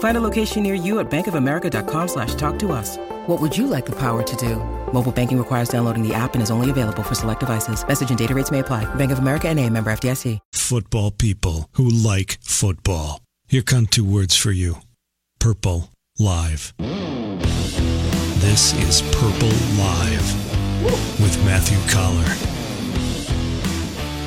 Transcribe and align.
Find 0.00 0.16
a 0.16 0.20
location 0.20 0.62
near 0.62 0.74
you 0.74 0.98
at 0.98 1.10
bankofamerica.com 1.10 2.08
slash 2.08 2.34
talk 2.34 2.58
to 2.58 2.72
us. 2.72 2.98
What 3.26 3.40
would 3.40 3.56
you 3.56 3.66
like 3.66 3.86
the 3.86 3.96
power 3.96 4.22
to 4.22 4.36
do? 4.36 4.56
Mobile 4.92 5.12
banking 5.12 5.38
requires 5.38 5.70
downloading 5.70 6.06
the 6.06 6.12
app 6.12 6.34
and 6.34 6.42
is 6.42 6.50
only 6.50 6.68
available 6.68 7.02
for 7.02 7.14
select 7.14 7.40
devices. 7.40 7.86
Message 7.86 8.10
and 8.10 8.18
data 8.18 8.34
rates 8.34 8.50
may 8.50 8.58
apply. 8.58 8.92
Bank 8.96 9.12
of 9.12 9.20
America 9.20 9.48
and 9.48 9.58
a 9.58 9.70
member 9.70 9.90
FDIC. 9.90 10.38
Football 10.52 11.10
people 11.10 11.68
who 11.72 11.88
like 11.88 12.38
football. 12.42 13.20
Here 13.48 13.62
come 13.62 13.86
two 13.86 14.04
words 14.04 14.36
for 14.36 14.52
you. 14.52 14.76
Purple 15.38 15.90
Live. 16.18 16.72
This 18.38 18.72
is 18.74 19.02
Purple 19.14 19.48
Live 19.76 21.20
with 21.20 21.36
Matthew 21.44 21.78
Coller. 21.92 22.59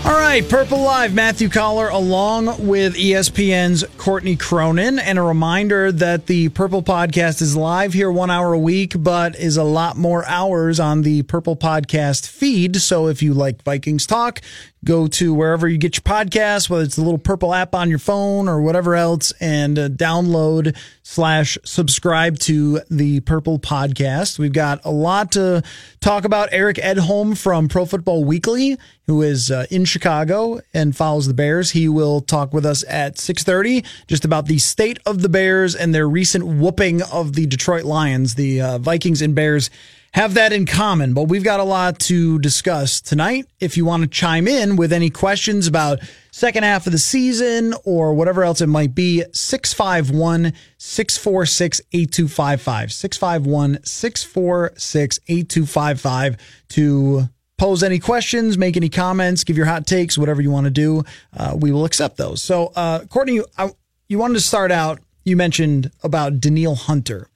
All 0.06 0.12
right, 0.12 0.48
Purple 0.50 0.82
Live, 0.82 1.14
Matthew 1.14 1.48
Coller, 1.48 1.88
along 1.88 2.68
with 2.68 2.96
ESPN's 2.96 3.86
Courtney 3.98 4.36
Cronin. 4.36 5.00
And 5.00 5.18
a 5.18 5.22
reminder 5.22 5.94
that 5.94 6.26
the 6.26 6.50
Purple 6.50 6.84
Podcast 6.84 7.42
is 7.42 7.56
live 7.56 7.94
here 7.94 8.12
one 8.12 8.30
hour 8.30 8.52
a 8.52 8.60
week, 8.60 8.96
but 8.98 9.40
is 9.40 9.56
a 9.56 9.64
lot 9.64 9.96
more 9.96 10.26
hours 10.26 10.78
on 10.78 11.04
the 11.04 11.24
Purple 11.24 11.56
Podcast 11.56 12.28
feed. 12.28 12.82
So 12.82 13.08
if 13.08 13.24
you 13.24 13.34
like 13.34 13.64
Vikings 13.64 14.06
talk, 14.06 14.42
go 14.84 15.08
to 15.08 15.34
wherever 15.34 15.70
you 15.70 15.78
get 15.78 15.96
your 15.96 16.02
podcast, 16.02 16.70
whether 16.70 16.84
it's 16.84 16.98
the 16.98 17.02
little 17.02 17.18
purple 17.18 17.54
app 17.54 17.74
on 17.74 17.90
your 17.90 18.00
phone 18.00 18.50
or 18.50 18.62
whatever 18.62 18.96
else, 18.96 19.32
and 19.40 19.80
uh, 19.80 19.88
download 19.88 20.76
slash 21.04 21.58
subscribe 21.64 22.40
to 22.40 22.82
the 22.90 23.22
Purple 23.22 23.60
Podcast. 23.60 24.38
We've 24.38 24.52
got 24.52 24.82
a 24.84 24.92
lot 24.92 25.32
to 25.34 25.64
talk 26.02 26.26
about. 26.26 26.50
Eric 26.52 26.78
Edholm 26.78 27.38
from 27.38 27.68
Pro 27.68 27.86
Football 27.86 28.26
Weekly, 28.26 28.78
who 29.06 29.22
is 29.22 29.52
uh, 29.52 29.66
in 29.70 29.86
Chicago 29.86 30.62
and 30.74 30.96
follows 30.96 31.28
the 31.28 31.34
Bears. 31.34 31.72
He 31.72 31.90
will 31.90 32.22
talk 32.22 32.54
with 32.54 32.66
us 32.66 32.84
at 32.88 33.18
6:30 33.18 33.86
just 34.08 34.26
about 34.26 34.46
the 34.46 34.58
state 34.58 35.00
of 35.06 35.22
the 35.22 35.30
Bears 35.30 35.76
and 35.76 35.94
their 35.94 36.08
recent 36.08 36.46
whooping 36.46 37.02
of 37.04 37.34
the 37.34 37.46
Detroit 37.46 37.84
Lions. 37.84 38.36
The 38.36 38.62
uh, 38.62 38.78
Vikings 38.78 39.22
and 39.22 39.36
Bears 39.36 39.70
have 40.14 40.36
that 40.36 40.54
in 40.54 40.68
common, 40.68 41.16
but 41.16 41.24
we've 41.24 41.44
got 41.44 41.60
a 41.60 41.64
lot 41.64 41.98
to 41.98 42.38
discuss 42.38 43.02
tonight. 43.02 43.48
If 43.60 43.78
you 43.78 43.86
want 43.86 44.04
to 44.04 44.08
chime 44.08 44.48
in 44.48 44.76
with 44.76 44.94
any 44.94 45.10
questions 45.10 45.66
about 45.66 46.00
second 46.30 46.64
half 46.64 46.86
of 46.86 46.92
the 46.92 47.00
season 47.00 47.74
or 47.84 48.14
whatever 48.14 48.44
else 48.44 48.62
it 48.62 48.68
might 48.68 48.94
be, 48.94 49.24
651 49.34 50.54
646 50.78 51.82
8255. 51.92 52.94
651 52.94 53.84
646 53.84 55.20
8255 55.28 56.38
to 56.70 57.30
pose 57.64 57.82
any 57.82 57.98
questions, 57.98 58.58
make 58.58 58.76
any 58.76 58.90
comments, 58.90 59.46
give 59.46 59.56
your 59.56 59.66
hot 59.66 59.88
takes, 59.88 60.18
whatever 60.18 60.42
you 60.42 60.52
want 60.52 60.66
to 60.66 60.70
do. 60.70 61.02
Uh, 61.32 61.56
we 61.58 61.72
will 61.72 61.86
accept 61.86 62.18
those. 62.18 62.42
So, 62.42 62.74
uh, 62.76 63.06
Courtney, 63.06 63.36
you, 63.36 63.46
I, 63.58 63.72
you 64.10 64.18
wanted 64.18 64.34
to 64.34 64.42
start 64.42 64.70
out, 64.70 65.00
you 65.24 65.38
mentioned 65.38 65.90
about 66.04 66.42
Danielle 66.42 66.76
Hunter. 66.76 67.30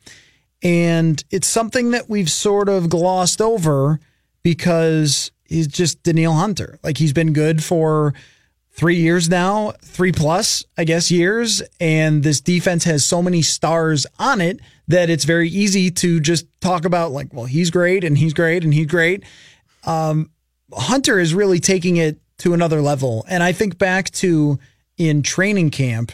And 0.61 1.23
it's 1.31 1.47
something 1.47 1.91
that 1.91 2.09
we've 2.09 2.29
sort 2.29 2.67
of 2.67 2.89
glossed 2.89 3.39
over 3.39 4.01
because 4.43 5.31
he's 5.45 5.65
just 5.65 6.03
Danielle 6.03 6.33
Hunter. 6.33 6.77
Like 6.83 6.97
he's 6.97 7.13
been 7.13 7.31
good 7.31 7.63
for 7.63 8.13
three 8.71 8.97
years 8.97 9.29
now, 9.29 9.71
three 9.81 10.11
plus, 10.11 10.65
I 10.77 10.83
guess, 10.83 11.09
years. 11.09 11.61
And 11.79 12.21
this 12.21 12.41
defense 12.41 12.83
has 12.83 13.05
so 13.05 13.23
many 13.23 13.41
stars 13.41 14.05
on 14.19 14.41
it 14.41 14.59
that 14.89 15.09
it's 15.09 15.23
very 15.23 15.47
easy 15.47 15.89
to 15.89 16.19
just 16.19 16.47
talk 16.59 16.83
about, 16.83 17.13
like, 17.13 17.33
well, 17.33 17.45
he's 17.45 17.71
great 17.71 18.03
and 18.03 18.17
he's 18.17 18.33
great 18.33 18.65
and 18.65 18.73
he's 18.73 18.88
great. 18.88 19.23
Um, 19.83 20.31
Hunter 20.73 21.19
is 21.19 21.33
really 21.33 21.59
taking 21.59 21.97
it 21.97 22.19
to 22.39 22.53
another 22.53 22.81
level. 22.81 23.25
And 23.27 23.41
I 23.41 23.51
think 23.51 23.77
back 23.77 24.09
to 24.11 24.59
in 24.97 25.23
training 25.23 25.71
camp, 25.71 26.11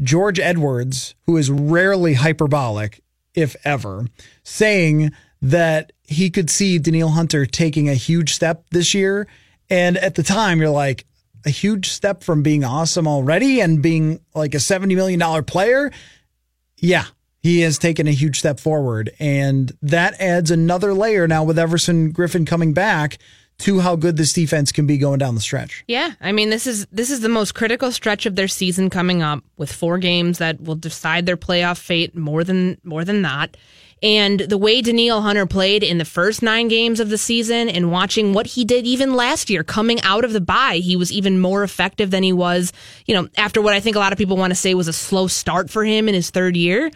George 0.00 0.38
Edwards, 0.38 1.14
who 1.26 1.36
is 1.36 1.50
rarely 1.50 2.14
hyperbolic, 2.14 3.02
if 3.34 3.56
ever, 3.64 4.06
saying 4.44 5.12
that 5.42 5.92
he 6.02 6.30
could 6.30 6.50
see 6.50 6.78
Danielle 6.78 7.10
Hunter 7.10 7.46
taking 7.46 7.88
a 7.88 7.94
huge 7.94 8.34
step 8.34 8.64
this 8.70 8.94
year. 8.94 9.26
And 9.70 9.96
at 9.96 10.14
the 10.14 10.22
time, 10.22 10.60
you're 10.60 10.70
like, 10.70 11.04
a 11.44 11.50
huge 11.50 11.88
step 11.90 12.22
from 12.22 12.42
being 12.42 12.64
awesome 12.64 13.06
already 13.06 13.60
and 13.60 13.82
being 13.82 14.20
like 14.34 14.54
a 14.54 14.58
$70 14.58 14.94
million 14.94 15.44
player. 15.44 15.90
Yeah, 16.76 17.04
he 17.42 17.60
has 17.60 17.78
taken 17.78 18.06
a 18.06 18.12
huge 18.12 18.38
step 18.38 18.60
forward. 18.60 19.10
And 19.18 19.72
that 19.82 20.20
adds 20.20 20.50
another 20.50 20.94
layer 20.94 21.28
now 21.28 21.44
with 21.44 21.58
Everson 21.58 22.12
Griffen 22.12 22.46
coming 22.46 22.72
back 22.72 23.18
to 23.58 23.80
how 23.80 23.96
good 23.96 24.16
this 24.16 24.32
defense 24.32 24.70
can 24.70 24.86
be 24.86 24.98
going 24.98 25.18
down 25.18 25.34
the 25.34 25.40
stretch. 25.40 25.84
Yeah, 25.88 26.12
I 26.20 26.32
mean 26.32 26.50
this 26.50 26.66
is 26.66 26.86
this 26.92 27.10
is 27.10 27.20
the 27.20 27.28
most 27.28 27.54
critical 27.54 27.90
stretch 27.90 28.24
of 28.24 28.36
their 28.36 28.48
season 28.48 28.88
coming 28.88 29.20
up 29.20 29.42
with 29.56 29.72
four 29.72 29.98
games 29.98 30.38
that 30.38 30.60
will 30.60 30.76
decide 30.76 31.26
their 31.26 31.36
playoff 31.36 31.78
fate 31.78 32.16
more 32.16 32.44
than 32.44 32.78
more 32.84 33.04
than 33.04 33.22
that. 33.22 33.56
And 34.00 34.38
the 34.38 34.58
way 34.58 34.80
Danielle 34.80 35.22
Hunter 35.22 35.44
played 35.44 35.82
in 35.82 35.98
the 35.98 36.04
first 36.04 36.40
nine 36.40 36.68
games 36.68 37.00
of 37.00 37.10
the 37.10 37.18
season 37.18 37.68
and 37.68 37.90
watching 37.90 38.32
what 38.32 38.46
he 38.46 38.64
did 38.64 38.86
even 38.86 39.14
last 39.14 39.50
year 39.50 39.64
coming 39.64 40.00
out 40.02 40.24
of 40.24 40.32
the 40.32 40.40
bye, 40.40 40.76
he 40.76 40.94
was 40.94 41.10
even 41.10 41.40
more 41.40 41.64
effective 41.64 42.12
than 42.12 42.22
he 42.22 42.32
was, 42.32 42.72
you 43.06 43.14
know, 43.14 43.28
after 43.36 43.60
what 43.60 43.74
I 43.74 43.80
think 43.80 43.96
a 43.96 43.98
lot 43.98 44.12
of 44.12 44.18
people 44.18 44.36
want 44.36 44.52
to 44.52 44.54
say 44.54 44.74
was 44.74 44.86
a 44.86 44.92
slow 44.92 45.26
start 45.26 45.68
for 45.68 45.84
him 45.84 46.08
in 46.08 46.14
his 46.14 46.30
third 46.30 46.56
year. 46.56 46.92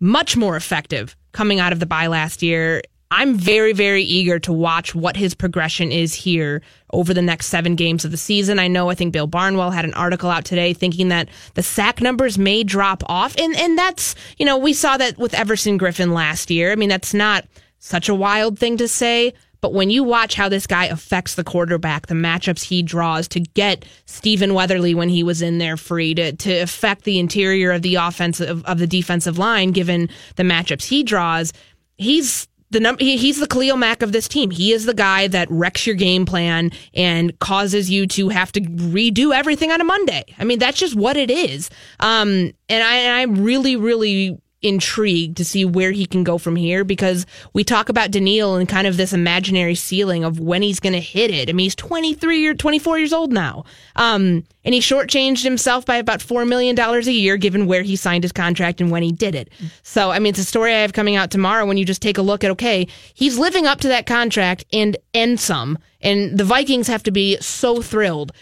Much 0.00 0.36
more 0.36 0.56
effective 0.56 1.16
coming 1.32 1.60
out 1.60 1.72
of 1.72 1.80
the 1.80 1.86
bye 1.86 2.06
last 2.06 2.42
year. 2.42 2.82
I'm 3.10 3.36
very, 3.36 3.72
very 3.72 4.02
eager 4.02 4.40
to 4.40 4.52
watch 4.52 4.92
what 4.92 5.16
his 5.16 5.34
progression 5.34 5.92
is 5.92 6.14
here 6.14 6.62
over 6.92 7.14
the 7.14 7.22
next 7.22 7.46
seven 7.46 7.76
games 7.76 8.04
of 8.04 8.10
the 8.10 8.16
season. 8.16 8.58
I 8.58 8.66
know 8.66 8.90
I 8.90 8.96
think 8.96 9.12
Bill 9.12 9.28
Barnwell 9.28 9.70
had 9.70 9.84
an 9.84 9.94
article 9.94 10.30
out 10.30 10.44
today 10.44 10.72
thinking 10.72 11.10
that 11.10 11.28
the 11.54 11.62
sack 11.62 12.00
numbers 12.00 12.38
may 12.38 12.64
drop 12.64 13.04
off. 13.06 13.36
And 13.38 13.54
and 13.56 13.78
that's, 13.78 14.16
you 14.36 14.44
know, 14.44 14.58
we 14.58 14.72
saw 14.72 14.96
that 14.96 15.16
with 15.16 15.34
Everson 15.34 15.78
Griffen 15.78 16.12
last 16.12 16.50
year. 16.50 16.72
I 16.72 16.74
mean, 16.74 16.88
that's 16.88 17.14
not 17.14 17.44
such 17.78 18.08
a 18.08 18.14
wild 18.14 18.58
thing 18.58 18.78
to 18.78 18.88
say. 18.88 19.32
But 19.64 19.72
when 19.72 19.88
you 19.88 20.04
watch 20.04 20.34
how 20.34 20.50
this 20.50 20.66
guy 20.66 20.84
affects 20.84 21.36
the 21.36 21.42
quarterback, 21.42 22.08
the 22.08 22.14
matchups 22.14 22.64
he 22.64 22.82
draws 22.82 23.26
to 23.28 23.40
get 23.40 23.86
Stephen 24.04 24.52
Weatherly 24.52 24.94
when 24.94 25.08
he 25.08 25.22
was 25.22 25.40
in 25.40 25.56
there 25.56 25.78
free, 25.78 26.14
to, 26.16 26.32
to 26.32 26.58
affect 26.58 27.04
the 27.04 27.18
interior 27.18 27.72
of 27.72 27.80
the 27.80 27.94
offensive 27.94 28.62
of 28.66 28.78
the 28.78 28.86
defensive 28.86 29.38
line, 29.38 29.70
given 29.70 30.10
the 30.36 30.42
matchups 30.42 30.84
he 30.84 31.02
draws, 31.02 31.50
he's 31.96 32.46
the 32.72 32.80
num- 32.80 32.98
he, 32.98 33.16
he's 33.16 33.40
the 33.40 33.46
Khalil 33.46 33.78
Mack 33.78 34.02
of 34.02 34.12
this 34.12 34.28
team. 34.28 34.50
He 34.50 34.70
is 34.70 34.84
the 34.84 34.92
guy 34.92 35.28
that 35.28 35.50
wrecks 35.50 35.86
your 35.86 35.96
game 35.96 36.26
plan 36.26 36.70
and 36.92 37.38
causes 37.38 37.88
you 37.88 38.06
to 38.08 38.28
have 38.28 38.52
to 38.52 38.60
redo 38.60 39.34
everything 39.34 39.70
on 39.70 39.80
a 39.80 39.84
Monday. 39.84 40.26
I 40.38 40.44
mean, 40.44 40.58
that's 40.58 40.78
just 40.78 40.94
what 40.94 41.16
it 41.16 41.30
is. 41.30 41.70
Um, 42.00 42.52
and 42.68 42.84
I, 42.84 42.96
and 42.96 43.14
I'm 43.14 43.42
really, 43.42 43.76
really 43.76 44.38
intrigued 44.64 45.36
to 45.36 45.44
see 45.44 45.64
where 45.64 45.92
he 45.92 46.06
can 46.06 46.24
go 46.24 46.38
from 46.38 46.56
here 46.56 46.82
because 46.84 47.26
we 47.52 47.62
talk 47.62 47.88
about 47.88 48.10
Danielle 48.10 48.56
and 48.56 48.68
kind 48.68 48.86
of 48.86 48.96
this 48.96 49.12
imaginary 49.12 49.74
ceiling 49.74 50.24
of 50.24 50.40
when 50.40 50.62
he's 50.62 50.80
going 50.80 50.94
to 50.94 51.00
hit 51.00 51.30
it. 51.30 51.48
I 51.48 51.52
mean, 51.52 51.64
he's 51.64 51.74
23 51.74 52.46
or 52.46 52.54
24 52.54 52.98
years 52.98 53.12
old 53.12 53.32
now. 53.32 53.64
Um, 53.96 54.44
and 54.64 54.72
he 54.72 54.80
shortchanged 54.80 55.42
himself 55.42 55.84
by 55.84 55.96
about 55.96 56.20
$4 56.20 56.48
million 56.48 56.78
a 56.78 57.00
year 57.10 57.36
given 57.36 57.66
where 57.66 57.82
he 57.82 57.96
signed 57.96 58.24
his 58.24 58.32
contract 58.32 58.80
and 58.80 58.90
when 58.90 59.02
he 59.02 59.12
did 59.12 59.34
it. 59.34 59.50
So, 59.82 60.10
I 60.10 60.18
mean, 60.18 60.30
it's 60.30 60.38
a 60.38 60.44
story 60.44 60.72
I 60.72 60.78
have 60.78 60.94
coming 60.94 61.16
out 61.16 61.30
tomorrow 61.30 61.66
when 61.66 61.76
you 61.76 61.84
just 61.84 62.00
take 62.00 62.16
a 62.16 62.22
look 62.22 62.42
at, 62.42 62.50
okay, 62.52 62.88
he's 63.12 63.38
living 63.38 63.66
up 63.66 63.80
to 63.80 63.88
that 63.88 64.06
contract 64.06 64.64
and, 64.72 64.96
and 65.12 65.38
some. 65.38 65.78
And 66.00 66.38
the 66.38 66.44
Vikings 66.44 66.88
have 66.88 67.02
to 67.04 67.10
be 67.10 67.36
so 67.40 67.82
thrilled 67.82 68.32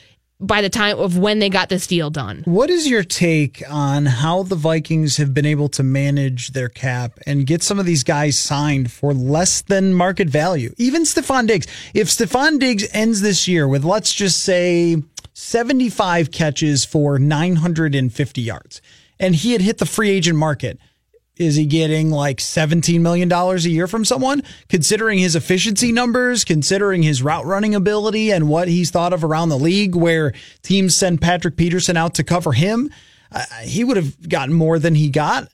by 0.43 0.61
the 0.61 0.69
time 0.69 0.99
of 0.99 1.17
when 1.17 1.39
they 1.39 1.49
got 1.49 1.69
this 1.69 1.87
deal 1.87 2.11
done. 2.11 2.43
What 2.45 2.69
is 2.69 2.89
your 2.89 3.05
take 3.05 3.63
on 3.71 4.07
how 4.07 4.43
the 4.43 4.57
Vikings 4.57 5.17
have 5.17 5.33
been 5.33 5.47
able 5.47 5.69
to 5.71 5.83
manage 5.83 6.51
their 6.51 6.69
cap 6.69 7.19
and 7.27 7.47
get 7.47 7.63
some 7.63 7.79
of 7.79 7.87
these 7.87 8.03
guys 8.03 8.39
signed 8.39 8.91
for 8.91 9.15
less 9.15 9.63
than 9.63 9.95
market 9.95 10.29
value? 10.29 10.75
Even 10.77 11.05
Stefon 11.05 11.47
Diggs. 11.47 11.67
If 11.95 12.09
Stefon 12.09 12.59
Diggs 12.59 12.87
ends 12.93 13.21
this 13.21 13.47
year 13.47 13.69
with, 13.69 13.85
let's 13.85 14.13
just 14.13 14.41
say, 14.41 14.97
75 15.35 16.31
catches 16.31 16.85
for 16.85 17.19
950 17.19 18.41
yards. 18.41 18.83
And 19.19 19.35
he 19.35 19.53
had 19.53 19.61
hit 19.61 19.79
the 19.79 19.87
free 19.87 20.11
agent 20.11 20.39
market. 20.39 20.79
Is 21.37 21.57
he 21.57 21.65
getting 21.65 22.11
like 22.11 22.39
$17 22.39 23.01
million 23.01 23.33
a 23.33 23.57
year 23.57 23.87
from 23.87 24.05
someone? 24.05 24.43
Considering 24.69 25.19
his 25.19 25.35
efficiency 25.35 25.91
numbers, 25.91 26.45
considering 26.45 27.03
his 27.03 27.23
route 27.23 27.47
running 27.47 27.75
ability 27.75 28.31
and 28.31 28.49
what 28.49 28.69
he's 28.69 28.91
thought 28.91 29.13
of 29.13 29.25
around 29.25 29.49
the 29.49 29.59
league, 29.59 29.95
where 29.95 30.35
teams 30.63 30.95
send 30.95 31.23
Patrick 31.23 31.57
Peterson 31.57 31.97
out 31.97 32.15
to 32.15 32.25
cover 32.25 32.53
him, 32.53 32.91
uh, 33.31 33.45
he 33.63 33.83
would 33.83 33.97
have 33.97 34.29
gotten 34.29 34.55
more 34.55 34.79
than 34.79 34.95
he 34.95 35.09
got. 35.09 35.49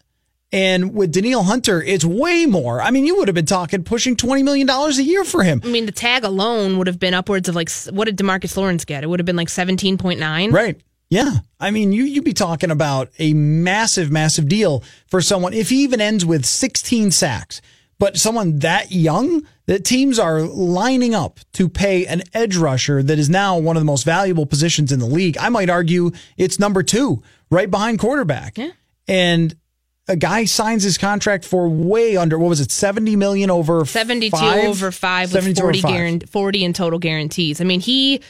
And 0.50 0.94
with 0.94 1.12
Danielle 1.12 1.42
Hunter, 1.42 1.82
it's 1.82 2.04
way 2.04 2.46
more. 2.46 2.80
I 2.80 2.90
mean, 2.90 3.04
you 3.04 3.16
would 3.18 3.28
have 3.28 3.34
been 3.34 3.46
talking 3.46 3.84
pushing 3.84 4.16
$20 4.16 4.42
million 4.42 4.68
a 4.68 4.90
year 5.02 5.22
for 5.24 5.42
him. 5.42 5.60
I 5.62 5.68
mean, 5.68 5.86
the 5.86 5.92
tag 5.92 6.24
alone 6.24 6.78
would 6.78 6.86
have 6.86 6.98
been 6.98 7.12
upwards 7.12 7.48
of 7.48 7.54
like, 7.54 7.70
what 7.90 8.06
did 8.06 8.16
Demarcus 8.16 8.56
Lawrence 8.56 8.84
get? 8.84 9.04
It 9.04 9.08
would 9.08 9.20
have 9.20 9.26
been 9.26 9.36
like 9.36 9.48
17.9. 9.48 10.52
Right. 10.52 10.80
Yeah. 11.10 11.38
I 11.58 11.70
mean, 11.70 11.92
you, 11.92 12.04
you'd 12.04 12.24
be 12.24 12.34
talking 12.34 12.70
about 12.70 13.08
a 13.18 13.32
massive, 13.32 14.10
massive 14.10 14.48
deal 14.48 14.82
for 15.06 15.20
someone. 15.20 15.54
If 15.54 15.70
he 15.70 15.82
even 15.82 16.00
ends 16.00 16.24
with 16.24 16.44
16 16.44 17.10
sacks, 17.12 17.60
but 17.98 18.16
someone 18.16 18.58
that 18.60 18.92
young, 18.92 19.42
that 19.66 19.84
teams 19.84 20.18
are 20.18 20.42
lining 20.42 21.14
up 21.14 21.40
to 21.54 21.68
pay 21.68 22.06
an 22.06 22.22
edge 22.34 22.56
rusher 22.56 23.02
that 23.02 23.18
is 23.18 23.28
now 23.28 23.58
one 23.58 23.76
of 23.76 23.80
the 23.80 23.86
most 23.86 24.04
valuable 24.04 24.46
positions 24.46 24.92
in 24.92 24.98
the 25.00 25.06
league. 25.06 25.36
I 25.38 25.48
might 25.48 25.70
argue 25.70 26.12
it's 26.36 26.58
number 26.58 26.82
two, 26.82 27.22
right 27.50 27.70
behind 27.70 27.98
quarterback. 27.98 28.56
Yeah. 28.58 28.70
And 29.08 29.56
a 30.06 30.16
guy 30.16 30.44
signs 30.44 30.82
his 30.84 30.96
contract 30.96 31.44
for 31.44 31.68
way 31.68 32.16
under 32.16 32.38
what 32.38 32.48
was 32.48 32.60
it 32.60 32.70
70 32.70 33.16
million 33.16 33.50
over 33.50 33.84
72 33.84 34.30
five? 34.36 34.64
over 34.64 34.90
5 34.92 35.32
with 35.32 35.44
40 35.44 35.60
over 35.62 35.74
five. 35.74 35.90
guaran- 35.90 36.28
40 36.28 36.64
in 36.64 36.72
total 36.72 36.98
guarantees. 36.98 37.60
I 37.60 37.64
mean, 37.64 37.80
he 37.80 38.20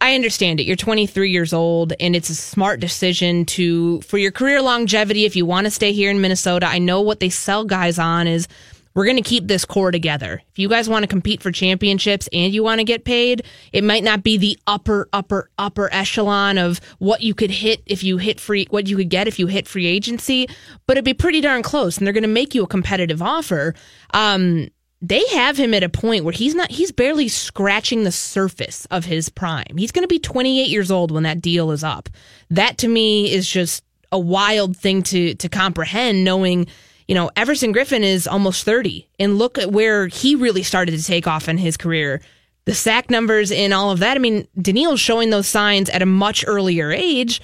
I 0.00 0.14
understand 0.14 0.60
it. 0.60 0.64
You're 0.64 0.76
23 0.76 1.30
years 1.30 1.52
old 1.52 1.92
and 2.00 2.16
it's 2.16 2.30
a 2.30 2.34
smart 2.34 2.80
decision 2.80 3.44
to 3.46 4.00
for 4.02 4.18
your 4.18 4.32
career 4.32 4.60
longevity 4.60 5.24
if 5.24 5.36
you 5.36 5.46
want 5.46 5.66
to 5.66 5.70
stay 5.70 5.92
here 5.92 6.10
in 6.10 6.20
Minnesota. 6.20 6.66
I 6.66 6.78
know 6.78 7.00
what 7.00 7.20
they 7.20 7.30
sell 7.30 7.64
guys 7.64 7.98
on 7.98 8.26
is 8.26 8.48
we're 8.94 9.04
going 9.04 9.16
to 9.16 9.22
keep 9.22 9.48
this 9.48 9.64
core 9.64 9.90
together. 9.90 10.40
If 10.52 10.58
you 10.58 10.68
guys 10.68 10.88
want 10.88 11.02
to 11.02 11.08
compete 11.08 11.42
for 11.42 11.50
championships 11.50 12.28
and 12.32 12.54
you 12.54 12.62
want 12.62 12.78
to 12.78 12.84
get 12.84 13.04
paid, 13.04 13.44
it 13.72 13.82
might 13.82 14.04
not 14.04 14.22
be 14.22 14.36
the 14.36 14.56
upper, 14.66 15.08
upper, 15.12 15.50
upper 15.58 15.92
echelon 15.92 16.58
of 16.58 16.80
what 16.98 17.20
you 17.20 17.34
could 17.34 17.50
hit 17.50 17.82
if 17.86 18.04
you 18.04 18.18
hit 18.18 18.38
free, 18.38 18.66
what 18.70 18.86
you 18.86 18.96
could 18.96 19.10
get 19.10 19.26
if 19.26 19.38
you 19.38 19.48
hit 19.48 19.66
free 19.66 19.86
agency, 19.86 20.48
but 20.86 20.96
it'd 20.96 21.04
be 21.04 21.14
pretty 21.14 21.40
darn 21.40 21.62
close 21.62 21.98
and 21.98 22.06
they're 22.06 22.14
going 22.14 22.22
to 22.22 22.28
make 22.28 22.54
you 22.54 22.62
a 22.62 22.68
competitive 22.68 23.20
offer. 23.20 23.74
Um, 24.12 24.68
they 25.08 25.22
have 25.32 25.56
him 25.58 25.74
at 25.74 25.82
a 25.82 25.88
point 25.88 26.24
where 26.24 26.32
he's 26.32 26.54
not, 26.54 26.70
he's 26.70 26.90
barely 26.90 27.28
scratching 27.28 28.04
the 28.04 28.12
surface 28.12 28.86
of 28.86 29.04
his 29.04 29.28
prime. 29.28 29.76
He's 29.76 29.92
going 29.92 30.04
to 30.04 30.08
be 30.08 30.18
28 30.18 30.68
years 30.68 30.90
old 30.90 31.10
when 31.10 31.24
that 31.24 31.42
deal 31.42 31.70
is 31.72 31.84
up. 31.84 32.08
That 32.50 32.78
to 32.78 32.88
me 32.88 33.30
is 33.30 33.48
just 33.48 33.84
a 34.10 34.18
wild 34.18 34.76
thing 34.76 35.02
to, 35.04 35.34
to 35.34 35.48
comprehend 35.48 36.24
knowing 36.24 36.66
you 37.06 37.14
know, 37.14 37.30
Everson 37.36 37.74
Griffen 37.74 38.02
is 38.02 38.26
almost 38.26 38.64
30. 38.64 39.06
And 39.18 39.38
look 39.38 39.58
at 39.58 39.70
where 39.70 40.06
he 40.06 40.34
really 40.34 40.62
started 40.62 40.92
to 40.92 41.04
take 41.04 41.26
off 41.26 41.48
in 41.48 41.58
his 41.58 41.76
career. 41.76 42.22
The 42.64 42.74
sack 42.74 43.10
numbers 43.10 43.52
and 43.52 43.74
all 43.74 43.90
of 43.90 43.98
that. 43.98 44.16
I 44.16 44.20
mean, 44.20 44.48
Danielle's 44.60 45.00
showing 45.00 45.28
those 45.28 45.46
signs 45.46 45.90
at 45.90 46.00
a 46.00 46.06
much 46.06 46.44
earlier 46.46 46.90
age. 46.90 47.42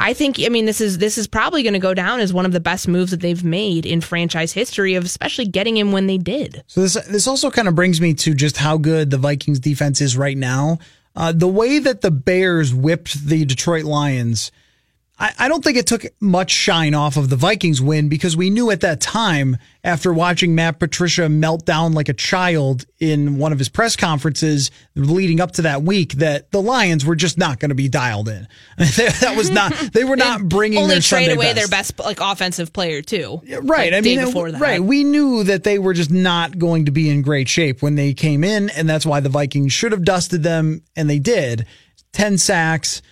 I 0.00 0.12
think 0.12 0.40
I 0.40 0.48
mean 0.48 0.66
this 0.66 0.80
is 0.80 0.98
this 0.98 1.16
is 1.16 1.26
probably 1.26 1.62
going 1.62 1.74
to 1.74 1.78
go 1.78 1.94
down 1.94 2.20
as 2.20 2.32
one 2.32 2.44
of 2.44 2.52
the 2.52 2.60
best 2.60 2.88
moves 2.88 3.10
that 3.12 3.20
they've 3.20 3.44
made 3.44 3.86
in 3.86 4.00
franchise 4.00 4.52
history 4.52 4.94
of 4.94 5.04
especially 5.04 5.46
getting 5.46 5.76
him 5.76 5.92
when 5.92 6.06
they 6.06 6.18
did. 6.18 6.64
So 6.66 6.82
this 6.82 6.94
this 7.06 7.26
also 7.26 7.50
kind 7.50 7.68
of 7.68 7.74
brings 7.74 8.00
me 8.00 8.14
to 8.14 8.34
just 8.34 8.56
how 8.56 8.76
good 8.76 9.10
the 9.10 9.18
Vikings 9.18 9.60
defense 9.60 10.00
is 10.00 10.16
right 10.16 10.36
now. 10.36 10.78
Uh, 11.16 11.32
the 11.32 11.48
way 11.48 11.78
that 11.78 12.00
the 12.00 12.10
Bears 12.10 12.74
whipped 12.74 13.26
the 13.26 13.44
Detroit 13.44 13.84
Lions 13.84 14.50
I, 15.16 15.32
I 15.38 15.48
don't 15.48 15.62
think 15.62 15.76
it 15.76 15.86
took 15.86 16.04
much 16.20 16.50
shine 16.50 16.92
off 16.92 17.16
of 17.16 17.30
the 17.30 17.36
Vikings 17.36 17.80
win 17.80 18.08
because 18.08 18.36
we 18.36 18.50
knew 18.50 18.70
at 18.72 18.80
that 18.80 19.00
time, 19.00 19.56
after 19.84 20.12
watching 20.12 20.56
Matt 20.56 20.80
Patricia 20.80 21.28
melt 21.28 21.64
down 21.64 21.92
like 21.92 22.08
a 22.08 22.14
child 22.14 22.84
in 22.98 23.38
one 23.38 23.52
of 23.52 23.58
his 23.58 23.68
press 23.68 23.94
conferences 23.94 24.72
leading 24.96 25.40
up 25.40 25.52
to 25.52 25.62
that 25.62 25.82
week, 25.82 26.14
that 26.14 26.50
the 26.50 26.60
Lions 26.60 27.04
were 27.04 27.14
just 27.14 27.38
not 27.38 27.60
going 27.60 27.68
to 27.68 27.76
be 27.76 27.88
dialed 27.88 28.28
in. 28.28 28.48
that 28.76 29.34
was 29.36 29.50
not. 29.50 29.72
They 29.92 30.02
were 30.02 30.16
not 30.16 30.48
bringing 30.48 30.80
only 30.80 30.94
their 30.94 31.00
trade 31.00 31.26
Sunday 31.26 31.34
away 31.34 31.54
best. 31.54 31.56
their 31.56 31.68
best 31.68 31.98
like 32.00 32.18
offensive 32.20 32.72
player 32.72 33.00
too. 33.00 33.40
Right. 33.62 33.92
Like, 33.92 33.98
I 33.98 34.00
mean, 34.00 34.24
before 34.24 34.50
that. 34.50 34.60
right. 34.60 34.82
We 34.82 35.04
knew 35.04 35.44
that 35.44 35.62
they 35.62 35.78
were 35.78 35.94
just 35.94 36.10
not 36.10 36.58
going 36.58 36.86
to 36.86 36.90
be 36.90 37.08
in 37.08 37.22
great 37.22 37.48
shape 37.48 37.82
when 37.82 37.94
they 37.94 38.14
came 38.14 38.42
in, 38.42 38.68
and 38.70 38.88
that's 38.88 39.06
why 39.06 39.20
the 39.20 39.28
Vikings 39.28 39.72
should 39.72 39.92
have 39.92 40.04
dusted 40.04 40.42
them, 40.42 40.82
and 40.96 41.08
they 41.08 41.20
did. 41.20 41.66
10 42.14 42.38
sacks. 42.38 43.02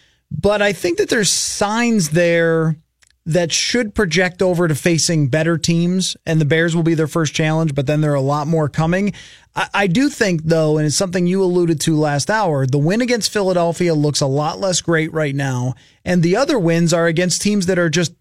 But 0.41 0.63
I 0.63 0.73
think 0.73 0.99
that 0.99 1.09
there's 1.09 1.31
signs 1.31 2.11
there 2.11 2.77
that 3.25 3.53
should 3.53 3.95
project 3.95 4.43
over 4.43 4.67
to 4.67 4.75
facing 4.75 5.29
better 5.29 5.57
teams, 5.57 6.17
and 6.27 6.41
the 6.41 6.45
Bears 6.45 6.75
will 6.75 6.83
be 6.83 6.95
their 6.95 7.07
first 7.07 7.35
challenge, 7.35 7.75
but 7.75 7.87
then 7.87 8.01
there 8.01 8.11
are 8.11 8.17
a 8.17 8.21
lot 8.21 8.49
more 8.49 8.69
coming. 8.69 9.13
I, 9.55 9.69
I 9.73 9.87
do 9.87 10.09
think, 10.09 10.43
though, 10.45 10.77
and 10.77 10.87
it's 10.87 10.97
something 10.97 11.27
you 11.29 11.43
alluded 11.43 11.81
to 11.83 11.97
last 11.97 12.31
hour, 12.31 12.67
the 12.67 12.79
win 12.79 13.01
against 13.01 13.33
Philadelphia 13.33 13.95
looks 13.95 14.21
a 14.21 14.27
lot 14.27 14.59
less 14.59 14.81
great 14.81 15.13
right 15.13 15.35
now, 15.37 15.75
and 16.05 16.23
the 16.23 16.35
other 16.35 16.59
wins 16.59 16.93
are 16.93 17.07
against 17.07 17.43
teams 17.43 17.67
that 17.67 17.79
are 17.79 17.89
just 17.91 18.13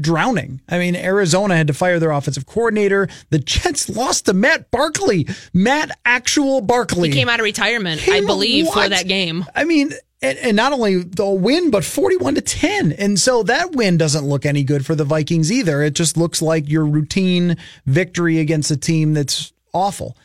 drowning. 0.00 0.60
I 0.68 0.78
mean, 0.78 0.96
Arizona 0.96 1.56
had 1.56 1.66
to 1.66 1.74
fire 1.74 1.98
their 1.98 2.10
offensive 2.10 2.46
coordinator. 2.46 3.08
The 3.30 3.38
Jets 3.38 3.88
lost 3.88 4.26
to 4.26 4.32
Matt 4.32 4.70
Barkley. 4.70 5.26
Matt 5.52 5.90
actual 6.04 6.60
Barkley. 6.60 7.08
He 7.08 7.14
came 7.14 7.28
out 7.28 7.40
of 7.40 7.44
retirement, 7.44 8.00
I 8.02 8.04
Came- 8.04 8.26
believe, 8.26 8.68
for 8.68 8.88
that 8.88 9.08
game. 9.08 9.44
I 9.54 9.64
mean, 9.64 9.92
and, 10.20 10.38
and 10.38 10.56
not 10.56 10.72
only 10.72 11.02
the 11.02 11.28
win, 11.28 11.70
but 11.70 11.84
41 11.84 12.34
to 12.36 12.40
10. 12.40 12.92
And 12.92 13.18
so 13.18 13.42
that 13.44 13.72
win 13.72 13.96
doesn't 13.96 14.24
look 14.24 14.44
any 14.44 14.64
good 14.64 14.84
for 14.84 14.94
the 14.94 15.04
Vikings 15.04 15.52
either. 15.52 15.82
It 15.82 15.94
just 15.94 16.16
looks 16.16 16.42
like 16.42 16.68
your 16.68 16.84
routine 16.84 17.56
victory 17.86 18.38
against 18.38 18.70
a 18.70 18.76
team 18.76 19.14
that's 19.14 19.52
awful. 19.72 20.16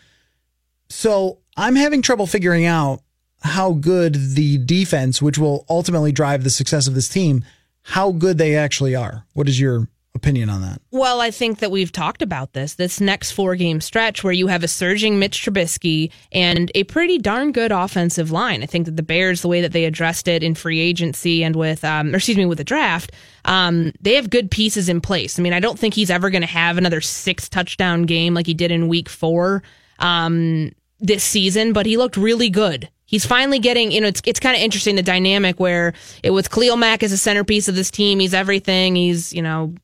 So 0.90 1.40
I'm 1.56 1.76
having 1.76 2.02
trouble 2.02 2.28
figuring 2.28 2.66
out 2.66 3.02
how 3.42 3.74
good 3.74 4.16
the 4.36 4.58
defense, 4.58 5.22
which 5.22 5.38
will 5.38 5.66
ultimately 5.70 6.12
drive 6.12 6.44
the 6.44 6.50
success 6.50 6.88
of 6.88 6.96
this 6.96 7.10
team, 7.10 7.44
how 7.84 8.12
good 8.12 8.38
they 8.38 8.56
actually 8.56 8.96
are. 8.96 9.26
What 9.34 9.48
is 9.48 9.60
your 9.60 9.90
opinion 10.16 10.50
on 10.50 10.62
that? 10.62 10.82
Well, 10.92 11.22
I 11.22 11.32
think 11.32 11.60
that 11.60 11.72
we've 11.72 11.92
talked 11.92 12.22
about 12.22 12.54
this. 12.54 12.76
This 12.76 13.02
next 13.02 13.32
four 13.32 13.56
game 13.56 13.82
stretch 13.82 14.24
where 14.24 14.34
you 14.34 14.48
have 14.48 14.64
a 14.64 14.68
surging 14.68 15.20
Mitch 15.20 15.44
Trubisky 15.44 16.12
and 16.32 16.72
a 16.76 16.84
pretty 16.84 17.18
darn 17.18 17.52
good 17.52 17.72
offensive 17.72 18.32
line. 18.32 18.64
I 18.64 18.66
think 18.66 18.86
that 18.86 18.96
the 18.96 19.04
Bears, 19.04 19.42
the 19.42 19.48
way 19.48 19.62
that 19.62 19.72
they 19.72 19.86
addressed 19.86 20.28
it 20.28 20.44
in 20.44 20.56
free 20.56 20.80
agency 20.80 21.44
and 21.44 21.56
with, 21.56 21.84
um, 21.84 22.14
or 22.14 22.18
excuse 22.18 22.38
me, 22.38 22.46
with 22.46 22.60
the 22.60 22.64
draft, 22.64 23.12
um, 23.46 23.92
they 24.00 24.16
have 24.16 24.30
good 24.30 24.52
pieces 24.52 24.90
in 24.90 25.02
place. 25.02 25.40
I 25.40 25.42
mean, 25.42 25.54
I 25.54 25.60
don't 25.60 25.80
think 25.80 25.94
he's 25.94 26.12
ever 26.12 26.30
going 26.30 26.42
to 26.42 26.48
have 26.48 26.78
another 26.78 27.02
six 27.02 27.50
touchdown 27.50 28.04
game 28.04 28.34
like 28.34 28.46
he 28.46 28.54
did 28.54 28.72
in 28.72 28.88
week 28.88 29.10
four 29.10 29.64
um, 30.00 30.72
this 31.00 31.24
season, 31.24 31.74
but 31.74 31.86
he 31.86 31.98
looked 31.98 32.18
really 32.18 32.50
good. 32.50 32.90
He's 33.06 33.26
finally 33.26 33.60
getting, 33.60 33.92
you 33.92 34.02
know, 34.02 34.08
it's 34.08 34.22
it's 34.26 34.40
kind 34.40 34.56
of 34.56 34.62
interesting 34.64 34.96
the 34.96 35.04
dynamic 35.04 35.60
where 35.60 35.94
it 36.24 36.32
was 36.32 36.48
Khalil 36.48 36.78
Mack 36.78 37.04
as 37.04 37.12
a 37.12 37.18
centerpiece 37.18 37.68
of 37.68 37.76
this 37.76 37.92
team. 37.92 38.18
He's 38.20 38.34
everything. 38.34 38.96
He's, 38.96 39.34
you 39.34 39.42
know, 39.44 39.76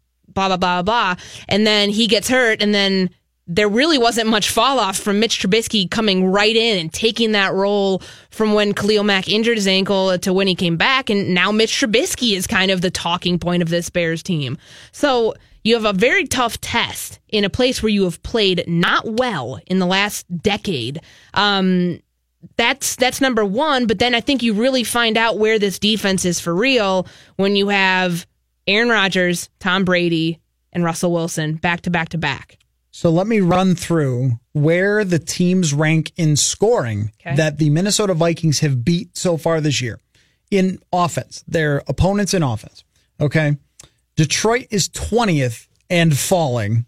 blah 0.48 0.58
blah 0.58 0.82
blah 0.82 1.16
blah, 1.16 1.24
and 1.48 1.66
then 1.68 1.90
he 1.90 2.08
gets 2.08 2.30
hurt, 2.30 2.62
and 2.62 2.74
then 2.74 3.10
there 3.52 3.68
really 3.68 3.98
wasn't 3.98 4.28
much 4.28 4.50
fall 4.50 4.80
off 4.80 4.98
from 4.98 5.20
Mitch 5.20 5.40
Trubisky 5.42 5.90
coming 5.90 6.32
right 6.32 6.56
in 6.56 6.78
and 6.78 6.94
taking 6.94 7.32
that 7.32 7.52
role 7.52 8.04
from 8.30 8.54
when 8.54 8.74
Khalil 8.74 9.04
Mack 9.04 9.28
injured 9.28 9.58
his 9.58 9.68
ankle 9.68 10.18
to 10.20 10.32
when 10.32 10.48
he 10.48 10.56
came 10.56 10.78
back, 10.78 11.10
and 11.10 11.34
now 11.34 11.52
Mitch 11.52 11.72
Trubisky 11.72 12.38
is 12.38 12.46
kind 12.46 12.70
of 12.70 12.82
the 12.82 12.92
talking 12.92 13.40
point 13.40 13.64
of 13.64 13.70
this 13.70 13.90
Bears 13.90 14.22
team. 14.22 14.58
So 14.92 15.34
you 15.64 15.74
have 15.74 15.86
a 15.86 15.94
very 15.94 16.26
tough 16.26 16.62
test 16.62 17.20
in 17.28 17.44
a 17.44 17.50
place 17.50 17.82
where 17.84 17.90
you 17.90 18.04
have 18.04 18.22
played 18.24 18.64
not 18.68 19.06
well 19.06 19.60
in 19.68 19.80
the 19.80 19.86
last 19.86 20.26
decade. 20.42 21.02
Um, 21.34 22.00
that's 22.56 22.96
that's 22.96 23.20
number 23.20 23.44
one. 23.44 23.88
But 23.88 24.00
then 24.00 24.16
I 24.16 24.22
think 24.22 24.44
you 24.44 24.54
really 24.54 24.84
find 24.84 25.18
out 25.18 25.38
where 25.38 25.60
this 25.60 25.80
defense 25.80 26.24
is 26.24 26.40
for 26.40 26.56
real 26.56 27.08
when 27.36 27.56
you 27.56 27.70
have 27.70 28.26
Aaron 28.68 28.90
Rodgers, 28.90 29.50
Tom 29.60 29.86
Brady, 29.86 30.40
and 30.72 30.84
Russell 30.84 31.12
Wilson 31.12 31.56
back 31.56 31.82
to 31.82 31.90
back 31.90 32.10
to 32.10 32.18
back. 32.18 32.58
So 32.92 33.10
let 33.10 33.28
me 33.28 33.40
run 33.40 33.76
through 33.76 34.40
where 34.54 35.04
the 35.06 35.20
teams 35.20 35.74
rank 35.74 36.12
in 36.18 36.36
scoring 36.36 37.12
Okay. 37.22 37.36
that 37.36 37.58
the 37.58 37.70
Minnesota 37.70 38.14
Vikings 38.14 38.60
have 38.60 38.84
beat 38.84 39.18
so 39.18 39.38
far 39.38 39.62
this 39.62 39.82
year 39.82 40.00
in 40.52 40.80
offense, 40.92 41.44
their 41.48 41.84
opponents 41.88 42.34
in 42.34 42.44
offense. 42.44 42.84
Okay. 43.22 43.58
Detroit 44.16 44.68
is 44.72 44.90
20th 44.90 45.68
and 45.90 46.18
falling. 46.18 46.86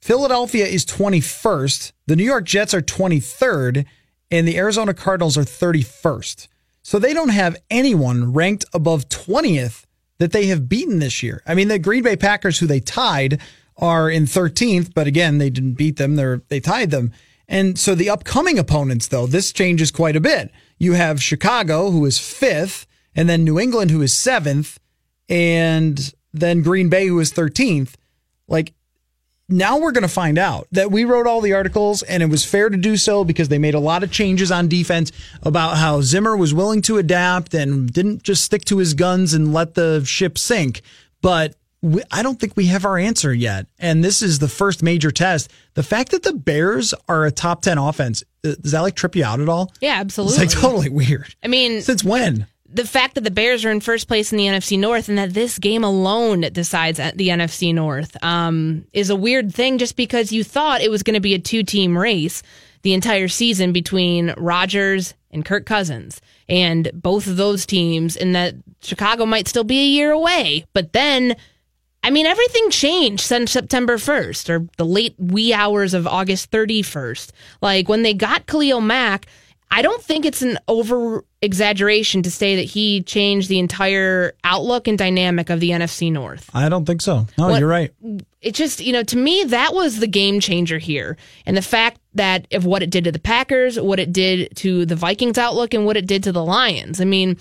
Philadelphia 0.00 0.66
is 0.66 0.84
21st. 0.84 1.92
The 2.06 2.14
New 2.16 2.24
York 2.24 2.44
Jets 2.44 2.74
are 2.74 2.82
23rd, 2.82 3.84
and 4.30 4.46
the 4.46 4.56
Arizona 4.56 4.94
Cardinals 4.94 5.36
are 5.36 5.42
31st. 5.44 6.46
So 6.82 6.98
they 7.00 7.12
don't 7.14 7.30
have 7.30 7.56
anyone 7.70 8.32
ranked 8.32 8.64
above 8.72 9.08
20th 9.08 9.85
that 10.18 10.32
they 10.32 10.46
have 10.46 10.68
beaten 10.68 10.98
this 10.98 11.22
year. 11.22 11.42
I 11.46 11.54
mean, 11.54 11.68
the 11.68 11.78
Green 11.78 12.02
Bay 12.02 12.16
Packers, 12.16 12.58
who 12.58 12.66
they 12.66 12.80
tied, 12.80 13.40
are 13.76 14.10
in 14.10 14.24
13th, 14.24 14.92
but 14.94 15.06
again, 15.06 15.38
they 15.38 15.50
didn't 15.50 15.74
beat 15.74 15.96
them. 15.96 16.16
They're, 16.16 16.42
they 16.48 16.60
tied 16.60 16.90
them. 16.90 17.12
And 17.48 17.78
so 17.78 17.94
the 17.94 18.10
upcoming 18.10 18.58
opponents, 18.58 19.08
though, 19.08 19.26
this 19.26 19.52
changes 19.52 19.90
quite 19.90 20.16
a 20.16 20.20
bit. 20.20 20.50
You 20.78 20.94
have 20.94 21.22
Chicago, 21.22 21.90
who 21.90 22.04
is 22.04 22.18
fifth, 22.18 22.86
and 23.14 23.28
then 23.28 23.44
New 23.44 23.58
England, 23.58 23.90
who 23.90 24.02
is 24.02 24.12
seventh, 24.12 24.78
and 25.28 26.12
then 26.32 26.62
Green 26.62 26.88
Bay, 26.88 27.06
who 27.06 27.20
is 27.20 27.32
13th. 27.32 27.94
Like, 28.48 28.74
now 29.48 29.78
we're 29.78 29.92
going 29.92 30.02
to 30.02 30.08
find 30.08 30.38
out 30.38 30.66
that 30.72 30.90
we 30.90 31.04
wrote 31.04 31.26
all 31.26 31.40
the 31.40 31.52
articles 31.52 32.02
and 32.02 32.22
it 32.22 32.26
was 32.26 32.44
fair 32.44 32.68
to 32.68 32.76
do 32.76 32.96
so 32.96 33.24
because 33.24 33.48
they 33.48 33.58
made 33.58 33.74
a 33.74 33.80
lot 33.80 34.02
of 34.02 34.10
changes 34.10 34.50
on 34.50 34.68
defense 34.68 35.12
about 35.42 35.76
how 35.76 36.00
Zimmer 36.00 36.36
was 36.36 36.52
willing 36.52 36.82
to 36.82 36.98
adapt 36.98 37.54
and 37.54 37.92
didn't 37.92 38.22
just 38.22 38.44
stick 38.44 38.64
to 38.66 38.78
his 38.78 38.94
guns 38.94 39.34
and 39.34 39.52
let 39.52 39.74
the 39.74 40.04
ship 40.04 40.36
sink. 40.36 40.82
But 41.22 41.54
we, 41.80 42.02
I 42.10 42.22
don't 42.22 42.40
think 42.40 42.56
we 42.56 42.66
have 42.66 42.84
our 42.84 42.98
answer 42.98 43.32
yet. 43.32 43.66
And 43.78 44.02
this 44.02 44.20
is 44.22 44.40
the 44.40 44.48
first 44.48 44.82
major 44.82 45.12
test. 45.12 45.50
The 45.74 45.82
fact 45.82 46.10
that 46.10 46.24
the 46.24 46.32
Bears 46.32 46.92
are 47.08 47.24
a 47.24 47.30
top 47.30 47.62
10 47.62 47.78
offense, 47.78 48.24
uh, 48.44 48.54
does 48.60 48.72
that 48.72 48.80
like 48.80 48.96
trip 48.96 49.14
you 49.14 49.24
out 49.24 49.40
at 49.40 49.48
all? 49.48 49.72
Yeah, 49.80 49.94
absolutely. 50.00 50.42
It's 50.44 50.54
like 50.54 50.62
totally 50.62 50.88
weird. 50.88 51.34
I 51.44 51.48
mean, 51.48 51.82
since 51.82 52.02
when? 52.02 52.46
The 52.72 52.86
fact 52.86 53.14
that 53.14 53.24
the 53.24 53.30
Bears 53.30 53.64
are 53.64 53.70
in 53.70 53.80
first 53.80 54.08
place 54.08 54.32
in 54.32 54.38
the 54.38 54.46
NFC 54.46 54.78
North 54.78 55.08
and 55.08 55.18
that 55.18 55.34
this 55.34 55.58
game 55.58 55.84
alone 55.84 56.42
decides 56.52 56.98
the 56.98 57.28
NFC 57.28 57.74
North 57.74 58.22
um, 58.22 58.84
is 58.92 59.10
a 59.10 59.16
weird 59.16 59.54
thing 59.54 59.78
just 59.78 59.96
because 59.96 60.32
you 60.32 60.42
thought 60.44 60.80
it 60.80 60.90
was 60.90 61.02
going 61.02 61.14
to 61.14 61.20
be 61.20 61.34
a 61.34 61.38
two 61.38 61.62
team 61.62 61.96
race 61.96 62.42
the 62.82 62.94
entire 62.94 63.28
season 63.28 63.72
between 63.72 64.32
Rodgers 64.36 65.14
and 65.30 65.44
Kirk 65.44 65.66
Cousins. 65.66 66.20
And 66.48 66.90
both 66.94 67.26
of 67.26 67.36
those 67.36 67.66
teams, 67.66 68.16
and 68.16 68.34
that 68.34 68.54
Chicago 68.80 69.26
might 69.26 69.48
still 69.48 69.64
be 69.64 69.80
a 69.80 69.86
year 69.88 70.12
away. 70.12 70.64
But 70.72 70.92
then, 70.92 71.34
I 72.04 72.10
mean, 72.10 72.26
everything 72.26 72.70
changed 72.70 73.22
since 73.22 73.50
September 73.50 73.96
1st 73.96 74.48
or 74.48 74.68
the 74.76 74.84
late 74.84 75.16
wee 75.18 75.52
hours 75.52 75.94
of 75.94 76.06
August 76.06 76.50
31st. 76.52 77.32
Like 77.60 77.88
when 77.88 78.02
they 78.02 78.14
got 78.14 78.46
Khalil 78.46 78.80
Mack, 78.80 79.26
I 79.70 79.82
don't 79.82 80.02
think 80.02 80.24
it's 80.24 80.42
an 80.42 80.58
over 80.68 81.24
exaggeration 81.42 82.22
to 82.22 82.30
say 82.30 82.56
that 82.56 82.62
he 82.62 83.02
changed 83.02 83.48
the 83.48 83.58
entire 83.58 84.32
outlook 84.44 84.88
and 84.88 84.96
dynamic 84.96 85.50
of 85.50 85.60
the 85.60 85.70
NFC 85.70 86.10
North. 86.10 86.48
I 86.54 86.68
don't 86.68 86.84
think 86.84 87.02
so. 87.02 87.26
No, 87.36 87.48
what, 87.48 87.60
you're 87.60 87.68
right. 87.68 87.92
It 88.40 88.54
just, 88.54 88.80
you 88.80 88.92
know, 88.92 89.02
to 89.02 89.16
me, 89.16 89.44
that 89.44 89.74
was 89.74 89.98
the 89.98 90.06
game 90.06 90.40
changer 90.40 90.78
here. 90.78 91.16
And 91.44 91.56
the 91.56 91.62
fact 91.62 92.00
that 92.14 92.46
of 92.52 92.64
what 92.64 92.82
it 92.82 92.90
did 92.90 93.04
to 93.04 93.12
the 93.12 93.18
Packers, 93.18 93.78
what 93.78 93.98
it 93.98 94.12
did 94.12 94.54
to 94.56 94.86
the 94.86 94.96
Vikings 94.96 95.36
outlook, 95.36 95.74
and 95.74 95.84
what 95.84 95.96
it 95.96 96.06
did 96.06 96.22
to 96.24 96.32
the 96.32 96.44
Lions. 96.44 97.00
I 97.00 97.04
mean, 97.04 97.36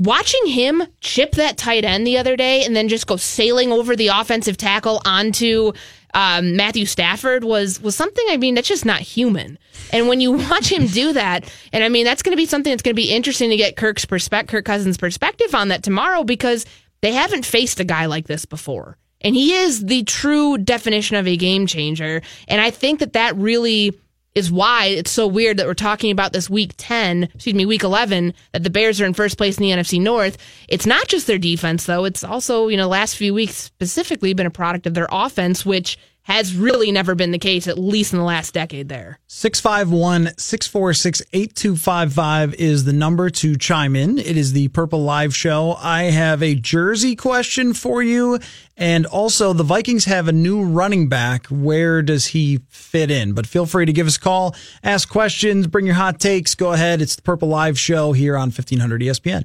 watching 0.00 0.46
him 0.46 0.82
chip 1.00 1.32
that 1.32 1.56
tight 1.56 1.84
end 1.84 2.06
the 2.06 2.18
other 2.18 2.36
day 2.36 2.64
and 2.64 2.76
then 2.76 2.88
just 2.88 3.06
go 3.06 3.16
sailing 3.16 3.72
over 3.72 3.96
the 3.96 4.08
offensive 4.08 4.56
tackle 4.56 5.00
onto 5.04 5.72
um, 6.14 6.56
Matthew 6.56 6.86
Stafford 6.86 7.44
was 7.44 7.80
was 7.80 7.94
something. 7.94 8.24
I 8.30 8.36
mean, 8.36 8.54
that's 8.54 8.68
just 8.68 8.84
not 8.84 9.00
human. 9.00 9.58
And 9.92 10.08
when 10.08 10.20
you 10.20 10.32
watch 10.50 10.70
him 10.72 10.86
do 10.86 11.12
that, 11.12 11.52
and 11.72 11.84
I 11.84 11.88
mean, 11.88 12.04
that's 12.04 12.22
going 12.22 12.32
to 12.32 12.40
be 12.40 12.46
something 12.46 12.70
that's 12.70 12.82
going 12.82 12.94
to 12.94 13.02
be 13.02 13.10
interesting 13.10 13.50
to 13.50 13.56
get 13.56 13.76
Kirk's 13.76 14.04
perspective, 14.04 14.50
Kirk 14.50 14.64
Cousins' 14.64 14.96
perspective 14.96 15.54
on 15.54 15.68
that 15.68 15.82
tomorrow 15.82 16.24
because 16.24 16.64
they 17.02 17.12
haven't 17.12 17.44
faced 17.44 17.80
a 17.80 17.84
guy 17.84 18.06
like 18.06 18.26
this 18.26 18.44
before, 18.44 18.96
and 19.20 19.34
he 19.34 19.52
is 19.52 19.84
the 19.84 20.04
true 20.04 20.56
definition 20.56 21.16
of 21.16 21.26
a 21.26 21.36
game 21.36 21.66
changer. 21.66 22.22
And 22.48 22.60
I 22.60 22.70
think 22.70 23.00
that 23.00 23.14
that 23.14 23.36
really 23.36 23.98
is 24.34 24.50
why 24.50 24.86
it's 24.86 25.10
so 25.10 25.26
weird 25.26 25.58
that 25.58 25.66
we're 25.66 25.74
talking 25.74 26.10
about 26.10 26.32
this 26.32 26.50
week 26.50 26.74
10, 26.76 27.24
excuse 27.34 27.54
me, 27.54 27.66
week 27.66 27.84
11, 27.84 28.34
that 28.52 28.64
the 28.64 28.70
Bears 28.70 29.00
are 29.00 29.06
in 29.06 29.14
first 29.14 29.38
place 29.38 29.58
in 29.58 29.62
the 29.62 29.70
NFC 29.70 30.00
North. 30.00 30.38
It's 30.68 30.86
not 30.86 31.06
just 31.06 31.26
their 31.26 31.38
defense, 31.38 31.86
though. 31.86 32.04
It's 32.04 32.24
also, 32.24 32.68
you 32.68 32.76
know, 32.76 32.88
last 32.88 33.16
few 33.16 33.32
weeks 33.32 33.54
specifically 33.54 34.34
been 34.34 34.46
a 34.46 34.50
product 34.50 34.86
of 34.86 34.94
their 34.94 35.08
offense, 35.10 35.64
which 35.64 35.98
has 36.24 36.56
really 36.56 36.90
never 36.90 37.14
been 37.14 37.30
the 37.30 37.38
case, 37.38 37.68
at 37.68 37.78
least 37.78 38.12
in 38.12 38.18
the 38.18 38.24
last 38.24 38.54
decade 38.54 38.88
there. 38.88 39.18
651 39.26 40.36
646 40.38 41.22
8255 41.32 42.54
is 42.54 42.84
the 42.84 42.92
number 42.92 43.30
to 43.30 43.56
chime 43.56 43.94
in. 43.94 44.18
It 44.18 44.36
is 44.36 44.52
the 44.52 44.68
Purple 44.68 45.02
Live 45.02 45.36
Show. 45.36 45.76
I 45.78 46.04
have 46.04 46.42
a 46.42 46.54
jersey 46.54 47.14
question 47.14 47.74
for 47.74 48.02
you. 48.02 48.38
And 48.76 49.06
also, 49.06 49.52
the 49.52 49.62
Vikings 49.62 50.06
have 50.06 50.26
a 50.26 50.32
new 50.32 50.64
running 50.64 51.08
back. 51.08 51.46
Where 51.46 52.02
does 52.02 52.26
he 52.28 52.60
fit 52.70 53.10
in? 53.10 53.32
But 53.34 53.46
feel 53.46 53.66
free 53.66 53.86
to 53.86 53.92
give 53.92 54.06
us 54.06 54.16
a 54.16 54.20
call, 54.20 54.56
ask 54.82 55.08
questions, 55.08 55.66
bring 55.66 55.86
your 55.86 55.94
hot 55.94 56.18
takes. 56.18 56.54
Go 56.54 56.72
ahead. 56.72 57.00
It's 57.00 57.16
the 57.16 57.22
Purple 57.22 57.48
Live 57.48 57.78
Show 57.78 58.12
here 58.12 58.36
on 58.36 58.48
1500 58.48 59.02
ESPN 59.02 59.44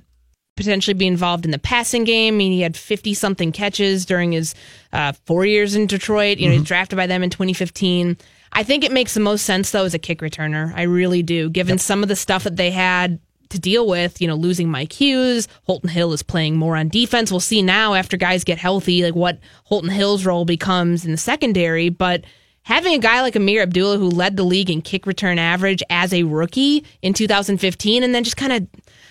potentially 0.59 0.93
be 0.93 1.07
involved 1.07 1.45
in 1.45 1.51
the 1.51 1.57
passing 1.57 2.03
game. 2.03 2.33
I 2.33 2.37
mean, 2.37 2.51
he 2.51 2.59
had 2.59 2.75
50 2.75 3.13
something 3.13 3.53
catches 3.53 4.05
during 4.05 4.33
his 4.33 4.53
uh, 4.91 5.13
four 5.25 5.45
years 5.45 5.73
in 5.73 5.87
Detroit. 5.87 6.37
You 6.37 6.47
know, 6.47 6.51
mm-hmm. 6.51 6.59
he's 6.59 6.67
drafted 6.67 6.97
by 6.97 7.07
them 7.07 7.23
in 7.23 7.29
2015. 7.29 8.17
I 8.51 8.63
think 8.63 8.83
it 8.83 8.91
makes 8.91 9.13
the 9.13 9.21
most 9.21 9.45
sense, 9.45 9.71
though, 9.71 9.85
as 9.85 9.93
a 9.93 9.99
kick 9.99 10.19
returner. 10.19 10.73
I 10.75 10.81
really 10.81 11.23
do, 11.23 11.49
given 11.49 11.75
yep. 11.75 11.79
some 11.79 12.03
of 12.03 12.09
the 12.09 12.15
stuff 12.17 12.43
that 12.43 12.57
they 12.57 12.71
had 12.71 13.19
to 13.49 13.59
deal 13.59 13.87
with, 13.87 14.21
you 14.21 14.27
know, 14.27 14.35
losing 14.35 14.69
Mike 14.69 14.91
Hughes. 14.91 15.47
Holton 15.63 15.89
Hill 15.89 16.11
is 16.11 16.21
playing 16.21 16.57
more 16.57 16.75
on 16.75 16.89
defense. 16.89 17.31
We'll 17.31 17.39
see 17.39 17.61
now 17.61 17.93
after 17.93 18.17
guys 18.17 18.43
get 18.43 18.57
healthy, 18.57 19.01
like 19.01 19.15
what 19.15 19.39
Holton 19.63 19.89
Hill's 19.89 20.25
role 20.25 20.43
becomes 20.43 21.05
in 21.05 21.11
the 21.11 21.17
secondary. 21.17 21.87
But 21.87 22.25
having 22.63 22.93
a 22.93 22.99
guy 22.99 23.21
like 23.21 23.35
Ameer 23.35 23.61
Abdullah 23.61 23.97
who 23.97 24.09
led 24.09 24.35
the 24.35 24.43
league 24.43 24.69
in 24.69 24.81
kick 24.81 25.07
return 25.07 25.39
average 25.39 25.81
as 25.89 26.13
a 26.13 26.23
rookie 26.23 26.85
in 27.01 27.13
2015 27.13 28.03
and 28.03 28.13
then 28.13 28.23
just 28.23 28.37
kind 28.37 28.53
of 28.53 28.67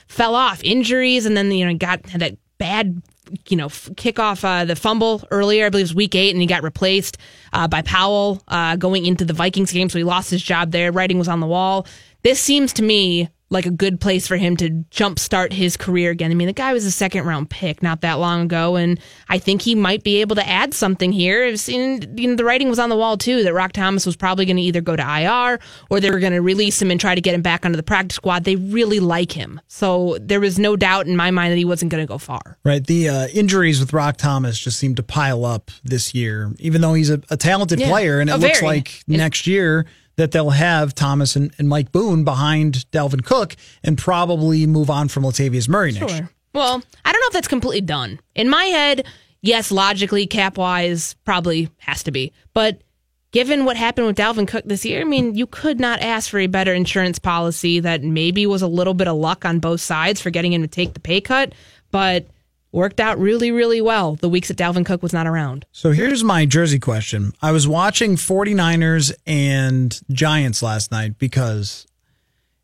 fell 0.09 0.35
off 0.35 0.63
injuries 0.65 1.27
and 1.27 1.37
then 1.37 1.51
you 1.51 1.65
know 1.65 1.75
got 1.75 2.03
that 2.15 2.37
bad 2.59 3.01
you 3.47 3.57
know 3.57 3.69
kick 3.97 4.19
off 4.19 4.45
uh, 4.45 4.65
the 4.65 4.75
fumble 4.75 5.23
earlier 5.31 5.67
i 5.67 5.69
believe 5.69 5.83
it 5.83 5.91
was 5.91 5.95
week 5.95 6.15
eight 6.15 6.31
and 6.31 6.41
he 6.41 6.47
got 6.47 6.63
replaced 6.63 7.19
uh, 7.53 7.69
by 7.69 7.83
powell 7.83 8.43
uh, 8.49 8.77
going 8.77 9.07
into 9.07 9.25
the 9.25 9.33
vikings 9.33 9.73
game. 9.73 9.89
So 9.89 9.99
he 9.99 10.05
lost 10.05 10.31
his 10.31 10.43
job 10.43 10.71
there. 10.71 10.93
Writing 10.93 11.19
was 11.19 11.29
on 11.29 11.41
the 11.41 11.47
wall. 11.47 11.87
This 12.23 12.41
seems 12.41 12.73
to 12.75 12.83
me 12.83 13.29
like 13.51 13.67
a 13.67 13.71
good 13.71 14.01
place 14.01 14.27
for 14.27 14.37
him 14.37 14.57
to 14.59 14.71
jumpstart 14.91 15.53
his 15.53 15.77
career 15.77 16.11
again. 16.11 16.31
I 16.31 16.35
mean, 16.35 16.49
the 16.49 16.53
guy 16.53 16.73
was 16.73 16.85
a 16.85 16.91
second 16.91 17.25
round 17.25 17.49
pick 17.49 17.83
not 17.83 18.03
that 18.03 18.15
long 18.15 18.43
ago, 18.43 18.77
and 18.77 19.01
I 19.29 19.39
think 19.39 19.63
he 19.63 19.75
might 19.75 20.05
be 20.05 20.21
able 20.21 20.37
to 20.37 20.47
add 20.47 20.75
something 20.75 21.13
here. 21.13 21.45
I've 21.45 21.61
seen, 21.61 22.17
you 22.17 22.29
know, 22.29 22.35
the 22.35 22.45
writing 22.45 22.69
was 22.69 22.79
on 22.79 22.91
the 22.91 22.97
wall 22.97 23.17
too 23.17 23.43
that 23.45 23.55
Roc 23.55 23.73
Thomas 23.73 24.05
was 24.05 24.17
probably 24.17 24.45
going 24.45 24.57
to 24.57 24.63
either 24.63 24.81
go 24.83 24.97
to 24.97 25.03
IR 25.03 25.59
or 25.89 26.01
they 26.01 26.11
were 26.11 26.19
going 26.19 26.35
to 26.35 26.43
release 26.43 26.81
him 26.81 26.91
and 26.91 27.01
try 27.01 27.15
to 27.15 27.21
get 27.21 27.35
him 27.35 27.43
back 27.43 27.65
onto 27.65 27.77
the 27.77 27.83
practice 27.83 28.17
squad. 28.17 28.45
They 28.45 28.57
really 28.57 29.01
like 29.01 29.33
him, 29.33 29.61
so 29.67 30.19
there 30.21 30.41
was 30.41 30.59
no 30.59 30.77
doubt 30.77 31.07
in 31.07 31.17
my 31.17 31.31
mind 31.31 31.53
that 31.53 31.59
he 31.59 31.65
wasn't 31.65 31.91
going 31.91 32.03
to 32.03 32.09
go 32.09 32.19
far. 32.19 32.59
Right. 32.65 32.87
The 32.87 33.09
uh, 33.09 33.27
injuries 33.29 33.81
with 33.81 33.93
Roc 33.93 34.19
Thomas 34.19 34.59
just 34.59 34.79
seem 34.79 34.95
to 34.97 35.03
pile 35.03 35.47
up 35.47 35.71
this 35.83 36.15
year, 36.15 36.53
even 36.59 36.83
though 36.83 36.95
he's 36.95 37.11
a, 37.11 37.23
a 37.31 37.37
talented 37.37 37.81
yeah, 37.81 37.89
player, 37.89 38.21
and 38.21 38.29
it 38.29 38.37
looks 38.37 38.61
very. 38.61 38.67
like 38.67 39.03
next 39.07 39.47
year 39.47 39.87
that 40.19 40.33
they'll 40.33 40.51
have 40.51 40.95
Thomas 40.95 41.37
and, 41.37 41.55
and 41.59 41.69
Mike 41.69 41.93
Boone 41.93 42.25
behind 42.25 42.85
Dalvin 42.91 43.25
Cook 43.25 43.57
and 43.85 43.97
probably 43.97 44.67
move 44.67 44.91
on 44.91 45.07
from 45.07 45.23
Latavius 45.23 45.69
Murray 45.69 45.93
next 45.93 46.13
sure. 46.13 46.31
Well, 46.53 46.83
I 47.05 47.13
don't 47.13 47.21
know 47.21 47.29
if 47.29 47.33
that's 47.33 47.49
completely 47.49 47.83
done. 47.83 48.19
In 48.35 48.51
my 48.51 48.65
head, 48.65 49.07
yes, 49.43 49.71
logically, 49.71 50.27
cap 50.27 50.59
wise, 50.59 51.15
probably 51.25 51.71
has 51.79 52.03
to 52.03 52.11
be. 52.11 52.33
But 52.53 52.83
given 53.31 53.65
what 53.65 53.77
happened 53.77 54.09
with 54.09 54.17
Dalvin 54.17 54.49
Cook 54.49 54.65
this 54.65 54.85
year, 54.85 55.03
I 55.03 55.05
mean, 55.05 55.37
you 55.37 55.47
could 55.47 55.79
not 55.79 56.01
ask 56.01 56.31
for 56.31 56.41
a 56.41 56.49
better 56.49 56.75
insurance 56.75 57.21
policy 57.21 57.79
that 57.79 58.03
maybe 58.03 58.45
was 58.45 58.63
a 58.63 58.67
little 58.67 58.95
bit 58.95 59.07
of 59.07 59.17
luck 59.17 59.45
on 59.45 59.61
both 59.61 59.81
sides 59.81 60.21
for 60.21 60.31
getting 60.31 60.53
him 60.53 60.63
to 60.63 60.69
take 60.69 60.95
the 60.95 61.01
pay 61.01 61.21
cut. 61.21 61.53
But 61.93 62.27
worked 62.73 63.01
out 63.01 63.19
really, 63.19 63.51
really 63.51 63.81
well 63.81 64.17
the 64.17 64.29
weeks 64.29 64.49
that 64.49 64.57
Dalvin 64.57 64.85
Cook 64.85 65.03
was 65.03 65.13
not 65.13 65.27
around. 65.27 65.67
So 65.73 65.93
here's 65.93 66.23
my 66.23 66.47
jersey 66.47 66.79
question. 66.79 67.33
I 67.41 67.53
was 67.53 67.67
watching 67.67 68.17
49ers 68.17 69.13
and 69.27 69.99
Giants 70.11 70.63
last 70.63 70.91
night 70.91 71.19
because 71.19 71.87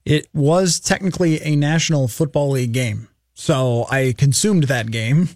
it 0.05 0.29
was 0.35 0.81
technically 0.81 1.41
a 1.43 1.57
National 1.57 2.09
Football 2.09 2.51
League 2.51 2.73
game. 2.73 3.09
So 3.35 3.87
I 3.91 4.15
consumed 4.17 4.65
that 4.65 4.91
game. 4.91 5.29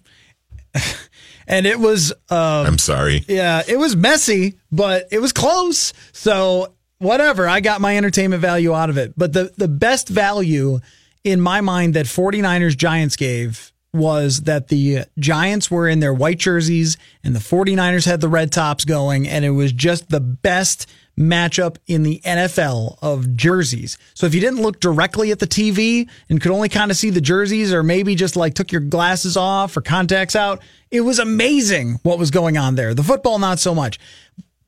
and 1.47 1.65
it 1.65 1.79
was 1.79 2.11
um, 2.29 2.67
I'm 2.67 2.77
sorry. 2.77 3.23
Yeah, 3.27 3.63
it 3.67 3.77
was 3.77 3.95
messy, 3.95 4.59
but 4.71 5.07
it 5.11 5.19
was 5.19 5.33
close. 5.33 5.93
So 6.13 6.73
whatever, 6.99 7.47
I 7.47 7.59
got 7.59 7.81
my 7.81 7.97
entertainment 7.97 8.41
value 8.41 8.73
out 8.73 8.89
of 8.89 8.97
it. 8.97 9.13
But 9.17 9.33
the 9.33 9.51
the 9.57 9.67
best 9.67 10.07
value 10.07 10.79
in 11.23 11.41
my 11.41 11.61
mind 11.61 11.95
that 11.95 12.05
49ers 12.05 12.77
Giants 12.77 13.15
gave 13.15 13.73
was 13.93 14.41
that 14.41 14.67
the 14.67 15.05
Giants 15.17 15.71
were 15.71 15.87
in 15.87 15.99
their 15.99 16.13
white 16.13 16.37
jerseys 16.37 16.97
and 17.23 17.35
the 17.35 17.39
49ers 17.39 18.05
had 18.05 18.21
the 18.21 18.27
red 18.27 18.51
tops 18.51 18.85
going, 18.85 19.27
and 19.27 19.43
it 19.43 19.51
was 19.51 19.71
just 19.71 20.09
the 20.09 20.19
best 20.19 20.87
matchup 21.17 21.77
in 21.85 22.03
the 22.03 22.21
NFL 22.23 22.97
of 23.01 23.35
jerseys. 23.35 23.97
So 24.13 24.25
if 24.25 24.33
you 24.33 24.39
didn't 24.39 24.61
look 24.61 24.79
directly 24.79 25.31
at 25.31 25.39
the 25.39 25.47
TV 25.47 26.09
and 26.29 26.39
could 26.39 26.51
only 26.51 26.69
kind 26.69 26.91
of 26.91 26.97
see 26.97 27.09
the 27.09 27.19
jerseys, 27.19 27.73
or 27.73 27.83
maybe 27.83 28.15
just 28.15 28.35
like 28.37 28.53
took 28.53 28.71
your 28.71 28.81
glasses 28.81 29.35
off 29.35 29.75
or 29.75 29.81
contacts 29.81 30.35
out, 30.35 30.61
it 30.91 31.01
was 31.01 31.19
amazing 31.19 31.99
what 32.03 32.19
was 32.19 32.31
going 32.31 32.57
on 32.57 32.75
there. 32.75 32.93
The 32.93 33.03
football, 33.03 33.37
not 33.37 33.59
so 33.59 33.75
much. 33.75 33.99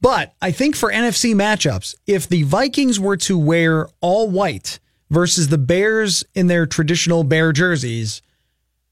But 0.02 0.34
I 0.42 0.52
think 0.52 0.76
for 0.76 0.92
NFC 0.92 1.36
matchups, 1.36 1.96
if 2.08 2.28
the 2.28 2.44
Vikings 2.44 3.00
were 3.00 3.18
to 3.18 3.38
wear 3.38 3.88
all 4.02 4.30
white 4.30 4.80
versus 5.10 5.48
the 5.50 5.60
Bears 5.60 6.26
in 6.34 6.48
their 6.48 6.66
traditional 6.66 7.24
bear 7.24 7.52
jerseys, 7.52 8.22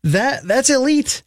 that 0.03 0.47
that's 0.47 0.69
elite. 0.69 1.23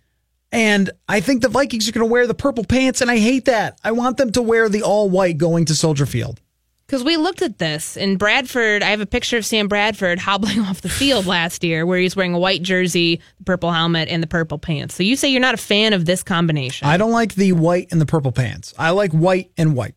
And 0.51 0.91
I 1.09 1.21
think 1.21 1.41
the 1.41 1.49
Vikings 1.49 1.89
are 1.89 1.93
going 1.93 2.07
to 2.07 2.13
wear 2.13 2.27
the 2.27 2.35
purple 2.35 2.65
pants, 2.65 3.01
and 3.01 3.11
I 3.11 3.19
hate 3.19 3.47
that. 3.47 3.79
I 3.83 3.93
want 3.93 4.19
them 4.19 4.33
to 4.33 4.43
wear 4.43 4.69
the 4.69 4.83
all 4.83 5.09
white 5.09 5.39
going 5.39 5.65
to 5.67 5.75
Soldier 5.75 6.05
Field. 6.05 6.41
Because 6.87 7.05
we 7.05 7.17
looked 7.17 7.41
at 7.41 7.59
this 7.59 7.97
in 7.97 8.19
Bradford. 8.19 8.83
I 8.83 8.91
have 8.91 9.01
a 9.01 9.07
picture 9.07 9.39
of 9.39 9.47
Sam 9.47 9.67
Bradford 9.67 10.19
hobbling 10.19 10.61
off 10.61 10.83
the 10.83 10.91
field 10.91 11.25
last 11.25 11.65
year 11.65 11.87
where 11.87 11.99
he's 11.99 12.15
wearing 12.15 12.35
a 12.35 12.39
white 12.39 12.61
jersey, 12.61 13.23
the 13.39 13.45
purple 13.45 13.73
helmet, 13.73 14.11
and 14.11 14.23
the 14.23 14.27
purple 14.27 14.59
pants. 14.59 14.95
So 14.95 15.03
you 15.03 15.17
say 15.17 15.29
you're 15.29 15.41
not 15.41 15.55
a 15.55 15.59
fan 15.59 15.95
of 15.95 16.05
this 16.05 16.23
combination. 16.23 16.87
I 16.87 16.99
don't 16.99 17.13
like 17.13 17.35
the 17.35 17.53
white 17.53 17.89
and 17.93 18.01
the 18.01 18.05
purple 18.05 18.31
pants. 18.31 18.75
I 18.79 18.91
like 18.91 19.13
white 19.13 19.51
and 19.57 19.75
white 19.75 19.95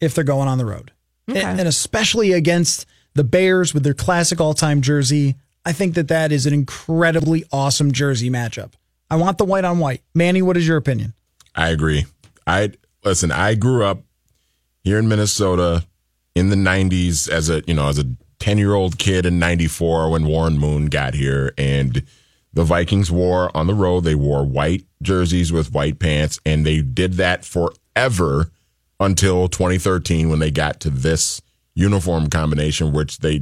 if 0.00 0.14
they're 0.14 0.22
going 0.22 0.46
on 0.46 0.58
the 0.58 0.66
road. 0.66 0.92
Okay. 1.28 1.42
And, 1.42 1.58
and 1.58 1.68
especially 1.68 2.32
against 2.32 2.86
the 3.14 3.24
Bears 3.24 3.74
with 3.74 3.82
their 3.82 3.94
classic 3.94 4.40
all 4.40 4.54
time 4.54 4.82
jersey. 4.82 5.34
I 5.64 5.72
think 5.72 5.94
that 5.94 6.08
that 6.08 6.32
is 6.32 6.46
an 6.46 6.54
incredibly 6.54 7.44
awesome 7.52 7.92
jersey 7.92 8.30
matchup. 8.30 8.72
I 9.10 9.16
want 9.16 9.38
the 9.38 9.44
white 9.44 9.64
on 9.64 9.78
white. 9.78 10.02
Manny, 10.14 10.40
what 10.40 10.56
is 10.56 10.66
your 10.66 10.76
opinion? 10.76 11.14
I 11.54 11.68
agree. 11.68 12.06
I 12.46 12.72
listen. 13.04 13.30
I 13.30 13.54
grew 13.54 13.84
up 13.84 14.02
here 14.84 14.98
in 14.98 15.08
Minnesota 15.08 15.84
in 16.34 16.48
the 16.48 16.56
'90s 16.56 17.28
as 17.28 17.50
a 17.50 17.62
you 17.66 17.74
know 17.74 17.88
as 17.88 17.98
a 17.98 18.04
ten 18.38 18.56
year 18.56 18.74
old 18.74 18.98
kid 18.98 19.26
in 19.26 19.38
'94 19.38 20.10
when 20.10 20.26
Warren 20.26 20.58
Moon 20.58 20.86
got 20.86 21.14
here, 21.14 21.52
and 21.58 22.04
the 22.52 22.64
Vikings 22.64 23.10
wore 23.10 23.54
on 23.56 23.66
the 23.66 23.74
road. 23.74 24.04
They 24.04 24.14
wore 24.14 24.44
white 24.44 24.84
jerseys 25.02 25.52
with 25.52 25.72
white 25.72 25.98
pants, 25.98 26.40
and 26.46 26.64
they 26.64 26.80
did 26.80 27.14
that 27.14 27.44
forever 27.44 28.50
until 28.98 29.48
2013 29.48 30.28
when 30.28 30.38
they 30.38 30.50
got 30.50 30.80
to 30.80 30.90
this 30.90 31.40
uniform 31.74 32.28
combination, 32.28 32.92
which 32.92 33.18
they 33.18 33.40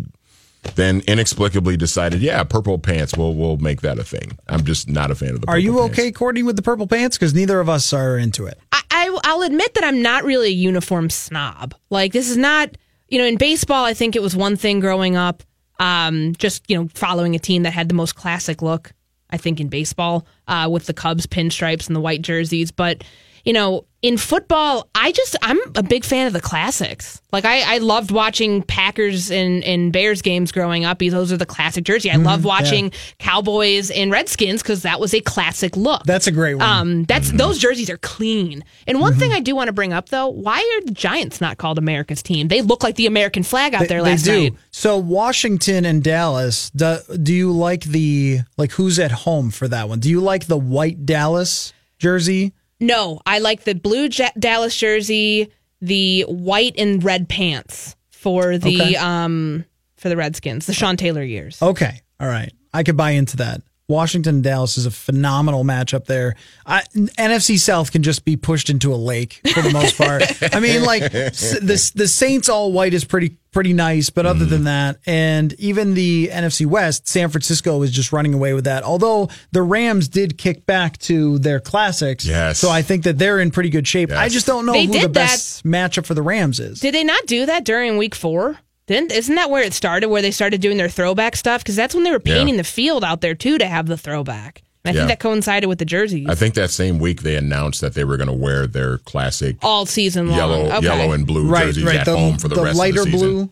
then 0.74 1.02
inexplicably 1.06 1.76
decided, 1.76 2.20
yeah, 2.20 2.42
purple 2.44 2.78
pants. 2.78 3.16
We'll 3.16 3.34
we'll 3.34 3.56
make 3.58 3.80
that 3.82 3.98
a 3.98 4.04
thing. 4.04 4.38
I'm 4.48 4.64
just 4.64 4.88
not 4.88 5.10
a 5.10 5.14
fan 5.14 5.30
of 5.30 5.40
the. 5.40 5.46
Purple 5.46 5.54
pants. 5.54 5.56
Are 5.56 5.58
you 5.58 5.78
pants. 5.78 5.98
okay, 5.98 6.12
Courtney, 6.12 6.42
with 6.42 6.56
the 6.56 6.62
purple 6.62 6.86
pants? 6.86 7.16
Because 7.16 7.34
neither 7.34 7.60
of 7.60 7.68
us 7.68 7.92
are 7.92 8.18
into 8.18 8.46
it. 8.46 8.58
I, 8.72 8.82
I 8.90 9.18
I'll 9.24 9.42
admit 9.42 9.74
that 9.74 9.84
I'm 9.84 10.02
not 10.02 10.24
really 10.24 10.48
a 10.48 10.52
uniform 10.52 11.10
snob. 11.10 11.74
Like 11.90 12.12
this 12.12 12.28
is 12.28 12.36
not 12.36 12.76
you 13.08 13.18
know 13.18 13.24
in 13.24 13.36
baseball. 13.36 13.84
I 13.84 13.94
think 13.94 14.16
it 14.16 14.22
was 14.22 14.36
one 14.36 14.56
thing 14.56 14.80
growing 14.80 15.16
up, 15.16 15.42
um, 15.78 16.34
just 16.38 16.68
you 16.68 16.76
know 16.76 16.88
following 16.94 17.34
a 17.34 17.38
team 17.38 17.62
that 17.62 17.72
had 17.72 17.88
the 17.88 17.94
most 17.94 18.14
classic 18.14 18.62
look. 18.62 18.92
I 19.30 19.36
think 19.36 19.60
in 19.60 19.68
baseball 19.68 20.26
uh, 20.46 20.68
with 20.70 20.86
the 20.86 20.94
Cubs 20.94 21.26
pinstripes 21.26 21.86
and 21.86 21.94
the 21.94 22.00
white 22.00 22.22
jerseys, 22.22 22.70
but 22.70 23.04
you 23.44 23.52
know 23.52 23.84
in 24.00 24.16
football, 24.16 24.88
I 24.94 25.10
just 25.10 25.34
I'm 25.42 25.58
a 25.74 25.82
big 25.82 26.04
fan 26.04 26.28
of 26.28 26.32
the 26.32 26.40
classics. 26.40 27.20
Like 27.32 27.44
I, 27.44 27.74
I 27.74 27.78
loved 27.78 28.12
watching 28.12 28.62
Packers 28.62 29.30
and, 29.30 29.64
and 29.64 29.92
Bears 29.92 30.22
games 30.22 30.52
growing 30.52 30.84
up 30.84 30.98
because 30.98 31.12
those 31.12 31.32
are 31.32 31.36
the 31.36 31.44
classic 31.44 31.84
jersey. 31.84 32.08
I 32.08 32.14
mm-hmm. 32.14 32.24
love 32.24 32.44
watching 32.44 32.92
Cowboys 33.18 33.90
and 33.90 34.12
Redskins 34.12 34.62
because 34.62 34.82
that 34.82 35.00
was 35.00 35.14
a 35.14 35.20
classic 35.20 35.76
look. 35.76 36.04
That's 36.04 36.28
a 36.28 36.32
great 36.32 36.54
one. 36.54 36.68
Um, 36.68 37.04
that's 37.04 37.28
mm-hmm. 37.28 37.38
those 37.38 37.58
jerseys 37.58 37.90
are 37.90 37.98
clean. 37.98 38.62
And 38.86 39.00
one 39.00 39.12
mm-hmm. 39.12 39.20
thing 39.20 39.32
I 39.32 39.40
do 39.40 39.56
want 39.56 39.66
to 39.66 39.72
bring 39.72 39.92
up 39.92 40.10
though, 40.10 40.28
why 40.28 40.58
are 40.58 40.86
the 40.86 40.92
Giants 40.92 41.40
not 41.40 41.58
called 41.58 41.76
America's 41.76 42.22
team? 42.22 42.46
They 42.48 42.62
look 42.62 42.84
like 42.84 42.94
the 42.94 43.06
American 43.06 43.42
flag 43.42 43.74
out 43.74 43.88
there 43.88 44.00
last 44.00 44.24
they 44.24 44.32
do. 44.32 44.50
night. 44.50 44.60
So 44.70 44.96
Washington 44.96 45.84
and 45.84 46.04
Dallas. 46.04 46.70
Do, 46.70 46.98
do 47.20 47.34
you 47.34 47.50
like 47.50 47.82
the 47.82 48.40
like 48.56 48.70
who's 48.72 49.00
at 49.00 49.10
home 49.10 49.50
for 49.50 49.66
that 49.66 49.88
one? 49.88 49.98
Do 49.98 50.08
you 50.08 50.20
like 50.20 50.46
the 50.46 50.56
white 50.56 51.04
Dallas 51.04 51.72
jersey? 51.98 52.52
No, 52.80 53.20
I 53.26 53.38
like 53.40 53.64
the 53.64 53.74
blue 53.74 54.08
Ja- 54.12 54.30
Dallas 54.38 54.76
jersey, 54.76 55.50
the 55.80 56.22
white 56.28 56.74
and 56.78 57.02
red 57.02 57.28
pants 57.28 57.96
for 58.10 58.58
the 58.58 58.80
Okay. 58.80 58.96
um 58.96 59.64
for 59.96 60.08
the 60.08 60.16
Redskins, 60.16 60.66
the 60.66 60.72
Sean 60.74 60.96
Taylor 60.96 61.22
years. 61.24 61.60
Okay, 61.60 62.00
all 62.20 62.28
right, 62.28 62.52
I 62.72 62.82
could 62.84 62.96
buy 62.96 63.10
into 63.12 63.36
that. 63.38 63.62
Washington 63.88 64.36
and 64.36 64.44
Dallas 64.44 64.76
is 64.76 64.84
a 64.84 64.90
phenomenal 64.90 65.64
matchup 65.64 66.04
there. 66.04 66.36
I, 66.66 66.82
NFC 66.92 67.58
South 67.58 67.90
can 67.90 68.02
just 68.02 68.24
be 68.24 68.36
pushed 68.36 68.68
into 68.68 68.92
a 68.92 68.96
lake 68.96 69.40
for 69.54 69.62
the 69.62 69.70
most 69.70 69.96
part. 69.96 70.22
I 70.54 70.60
mean, 70.60 70.82
like 70.82 71.10
the 71.10 71.92
the 71.94 72.06
Saints 72.06 72.50
all 72.50 72.70
white 72.70 72.92
is 72.92 73.06
pretty 73.06 73.38
pretty 73.50 73.72
nice, 73.72 74.10
but 74.10 74.26
other 74.26 74.40
mm-hmm. 74.40 74.50
than 74.50 74.64
that, 74.64 74.98
and 75.06 75.54
even 75.54 75.94
the 75.94 76.28
NFC 76.30 76.66
West, 76.66 77.08
San 77.08 77.30
Francisco 77.30 77.80
is 77.82 77.90
just 77.90 78.12
running 78.12 78.34
away 78.34 78.52
with 78.52 78.64
that. 78.64 78.84
Although 78.84 79.30
the 79.52 79.62
Rams 79.62 80.06
did 80.08 80.36
kick 80.36 80.66
back 80.66 80.98
to 80.98 81.38
their 81.38 81.58
classics, 81.58 82.26
Yes. 82.26 82.58
So 82.58 82.70
I 82.70 82.82
think 82.82 83.04
that 83.04 83.18
they're 83.18 83.40
in 83.40 83.50
pretty 83.50 83.70
good 83.70 83.88
shape. 83.88 84.12
I 84.12 84.28
just 84.28 84.46
don't 84.46 84.66
know 84.66 84.72
They 84.72 84.84
who 84.86 84.92
the 84.92 84.98
did 84.98 85.14
that- 85.14 85.30
best 85.30 85.64
matchup 85.64 86.04
for 86.04 86.14
the 86.14 86.22
Rams 86.22 86.60
is. 86.60 86.80
Did 86.80 86.94
they 86.94 87.04
not 87.04 87.26
do 87.26 87.46
that 87.46 87.64
during 87.64 87.96
week 87.96 88.14
four? 88.14 88.58
Didn't 88.88 89.12
isn't 89.12 89.34
that 89.36 89.50
where 89.50 89.62
it 89.62 89.72
started? 89.74 90.08
Where 90.08 90.20
they 90.22 90.30
started 90.32 90.60
doing 90.60 90.76
their 90.78 90.88
throwback 90.88 91.36
stuff? 91.36 91.62
Because 91.62 91.76
that's 91.76 91.94
when 91.94 92.02
they 92.04 92.10
were 92.10 92.20
Yeah. 92.24 92.34
painting 92.34 92.56
the 92.56 92.64
field 92.64 93.04
out 93.04 93.20
there 93.20 93.34
too 93.36 93.58
to 93.58 93.66
have 93.66 93.86
the 93.86 93.96
throwback. 93.96 94.62
And 94.84 94.90
I 94.90 94.94
Yeah. 95.00 95.06
think 95.06 95.18
that 95.20 95.20
coincided 95.20 95.66
with 95.68 95.78
the 95.78 95.84
jerseys 95.84 96.26
I 96.28 96.34
think 96.34 96.54
that 96.54 96.70
same 96.70 96.98
week 96.98 97.22
they 97.22 97.36
announced 97.36 97.80
that 97.82 97.94
they 97.94 98.04
were 98.04 98.16
going 98.16 98.28
to 98.28 98.32
wear 98.32 98.66
their 98.66 98.98
classic 98.98 99.56
all 99.62 99.86
season 99.86 100.28
long. 100.28 100.36
yellow, 100.38 100.72
Okay. 100.72 100.86
yellow 100.86 101.12
and 101.12 101.26
blue 101.26 101.46
right, 101.46 101.66
jerseys 101.66 101.84
right. 101.84 101.96
at 101.96 102.04
The, 102.06 102.16
home 102.16 102.38
for 102.38 102.48
the, 102.48 102.62
rest 102.62 102.78
lighter 102.78 103.00
of 103.02 103.06
the 103.06 103.12
season. 103.12 103.28
blue, 103.34 103.50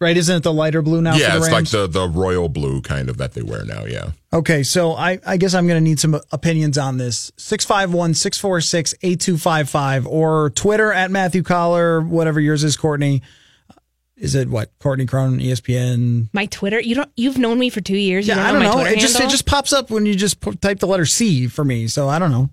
right? 0.00 0.16
Isn't 0.16 0.36
it 0.36 0.42
the 0.42 0.52
lighter 0.52 0.82
blue 0.82 1.00
now? 1.00 1.14
Yeah, 1.16 1.26
for 1.34 1.38
the 1.38 1.44
it's 1.46 1.52
like 1.52 1.68
the 1.70 1.86
the 1.86 2.08
royal 2.08 2.48
blue 2.50 2.82
kind 2.82 3.08
of 3.08 3.16
that 3.16 3.32
they 3.32 3.42
wear 3.42 3.64
now. 3.64 3.84
Yeah. 3.86 4.10
Okay, 4.32 4.62
so 4.62 4.92
I, 4.94 5.18
I 5.26 5.36
guess 5.38 5.54
I'm 5.54 5.66
going 5.66 5.82
to 5.82 5.88
need 5.88 5.98
some 6.00 6.14
uh, 6.14 6.20
opinions 6.32 6.76
on 6.76 6.98
this. 6.98 7.32
651 7.38 8.12
646 8.14 8.94
8255 9.02 10.06
or 10.06 10.50
Twitter 10.50 10.92
at 10.92 11.10
Matthew 11.10 11.42
Coller, 11.42 12.00
whatever 12.02 12.40
yours 12.40 12.62
is, 12.64 12.76
Courtney. 12.76 13.22
Is 14.20 14.34
it 14.34 14.48
what? 14.48 14.70
Courtney 14.78 15.06
Cronin, 15.06 15.40
ESPN? 15.40 16.28
My 16.34 16.44
Twitter, 16.46 16.78
you 16.78 16.94
don't. 16.94 17.10
You've 17.16 17.38
known 17.38 17.58
me 17.58 17.70
for 17.70 17.80
two 17.80 17.96
years. 17.96 18.28
Yeah, 18.28 18.38
I 18.38 18.52
don't 18.52 18.62
don't 18.62 18.76
know. 18.76 18.84
know. 18.84 18.90
It 18.90 18.98
just, 18.98 19.18
it 19.18 19.30
just 19.30 19.46
pops 19.46 19.72
up 19.72 19.90
when 19.90 20.04
you 20.04 20.14
just 20.14 20.40
type 20.60 20.78
the 20.78 20.86
letter 20.86 21.06
C 21.06 21.46
for 21.48 21.64
me. 21.64 21.88
So 21.88 22.08
I 22.08 22.18
don't 22.18 22.30
know. 22.30 22.50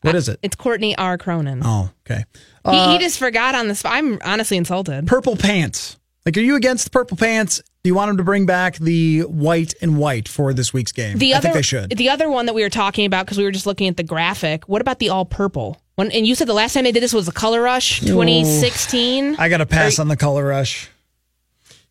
What 0.00 0.14
is 0.14 0.28
it? 0.28 0.40
It's 0.42 0.56
Courtney 0.56 0.96
R. 0.96 1.16
Cronin. 1.18 1.60
Oh, 1.64 1.90
okay. 2.06 2.24
he, 2.64 2.70
he 2.72 2.96
uh, 2.96 2.98
just 2.98 3.18
forgot 3.18 3.54
on 3.54 3.68
the 3.68 3.74
spot. 3.74 3.92
I'm 3.92 4.18
honestly 4.24 4.56
insulted. 4.56 5.06
Purple 5.06 5.36
pants. 5.36 5.98
Like, 6.24 6.36
are 6.36 6.40
you 6.40 6.56
against 6.56 6.84
the 6.84 6.90
purple 6.90 7.16
pants? 7.16 7.60
Do 7.84 7.88
you 7.88 7.94
want 7.94 8.08
them 8.08 8.16
to 8.16 8.24
bring 8.24 8.46
back 8.46 8.76
the 8.76 9.20
white 9.22 9.74
and 9.82 9.98
white 9.98 10.28
for 10.28 10.54
this 10.54 10.72
week's 10.72 10.92
game? 10.92 11.18
The 11.18 11.34
I 11.34 11.38
other, 11.38 11.42
think 11.42 11.54
they 11.54 11.62
should. 11.62 11.90
The 11.90 12.10
other 12.10 12.30
one 12.30 12.46
that 12.46 12.54
we 12.54 12.62
were 12.62 12.70
talking 12.70 13.06
about 13.06 13.26
because 13.26 13.38
we 13.38 13.44
were 13.44 13.50
just 13.50 13.66
looking 13.66 13.88
at 13.88 13.96
the 13.96 14.04
graphic. 14.04 14.68
What 14.68 14.80
about 14.80 14.98
the 14.98 15.08
all 15.08 15.24
purple? 15.24 15.80
When, 15.96 16.10
and 16.12 16.26
you 16.26 16.34
said 16.34 16.46
the 16.46 16.54
last 16.54 16.74
time 16.74 16.84
they 16.84 16.92
did 16.92 17.02
this 17.02 17.12
was 17.12 17.26
the 17.26 17.32
Color 17.32 17.60
Rush 17.60 18.00
2016. 18.00 19.36
I 19.36 19.48
got 19.48 19.58
to 19.58 19.66
pass 19.66 19.98
on 19.98 20.08
the 20.08 20.16
color 20.16 20.44
rush. 20.44 20.88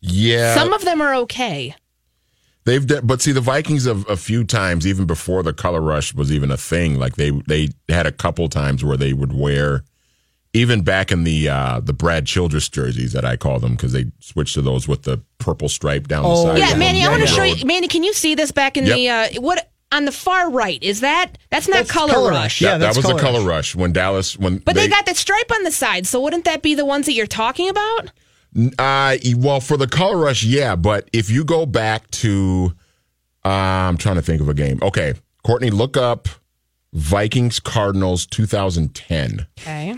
Yeah. 0.02 0.54
Some 0.54 0.72
of 0.72 0.84
them 0.84 1.00
are 1.00 1.14
okay. 1.14 1.74
They've 2.64 2.86
de- 2.86 3.02
but 3.02 3.20
see 3.22 3.32
the 3.32 3.40
Vikings 3.40 3.86
of 3.86 4.08
a 4.08 4.16
few 4.16 4.44
times 4.44 4.86
even 4.86 5.06
before 5.06 5.42
the 5.42 5.52
color 5.52 5.80
rush 5.80 6.14
was 6.14 6.30
even 6.32 6.50
a 6.50 6.56
thing. 6.56 6.98
Like 6.98 7.16
they 7.16 7.30
they 7.30 7.68
had 7.88 8.06
a 8.06 8.12
couple 8.12 8.48
times 8.48 8.84
where 8.84 8.96
they 8.96 9.12
would 9.12 9.32
wear 9.32 9.82
even 10.52 10.82
back 10.82 11.10
in 11.10 11.24
the 11.24 11.48
uh 11.48 11.80
the 11.80 11.92
Brad 11.92 12.26
Childress 12.26 12.68
jerseys 12.68 13.12
that 13.14 13.24
I 13.24 13.36
call 13.36 13.58
them 13.58 13.72
because 13.72 13.92
they 13.92 14.06
switched 14.20 14.54
to 14.54 14.62
those 14.62 14.86
with 14.86 15.02
the 15.02 15.20
purple 15.38 15.68
stripe 15.68 16.06
down 16.08 16.24
Oh, 16.24 16.30
the 16.46 16.50
side. 16.52 16.58
Yeah, 16.58 16.72
of 16.72 16.78
Manny, 16.78 17.04
I 17.04 17.08
want 17.08 17.22
to 17.22 17.26
show 17.28 17.42
you. 17.42 17.64
Manny, 17.66 17.88
can 17.88 18.04
you 18.04 18.12
see 18.12 18.34
this 18.36 18.52
back 18.52 18.76
in 18.76 18.86
Yep. 18.86 18.96
the 18.96 19.08
uh, 19.08 19.40
what 19.40 19.68
on 19.90 20.04
the 20.04 20.12
far 20.12 20.48
right? 20.50 20.80
Is 20.82 21.00
that 21.00 21.38
that's 21.50 21.66
not 21.68 21.78
That's 21.78 21.90
Color, 21.90 22.12
Color 22.12 22.30
Rush? 22.30 22.38
Rush. 22.38 22.60
Yeah, 22.62 22.68
Yeah, 22.72 22.78
that's 22.78 22.96
that 22.96 22.98
was 23.00 23.06
color 23.06 23.16
the 23.16 23.22
color 23.26 23.38
rush. 23.40 23.74
rush 23.74 23.76
when 23.76 23.92
Dallas 23.92 24.38
when 24.38 24.58
But 24.58 24.76
they, 24.76 24.86
got 24.88 25.04
the 25.06 25.14
stripe 25.14 25.50
on 25.52 25.64
the 25.64 25.72
side, 25.72 26.06
so 26.06 26.20
wouldn't 26.20 26.44
that 26.44 26.62
be 26.62 26.74
the 26.76 26.84
ones 26.84 27.06
that 27.06 27.14
you're 27.14 27.26
talking 27.26 27.68
about? 27.68 28.10
Uh, 28.78 29.16
well, 29.36 29.60
for 29.60 29.76
the 29.76 29.86
color 29.86 30.18
rush, 30.18 30.44
yeah. 30.44 30.76
But 30.76 31.08
if 31.12 31.30
you 31.30 31.44
go 31.44 31.66
back 31.66 32.10
to, 32.12 32.74
uh, 33.44 33.48
I'm 33.48 33.96
trying 33.96 34.16
to 34.16 34.22
think 34.22 34.40
of 34.40 34.48
a 34.48 34.54
game. 34.54 34.78
Okay, 34.82 35.14
Courtney, 35.42 35.70
look 35.70 35.96
up 35.96 36.28
Vikings 36.92 37.60
Cardinals 37.60 38.26
2010. 38.26 39.46
Okay. 39.58 39.96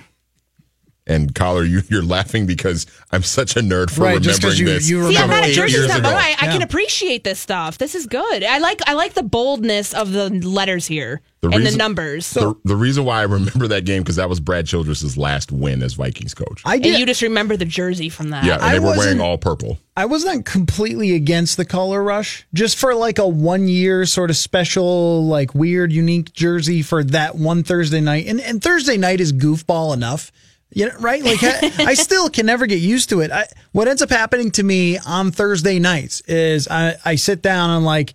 And 1.06 1.34
Coller, 1.34 1.64
you, 1.64 1.82
you're 1.90 2.02
laughing 2.02 2.46
because 2.46 2.86
I'm 3.12 3.22
such 3.22 3.56
a 3.56 3.60
nerd 3.60 3.90
for 3.90 4.04
Right, 4.04 4.22
just 4.22 4.40
'cause 4.40 4.58
remembering 4.58 4.86
you- 4.88 5.02
this. 5.04 5.12
you 5.12 5.12
See, 5.12 5.18
I'm 5.22 5.28
not 5.28 5.44
a 5.44 5.48
eight 5.48 5.54
jersey 5.54 5.74
years 5.76 5.88
but 5.88 5.98
ago. 5.98 6.08
I, 6.08 6.34
I 6.40 6.46
can 6.46 6.62
appreciate 6.62 7.24
this 7.24 7.38
stuff. 7.38 7.76
This 7.76 7.94
is 7.94 8.06
good. 8.06 8.42
I 8.42 8.56
like 8.56 8.80
I 8.86 8.94
like 8.94 9.12
the 9.12 9.22
boldness 9.22 9.92
of 9.92 10.12
the 10.12 10.30
letters 10.30 10.86
here 10.86 11.20
The 11.42 11.48
and 11.48 11.56
the 11.56 11.64
reason- 11.66 11.76
numbers. 11.78 12.30
the, 12.30 12.54
the 12.64 12.74
reason 12.74 13.04
why 13.04 13.18
I 13.20 13.24
remember 13.24 13.68
that 13.68 13.84
game 13.84 14.02
because 14.02 14.16
that 14.16 14.30
was 14.30 14.40
Brad 14.40 14.66
Childress's 14.66 15.18
last 15.18 15.52
win 15.52 15.82
as 15.82 15.92
Vikings 15.92 16.32
coach. 16.32 16.62
I 16.64 16.76
and 16.76 16.82
did. 16.82 16.98
you 16.98 17.04
just 17.04 17.20
remember 17.20 17.58
the 17.58 17.66
jersey 17.66 18.08
from 18.08 18.30
that. 18.30 18.44
yeah, 18.44 18.54
and 18.54 18.62
I 18.62 18.72
they 18.72 18.78
were 18.78 18.96
wearing 18.96 19.20
all 19.20 19.36
purple. 19.36 19.78
I 19.98 20.06
wasn't 20.06 20.46
completely 20.46 21.14
against 21.14 21.58
the 21.58 21.66
color 21.66 22.02
rush, 22.02 22.46
just 22.54 22.78
for 22.78 22.94
like 22.94 23.18
a 23.18 23.28
one 23.28 23.68
year 23.68 24.06
sort 24.06 24.30
of 24.30 24.38
special, 24.38 25.26
like 25.26 25.54
weird, 25.54 25.92
unique 25.92 26.32
jersey 26.32 26.80
for 26.80 27.04
that 27.04 27.34
one 27.36 27.62
Thursday 27.62 28.00
night. 28.00 28.26
And, 28.26 28.40
and 28.40 28.62
Thursday 28.62 28.96
night 28.96 29.20
is 29.20 29.34
goofball 29.34 29.92
enough. 29.92 30.32
You 30.74 30.88
know, 30.88 30.96
right? 30.98 31.22
Like 31.22 31.38
I, 31.42 31.72
I 31.78 31.94
still 31.94 32.28
can 32.28 32.46
never 32.46 32.66
get 32.66 32.80
used 32.80 33.08
to 33.10 33.20
it. 33.20 33.30
I, 33.30 33.46
what 33.72 33.88
ends 33.88 34.02
up 34.02 34.10
happening 34.10 34.50
to 34.52 34.62
me 34.62 34.98
on 34.98 35.30
Thursday 35.30 35.78
nights 35.78 36.20
is 36.22 36.68
I, 36.68 36.96
I 37.04 37.14
sit 37.14 37.40
down 37.40 37.70
and 37.70 37.78
I'm 37.78 37.84
like, 37.84 38.14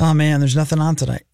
oh 0.00 0.14
man, 0.14 0.40
there's 0.40 0.56
nothing 0.56 0.80
on 0.80 0.96
tonight. 0.96 1.24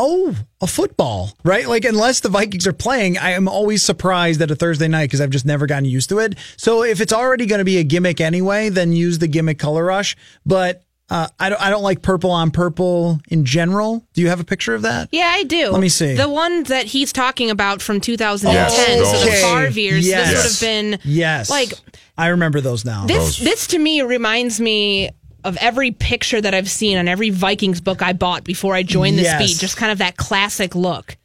Oh, 0.00 0.34
a 0.60 0.68
football, 0.68 1.36
right? 1.42 1.66
Like, 1.66 1.84
unless 1.84 2.20
the 2.20 2.28
Vikings 2.28 2.68
are 2.68 2.72
playing, 2.72 3.18
I 3.18 3.30
am 3.30 3.48
always 3.48 3.82
surprised 3.82 4.40
at 4.40 4.48
a 4.48 4.54
Thursday 4.54 4.86
night 4.86 5.06
because 5.06 5.20
I've 5.20 5.30
just 5.30 5.44
never 5.44 5.66
gotten 5.66 5.86
used 5.86 6.08
to 6.10 6.20
it. 6.20 6.36
So, 6.56 6.84
if 6.84 7.00
it's 7.00 7.12
already 7.12 7.46
going 7.46 7.58
to 7.58 7.64
be 7.64 7.78
a 7.78 7.82
gimmick 7.84 8.20
anyway, 8.20 8.68
then 8.68 8.92
use 8.92 9.18
the 9.18 9.26
gimmick 9.26 9.58
color 9.58 9.84
rush. 9.84 10.16
But 10.46 10.84
uh, 11.10 11.26
I, 11.38 11.48
don't, 11.48 11.60
I 11.62 11.70
don't 11.70 11.82
like 11.82 12.02
purple 12.02 12.30
on 12.30 12.50
purple 12.50 13.20
in 13.28 13.44
general. 13.44 14.04
Do 14.12 14.20
you 14.20 14.28
have 14.28 14.40
a 14.40 14.44
picture 14.44 14.74
of 14.74 14.82
that? 14.82 15.08
Yeah, 15.12 15.26
I 15.34 15.44
do. 15.44 15.70
Let 15.70 15.80
me 15.80 15.88
see. 15.88 16.14
The 16.14 16.28
one 16.28 16.64
that 16.64 16.86
he's 16.86 17.12
talking 17.12 17.50
about 17.50 17.80
from 17.80 18.00
2010, 18.00 18.52
Yes, 18.54 18.74
so 19.10 19.24
the 19.24 19.30
those. 19.30 19.40
Favre 19.42 19.78
years, 19.80 20.06
Yes. 20.06 20.30
this 20.30 20.36
would 20.36 20.52
have 20.52 20.60
been 21.00 21.10
Yes. 21.10 21.48
like 21.50 21.72
I 22.18 22.28
remember 22.28 22.60
those 22.60 22.84
now. 22.84 23.06
This 23.06 23.38
this 23.38 23.66
to 23.68 23.78
me 23.78 24.02
reminds 24.02 24.60
me 24.60 25.10
of 25.44 25.56
every 25.58 25.92
picture 25.92 26.40
that 26.40 26.52
I've 26.52 26.68
seen 26.68 26.98
on 26.98 27.06
every 27.08 27.30
Vikings 27.30 27.80
book 27.80 28.02
I 28.02 28.12
bought 28.12 28.44
before 28.44 28.74
I 28.74 28.82
joined 28.82 29.18
the 29.18 29.22
Yes. 29.22 29.38
beat. 29.40 29.58
Just 29.58 29.76
kind 29.76 29.92
of 29.92 29.98
that 29.98 30.16
classic 30.16 30.74
look. 30.74 31.16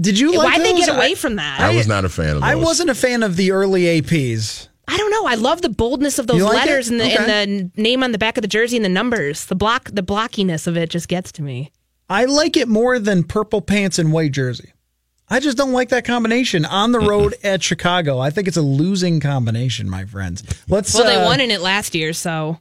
Did 0.00 0.18
you 0.18 0.32
like 0.36 0.58
Why'd 0.58 0.60
they 0.66 0.74
get 0.74 0.88
away 0.88 1.12
I- 1.12 1.14
from 1.14 1.36
that? 1.36 1.60
I 1.60 1.74
was 1.76 1.86
not 1.86 2.04
a 2.04 2.08
fan 2.08 2.28
of 2.30 2.34
those. 2.36 2.42
I 2.42 2.54
wasn't 2.56 2.90
a 2.90 2.94
fan 2.94 3.22
of 3.22 3.36
the 3.36 3.52
early 3.52 3.82
APs. 4.00 4.68
I 4.88 4.96
don't 4.96 5.10
know. 5.10 5.26
I 5.26 5.34
love 5.34 5.62
the 5.62 5.68
boldness 5.68 6.18
of 6.18 6.26
those 6.26 6.42
like 6.42 6.54
letters 6.66 6.88
and 6.88 7.00
the, 7.00 7.04
Okay. 7.12 7.42
and 7.42 7.72
the 7.72 7.82
name 7.82 8.02
on 8.04 8.12
the 8.12 8.18
back 8.18 8.36
of 8.38 8.42
the 8.42 8.48
jersey 8.48 8.76
and 8.76 8.84
the 8.84 8.88
numbers. 8.90 9.46
The 9.46 9.56
block, 9.56 9.90
the 9.92 10.02
blockiness 10.02 10.66
of 10.66 10.76
it 10.76 10.90
just 10.90 11.08
gets 11.08 11.32
to 11.32 11.42
me. 11.42 11.72
I 12.08 12.24
like 12.26 12.56
it 12.56 12.68
more 12.68 12.98
than 13.00 13.24
purple 13.24 13.60
pants 13.60 13.98
and 13.98 14.12
white 14.12 14.30
jersey. 14.32 14.72
I 15.28 15.40
just 15.40 15.58
don't 15.58 15.72
like 15.72 15.88
that 15.88 16.04
combination 16.04 16.64
on 16.64 16.92
the 16.92 17.00
road 17.00 17.34
at 17.42 17.60
Chicago. 17.64 18.20
I 18.20 18.30
think 18.30 18.46
it's 18.46 18.56
a 18.56 18.62
losing 18.62 19.18
combination, 19.18 19.90
my 19.90 20.04
friends. 20.04 20.44
Let's. 20.68 20.94
Well, 20.94 21.02
they 21.04 21.16
uh, 21.16 21.24
won 21.24 21.40
in 21.40 21.50
it 21.50 21.60
last 21.60 21.96
year, 21.96 22.12
so 22.12 22.60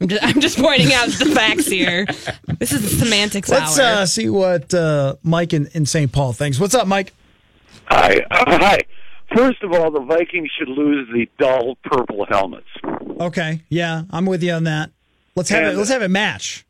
I'm 0.00 0.08
just, 0.08 0.22
I'm 0.24 0.40
just 0.40 0.58
pointing 0.58 0.94
out 0.94 1.08
the 1.10 1.26
facts 1.34 1.66
here. 1.66 2.06
This 2.58 2.72
is 2.72 2.82
the 2.82 3.04
semantics 3.04 3.50
Let's 3.50 3.78
hour. 3.78 4.02
uh, 4.02 4.06
see 4.06 4.30
what 4.30 4.72
uh, 4.72 5.16
Mike 5.22 5.52
in, 5.52 5.66
in 5.74 5.84
St. 5.84 6.10
Paul 6.10 6.32
thinks. 6.32 6.58
What's 6.58 6.74
up, 6.74 6.86
Mike? 6.86 7.12
Hi. 7.86 8.24
Uh, 8.30 8.58
hi. 8.58 8.78
First 9.34 9.62
of 9.62 9.72
all, 9.72 9.90
the 9.90 10.00
Vikings 10.00 10.50
should 10.58 10.68
lose 10.68 11.08
the 11.12 11.28
dull 11.38 11.76
purple 11.84 12.26
helmets. 12.28 12.66
Okay, 13.20 13.62
yeah, 13.68 14.02
I'm 14.10 14.26
with 14.26 14.42
you 14.42 14.52
on 14.52 14.64
that. 14.64 14.90
Let's 15.36 15.48
have 15.50 15.72
it. 15.72 15.76
Let's 15.76 15.90
have 15.90 16.02
it 16.02 16.08
match. 16.08 16.64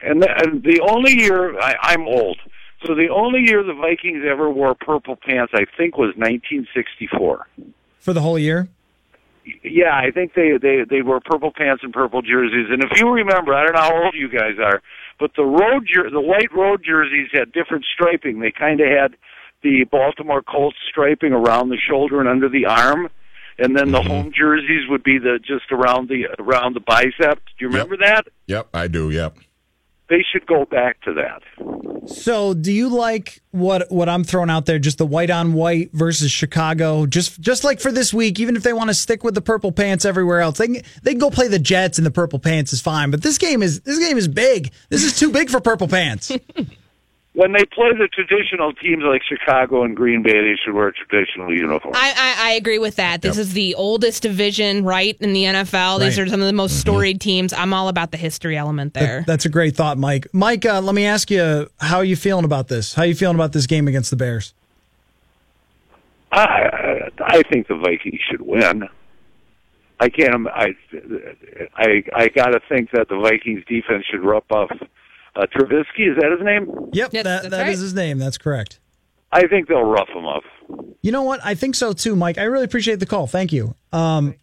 And 0.00 0.22
the, 0.22 0.28
and 0.44 0.62
the 0.62 0.80
only 0.80 1.12
year 1.12 1.58
I, 1.58 1.74
I'm 1.80 2.02
old, 2.02 2.38
so 2.86 2.94
the 2.94 3.08
only 3.08 3.40
year 3.40 3.62
the 3.62 3.74
Vikings 3.74 4.24
ever 4.28 4.50
wore 4.50 4.74
purple 4.74 5.16
pants, 5.16 5.52
I 5.54 5.64
think, 5.76 5.96
was 5.96 6.14
1964. 6.16 7.46
for 8.00 8.12
the 8.12 8.20
whole 8.20 8.38
year. 8.38 8.68
Yeah, 9.62 9.94
I 9.94 10.10
think 10.10 10.32
they 10.34 10.56
they 10.60 10.84
they 10.88 11.02
wore 11.02 11.20
purple 11.20 11.52
pants 11.54 11.82
and 11.82 11.92
purple 11.92 12.22
jerseys. 12.22 12.68
And 12.70 12.82
if 12.82 12.98
you 12.98 13.10
remember, 13.10 13.54
I 13.54 13.64
don't 13.64 13.74
know 13.74 13.80
how 13.82 14.04
old 14.04 14.14
you 14.14 14.28
guys 14.28 14.58
are, 14.58 14.80
but 15.20 15.32
the 15.36 15.44
road 15.44 15.86
jer- 15.86 16.10
the 16.10 16.20
white 16.20 16.52
road 16.54 16.82
jerseys 16.82 17.28
had 17.32 17.52
different 17.52 17.84
striping. 17.92 18.40
They 18.40 18.50
kind 18.50 18.80
of 18.80 18.88
had 18.88 19.16
the 19.64 19.84
Baltimore 19.90 20.42
Colts 20.42 20.76
striping 20.88 21.32
around 21.32 21.70
the 21.70 21.78
shoulder 21.78 22.20
and 22.20 22.28
under 22.28 22.48
the 22.48 22.66
arm, 22.66 23.08
and 23.58 23.76
then 23.76 23.90
the 23.90 23.98
mm-hmm. 23.98 24.08
home 24.08 24.32
jerseys 24.32 24.88
would 24.88 25.02
be 25.02 25.18
the 25.18 25.40
just 25.44 25.72
around 25.72 26.08
the 26.08 26.26
around 26.38 26.74
the 26.74 26.80
bicep. 26.80 27.38
Do 27.58 27.64
you 27.64 27.68
remember 27.68 27.96
that? 27.96 28.28
Yep, 28.46 28.68
I 28.72 28.86
do. 28.86 29.10
Yep. 29.10 29.38
They 30.10 30.22
should 30.30 30.46
go 30.46 30.66
back 30.66 31.00
to 31.04 31.14
that. 31.14 31.42
So, 32.06 32.52
do 32.52 32.70
you 32.70 32.90
like 32.90 33.40
what 33.52 33.90
what 33.90 34.06
I'm 34.06 34.22
throwing 34.22 34.50
out 34.50 34.66
there? 34.66 34.78
Just 34.78 34.98
the 34.98 35.06
white 35.06 35.30
on 35.30 35.54
white 35.54 35.90
versus 35.94 36.30
Chicago. 36.30 37.06
Just 37.06 37.40
just 37.40 37.64
like 37.64 37.80
for 37.80 37.90
this 37.90 38.12
week, 38.12 38.38
even 38.38 38.54
if 38.54 38.62
they 38.62 38.74
want 38.74 38.90
to 38.90 38.94
stick 38.94 39.24
with 39.24 39.34
the 39.34 39.40
purple 39.40 39.72
pants 39.72 40.04
everywhere 40.04 40.40
else, 40.40 40.58
they 40.58 40.66
can, 40.66 40.82
they 41.02 41.12
can 41.12 41.18
go 41.18 41.30
play 41.30 41.48
the 41.48 41.58
Jets 41.58 41.96
and 41.96 42.06
the 42.06 42.10
purple 42.10 42.38
pants 42.38 42.74
is 42.74 42.82
fine. 42.82 43.10
But 43.10 43.22
this 43.22 43.38
game 43.38 43.62
is 43.62 43.80
this 43.80 43.98
game 43.98 44.18
is 44.18 44.28
big. 44.28 44.72
This 44.90 45.04
is 45.04 45.18
too 45.18 45.32
big 45.32 45.48
for 45.48 45.58
purple 45.60 45.88
pants. 45.88 46.30
When 47.34 47.52
they 47.52 47.64
play 47.64 47.88
the 47.98 48.06
traditional 48.06 48.72
teams 48.72 49.02
like 49.02 49.22
Chicago 49.28 49.82
and 49.82 49.96
Green 49.96 50.22
Bay, 50.22 50.34
they 50.40 50.54
should 50.64 50.72
wear 50.72 50.92
traditional 50.92 51.52
uniforms. 51.52 51.96
I, 51.98 52.12
I, 52.16 52.50
I 52.50 52.52
agree 52.52 52.78
with 52.78 52.94
that. 52.94 53.22
This 53.22 53.38
is 53.38 53.54
the 53.54 53.74
oldest 53.74 54.22
division, 54.22 54.84
right, 54.84 55.16
in 55.20 55.32
the 55.32 55.42
NFL. 55.42 55.98
These 55.98 56.16
Right. 56.16 56.28
are 56.28 56.30
some 56.30 56.40
of 56.40 56.46
the 56.46 56.52
most 56.52 56.78
storied 56.78 57.20
teams. 57.20 57.52
I'm 57.52 57.74
all 57.74 57.88
about 57.88 58.12
the 58.12 58.16
history 58.18 58.56
element 58.56 58.94
there. 58.94 59.24
That's 59.26 59.44
a 59.46 59.48
great 59.48 59.74
thought, 59.74 59.98
Mike. 59.98 60.28
Mike, 60.32 60.64
uh, 60.64 60.80
let 60.80 60.94
me 60.94 61.06
ask 61.06 61.28
you, 61.28 61.68
how 61.80 61.96
are 61.96 62.04
you 62.04 62.14
feeling 62.14 62.44
about 62.44 62.68
this? 62.68 62.94
How 62.94 63.02
are 63.02 63.06
you 63.06 63.16
feeling 63.16 63.34
about 63.34 63.52
this 63.52 63.66
game 63.66 63.88
against 63.88 64.10
the 64.10 64.16
Bears? 64.16 64.54
I 66.30 67.10
I 67.20 67.42
think 67.42 67.66
the 67.68 67.76
Vikings 67.76 68.20
should 68.30 68.42
win. 68.42 68.88
I 70.00 70.08
can't. 70.08 70.46
I 70.48 70.74
I 71.76 72.04
I 72.14 72.28
got 72.28 72.46
to 72.48 72.60
think 72.68 72.90
that 72.92 73.08
the 73.08 73.18
Vikings 73.18 73.64
defense 73.68 74.04
should 74.10 74.22
rough 74.24 74.44
off 74.50 74.70
uh, 75.36 75.46
Trubisky. 75.54 76.10
Is 76.10 76.16
that 76.20 76.30
his 76.36 76.44
name? 76.44 76.68
Yep, 76.92 77.10
Yes, 77.12 77.24
that, 77.24 77.24
that's 77.24 77.48
that 77.48 77.62
right. 77.62 77.72
is 77.72 77.80
his 77.80 77.94
name. 77.94 78.18
That's 78.18 78.38
correct. 78.38 78.80
I 79.32 79.46
think 79.48 79.68
they'll 79.68 79.82
rough 79.82 80.08
him 80.10 80.26
up. 80.26 80.42
You 81.02 81.10
know 81.12 81.22
what? 81.22 81.40
I 81.44 81.54
think 81.54 81.74
so 81.74 81.92
too, 81.92 82.14
Mike. 82.16 82.38
I 82.38 82.44
really 82.44 82.64
appreciate 82.64 83.00
the 83.00 83.06
call. 83.06 83.26
Thank 83.26 83.52
you. 83.52 83.74
Um, 83.92 84.34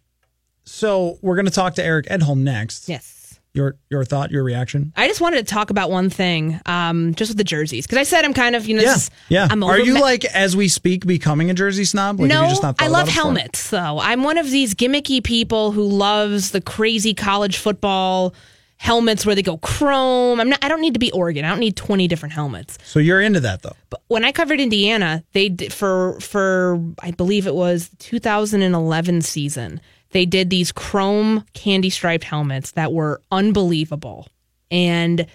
so 0.64 1.18
we're 1.22 1.34
going 1.36 1.46
to 1.46 1.52
talk 1.52 1.74
to 1.74 1.84
Eric 1.84 2.06
Edholm 2.06 2.38
next. 2.38 2.88
yes. 2.88 3.18
Your 3.54 3.76
your 3.90 4.02
thought, 4.06 4.30
your 4.30 4.42
reaction? 4.44 4.94
I 4.96 5.06
just 5.08 5.20
wanted 5.20 5.46
to 5.46 5.52
talk 5.54 5.68
about 5.68 5.90
one 5.90 6.08
thing, 6.08 6.58
um, 6.64 7.14
just 7.14 7.30
with 7.32 7.36
the 7.36 7.44
jerseys, 7.44 7.84
because 7.86 7.98
I 7.98 8.02
said 8.04 8.24
I'm 8.24 8.32
kind 8.32 8.56
of, 8.56 8.66
you 8.66 8.74
know, 8.76 8.82
Yeah, 8.82 8.94
this 8.94 9.10
yeah. 9.28 9.46
I'm 9.50 9.62
Are 9.62 9.78
you 9.78 9.92
ma- 9.92 10.00
like 10.00 10.24
as 10.24 10.56
we 10.56 10.68
speak 10.68 11.04
becoming 11.06 11.50
a 11.50 11.54
jersey 11.54 11.84
snob? 11.84 12.18
Like, 12.18 12.30
no, 12.30 12.44
you 12.44 12.48
just 12.48 12.62
not 12.62 12.80
I 12.80 12.86
love 12.86 13.02
it 13.08 13.10
before? 13.10 13.24
helmets, 13.24 13.68
though. 13.68 13.98
I'm 13.98 14.22
one 14.22 14.38
of 14.38 14.50
these 14.50 14.74
gimmicky 14.74 15.22
people 15.22 15.70
who 15.72 15.82
loves 15.86 16.52
the 16.52 16.62
crazy 16.62 17.12
college 17.12 17.58
football 17.58 18.32
helmets 18.82 19.24
where 19.24 19.36
they 19.36 19.42
go 19.42 19.58
chrome. 19.58 20.40
I'm 20.40 20.48
not. 20.48 20.58
I 20.64 20.66
don't 20.66 20.80
need 20.80 20.94
to 20.94 20.98
be 20.98 21.12
Oregon. 21.12 21.44
I 21.44 21.50
don't 21.50 21.60
need 21.60 21.76
20 21.76 22.08
different 22.08 22.32
helmets. 22.32 22.78
So 22.82 22.98
you're 22.98 23.20
into 23.20 23.38
that 23.38 23.62
though. 23.62 23.76
But 23.90 24.02
when 24.08 24.24
I 24.24 24.32
covered 24.32 24.58
Indiana, 24.58 25.22
they 25.34 25.48
did 25.48 25.72
for 25.72 26.18
for 26.18 26.80
I 26.98 27.12
believe 27.12 27.46
it 27.46 27.54
was 27.54 27.90
2011 28.00 29.22
season. 29.22 29.80
They 30.10 30.26
did 30.26 30.50
these 30.50 30.72
chrome 30.72 31.44
candy 31.54 31.90
striped 31.90 32.24
helmets 32.24 32.72
that 32.72 32.92
were 32.92 33.22
unbelievable, 33.30 34.26
and 34.68 35.26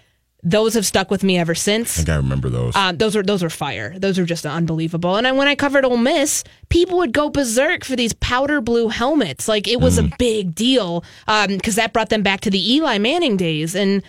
those 0.50 0.76
have 0.76 0.86
stuck 0.86 1.12
with 1.12 1.24
me 1.24 1.38
ever 1.38 1.54
since. 1.54 1.96
I 1.96 1.98
think 1.98 2.10
I 2.10 2.16
remember 2.16 2.50
those. 2.50 2.74
Uh, 2.76 2.94
those 2.94 3.16
were 3.16 3.24
those 3.24 3.44
were 3.44 3.50
fire. 3.50 3.98
Those 3.98 4.18
were 4.18 4.26
just 4.26 4.46
unbelievable. 4.46 5.16
And 5.18 5.28
I, 5.28 5.34
when 5.34 5.48
I 5.48 5.56
covered 5.56 5.84
Ole 5.84 5.98
Miss, 5.98 6.44
people 6.70 6.98
would 7.00 7.12
go 7.12 7.30
berserk 7.30 7.84
for 7.84 7.96
these 7.96 8.14
powder 8.14 8.62
blue 8.62 8.88
helmets. 8.88 9.48
Like 9.48 9.68
it 9.68 9.82
was 9.82 9.98
a 9.98 10.10
big 10.18 10.56
deal 10.56 11.04
because 11.48 11.76
that 11.76 11.92
brought 11.92 12.10
them 12.10 12.24
back 12.24 12.42
to 12.42 12.50
the 12.50 12.74
Eli 12.74 12.98
Manning 12.98 13.36
days. 13.36 13.76
And 13.76 14.04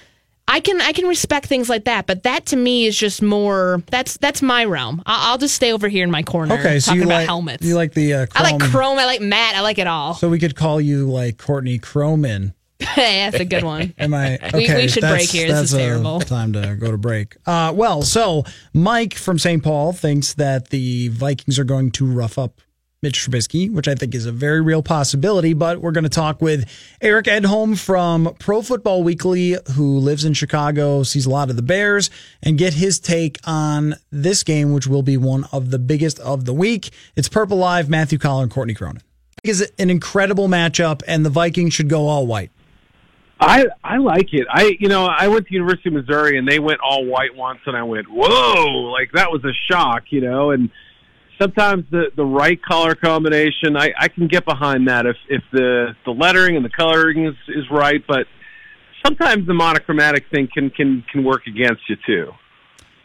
I 0.47 0.61
can 0.61 0.81
I 0.81 0.93
can 0.93 1.07
respect 1.07 1.47
things 1.47 1.69
like 1.69 1.85
that, 1.85 2.07
but 2.07 2.23
that 2.23 2.47
to 2.47 2.57
me 2.57 2.87
is 2.87 2.97
just 2.97 3.21
more. 3.21 3.83
That's 3.91 4.17
that's 4.17 4.41
my 4.41 4.65
realm. 4.65 5.03
I'll, 5.07 5.33
I'll 5.33 5.39
just 5.39 5.55
stay 5.55 5.73
over 5.73 5.89
here 5.89 6.05
in 6.05 6.11
my 6.11 6.23
corner 6.23 6.55
Okay, 6.55 6.79
so 6.79 6.93
talking 6.93 7.01
you 7.01 7.07
about 7.07 7.17
like 7.17 7.27
helmets. 7.27 7.67
You 7.67 7.75
like 7.75 7.93
the 7.93 8.15
uh, 8.15 8.27
I 8.35 8.51
like 8.51 8.61
chrome. 8.71 8.99
I 8.99 9.05
like 9.05 9.21
matte. 9.21 9.57
I 9.57 9.61
like 9.61 9.79
it 9.79 9.87
all. 9.87 10.15
So 10.15 10.29
we 10.29 10.39
could 10.39 10.55
call 10.55 10.81
you 10.81 11.11
like 11.11 11.37
Courtney 11.37 11.79
Croman. 11.79 12.55
that's 12.97 13.41
a 13.41 13.45
good 13.45 13.65
one. 13.65 13.95
Am 13.99 14.15
I 14.15 14.39
We- 14.55 14.65
okay? 14.65 14.83
we 14.83 14.89
should 14.89 15.03
that's- 15.03 15.19
break 15.27 15.31
here. 15.31 15.49
This 15.49 15.73
is 15.73 15.79
terrible. 15.79 16.21
time 16.21 16.53
to 16.53 16.77
go 16.79 16.91
to 16.91 16.99
break. 16.99 17.37
Uh, 17.47 17.73
well, 17.75 18.03
so 18.03 18.45
Mike 18.73 19.15
from 19.15 19.39
St. 19.39 19.63
Paul 19.63 19.93
thinks 19.93 20.35
that 20.35 20.71
the 20.71 21.09
Vikings 21.09 21.59
are 21.59 21.65
going 21.65 21.91
to 21.93 22.07
rough 22.07 22.39
up 22.39 22.61
Mitch 23.03 23.21
Trubisky, 23.21 23.73
which 23.73 23.87
I 23.87 23.95
think 23.95 24.13
is 24.15 24.27
a 24.27 24.33
very 24.33 24.61
real 24.61 24.83
possibility. 24.83 25.55
But 25.55 25.81
we're 25.81 25.93
going 25.93 26.05
to 26.05 26.11
talk 26.11 26.41
with 26.43 26.69
Eric 27.01 27.27
Edholm 27.27 27.79
from 27.79 28.35
Pro 28.41 28.61
Football 28.63 29.03
Weekly, 29.05 29.57
who 29.75 29.99
lives 29.99 30.25
in 30.25 30.35
Chicago, 30.35 31.03
sees 31.05 31.25
a 31.27 31.31
lot 31.31 31.51
of 31.51 31.57
the 31.57 31.63
Bears, 31.63 32.11
and 32.43 32.59
get 32.59 32.75
his 32.75 32.99
take 33.01 33.39
on 33.45 33.95
this 34.11 34.43
game, 34.43 34.73
which 34.73 34.87
will 34.89 35.03
be 35.03 35.17
one 35.17 35.45
of 35.53 35.71
the 35.71 35.79
biggest 35.79 36.19
of 36.21 36.45
the 36.45 36.53
week. 36.55 36.91
It's 37.17 37.29
Purple 37.29 37.57
Live, 37.57 37.89
Matthew 37.89 38.19
Coller 38.19 38.43
and 38.45 38.51
Courtney 38.53 38.75
Cronin. 38.75 39.03
Is 39.45 39.69
an 39.79 39.91
incredible 39.91 40.49
matchup, 40.49 41.03
and 41.07 41.25
the 41.25 41.31
Vikings 41.31 41.73
should 41.75 41.89
go 41.89 42.09
all 42.09 42.27
white. 42.27 42.51
I 43.41 43.67
I 43.85 43.99
like 43.99 44.33
it. 44.33 44.47
I 44.51 44.77
you 44.81 44.89
know 44.89 45.07
I 45.07 45.29
went 45.29 45.47
to 45.47 45.55
University 45.55 45.91
of 45.91 45.95
Missouri 45.95 46.39
and 46.39 46.49
they 46.49 46.59
went 46.59 46.81
all 46.81 47.05
white 47.07 47.35
once 47.37 47.61
and 47.67 47.77
I 47.77 47.83
went 47.83 48.07
whoa 48.09 48.91
like 48.91 49.13
that 49.13 49.31
was 49.31 49.45
a 49.45 49.55
shock 49.71 50.05
you 50.11 50.21
know 50.21 50.51
and 50.51 50.71
sometimes 51.41 51.85
the 51.91 52.07
the 52.17 52.25
right 52.25 52.61
color 52.63 52.95
combination 52.95 53.77
I 53.77 53.93
I 53.97 54.09
can 54.09 54.27
get 54.27 54.45
behind 54.45 54.89
that 54.89 55.07
if 55.07 55.17
if 55.29 55.43
the 55.53 55.95
the 56.05 56.11
lettering 56.11 56.57
and 56.57 56.65
the 56.65 56.71
coloring 56.71 57.27
is 57.27 57.37
is 57.49 57.65
right 57.71 58.03
but 58.09 58.27
sometimes 59.05 59.47
the 59.47 59.55
monochromatic 59.55 60.25
thing 60.31 60.49
can 60.53 60.71
can 60.71 61.05
can 61.11 61.25
work 61.25 61.43
against 61.47 61.83
you 61.89 61.97
too. 62.07 62.33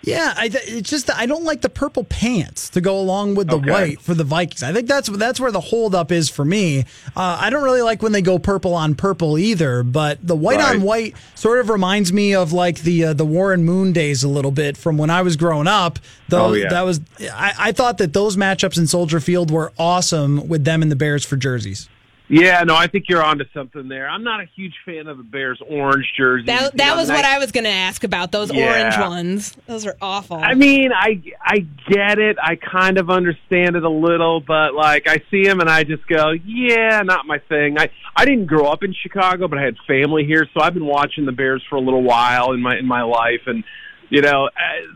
Yeah, 0.06 0.34
I, 0.36 0.50
th- 0.50 0.63
it's 0.68 0.89
just 0.89 1.08
that 1.08 1.16
I 1.16 1.26
don't 1.26 1.46
like 1.46 1.62
the 1.62 1.70
purple 1.70 2.04
pants 2.04 2.70
to 2.72 2.82
go 2.82 3.00
along 3.00 3.36
with 3.36 3.48
the 3.48 3.56
Okay. 3.56 3.72
white 3.72 4.02
for 4.02 4.13
the 4.13 4.26
Vikings. 4.26 4.62
I 4.62 4.74
think 4.74 4.88
that's 4.89 5.08
that's 5.08 5.39
where 5.39 5.52
the 5.52 5.62
holdup 5.62 6.12
is 6.12 6.28
for 6.30 6.44
me. 6.44 6.82
Uh, 7.16 7.38
I 7.39 7.50
don't 7.50 7.63
really 7.63 7.82
like 7.82 8.02
when 8.02 8.12
they 8.12 8.22
go 8.22 8.38
purple 8.38 8.74
on 8.74 8.96
purple 8.96 9.38
either, 9.38 9.82
but 9.82 10.20
the 10.26 10.36
white 10.36 10.60
on 10.60 10.82
white 10.82 11.16
sort 11.36 11.60
of 11.60 11.70
reminds 11.70 12.12
me 12.12 12.36
of 12.36 12.52
like 12.52 12.80
the 12.82 13.06
uh, 13.06 13.13
the 13.13 13.26
Warren 13.26 13.63
Moon 13.63 13.94
days 13.94 14.24
a 14.24 14.28
little 14.30 14.52
bit 14.52 14.76
from 14.76 14.98
when 14.98 15.10
I 15.10 15.22
was 15.22 15.38
growing 15.38 15.68
up. 15.68 16.00
Though 16.28 16.48
Oh, 16.48 16.54
yeah. 16.54 16.70
that 16.70 16.82
was 16.82 17.00
I, 17.32 17.54
I 17.58 17.72
thought 17.72 17.98
that 18.00 18.12
those 18.12 18.36
matchups 18.36 18.78
in 18.78 18.88
Soldier 18.88 19.22
Field 19.22 19.52
were 19.52 19.72
awesome 19.78 20.48
with 20.50 20.66
them 20.66 20.82
and 20.82 20.92
the 20.92 20.96
Bears 20.98 21.24
for 21.24 21.38
jerseys. 21.38 21.88
Yeah, 22.30 22.64
no, 22.64 22.74
I 22.76 22.88
think 22.88 23.06
you're 23.10 23.22
onto 23.24 23.44
something 23.54 23.90
there. 23.90 24.08
I'm 24.08 24.24
not 24.24 24.40
a 24.40 24.46
huge 24.56 24.74
fan 24.86 25.08
of 25.08 25.18
the 25.18 25.24
Bears 25.24 25.62
orange 25.70 26.06
jerseys. 26.18 26.46
That 26.48 26.62
You 26.74 26.78
that 26.78 26.88
know, 26.92 26.96
was 26.96 27.10
what 27.10 27.26
I 27.26 27.38
was 27.38 27.52
going 27.52 27.66
to 27.66 27.70
ask 27.70 28.04
about 28.06 28.32
those 28.32 28.52
Yeah. 28.52 28.66
orange 28.70 28.98
ones. 28.98 29.58
Those 29.68 29.86
are 29.86 29.96
awful. 30.02 30.38
I 30.38 30.54
mean, 30.54 30.92
I 30.94 31.22
I 31.42 31.60
get 31.90 32.20
it. 32.20 32.38
I 32.42 32.56
kind 32.56 32.98
of 32.98 33.10
understand 33.10 33.76
it 33.76 33.84
a 33.84 33.90
little, 33.90 34.40
but 34.40 34.74
like 34.74 35.08
I 35.08 35.22
see 35.30 35.46
him 35.46 35.60
and 35.60 35.70
I 35.70 35.84
just 35.84 36.08
go, 36.08 36.32
yeah, 36.46 37.02
not 37.04 37.28
my 37.28 37.40
thing. 37.50 37.78
I 37.78 37.90
I 38.16 38.24
didn't 38.26 38.46
grow 38.46 38.68
up 38.68 38.84
in 38.84 38.94
Chicago, 38.94 39.48
but 39.50 39.60
I 39.60 39.64
had 39.64 39.76
family 39.86 40.24
here, 40.24 40.48
so 40.54 40.62
I've 40.62 40.74
been 40.74 40.86
watching 40.86 41.26
the 41.26 41.32
Bears 41.34 41.62
for 41.70 41.76
a 41.76 41.82
little 41.82 42.04
while 42.04 42.54
in 42.54 42.62
my 42.62 42.78
in 42.78 42.88
my 42.88 43.02
life, 43.04 43.42
and 43.48 43.64
you 44.10 44.22
know, 44.22 44.46
uh, 44.46 44.50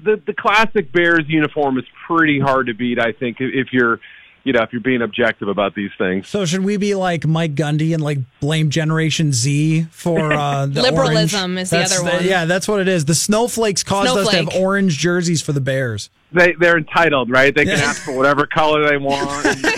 the 0.04 0.22
the 0.26 0.34
classic 0.34 0.92
Bears 0.94 1.26
uniform 1.28 1.78
is 1.78 1.86
pretty 2.08 2.40
hard 2.40 2.68
to 2.68 2.74
beat. 2.74 3.00
I 3.00 3.12
think 3.12 3.38
if 3.42 3.74
you're 3.74 4.00
You 4.48 4.54
know, 4.54 4.62
if 4.64 4.72
you're 4.72 4.80
being 4.82 5.02
objective 5.02 5.50
about 5.50 5.76
these 5.76 5.92
things. 5.98 6.30
So 6.30 6.46
should 6.46 6.64
we 6.64 6.78
be 6.78 6.96
like 6.96 7.28
Mike 7.28 7.54
Gundy 7.54 7.94
and 7.94 8.02
like 8.02 8.20
blame 8.40 8.70
Generation 8.70 9.34
Z 9.34 9.88
for 9.92 10.32
uh, 10.32 10.66
the 10.68 10.82
Liberalism 10.82 11.52
orange? 11.58 11.60
is 11.64 11.70
the 11.72 11.80
other 11.82 12.02
one. 12.04 12.24
yeah, 12.26 12.46
that's 12.46 12.66
what 12.66 12.80
it 12.80 12.88
is. 12.88 13.04
The 13.04 13.14
snowflakes 13.16 13.84
caused 13.84 14.18
us 14.18 14.30
to 14.30 14.36
have 14.38 14.56
orange 14.56 14.98
jerseys 14.98 15.42
for 15.42 15.52
the 15.52 15.60
Bears. 15.60 16.10
They 16.32 16.54
they're 16.54 16.78
entitled, 16.78 17.30
right? 17.30 17.54
They 17.54 17.66
can 17.66 17.80
ask 17.80 18.02
for 18.04 18.14
whatever 18.16 18.46
color 18.46 18.88
they 18.90 18.96
want. 18.98 19.46
And 19.46 19.60
they 19.64 19.70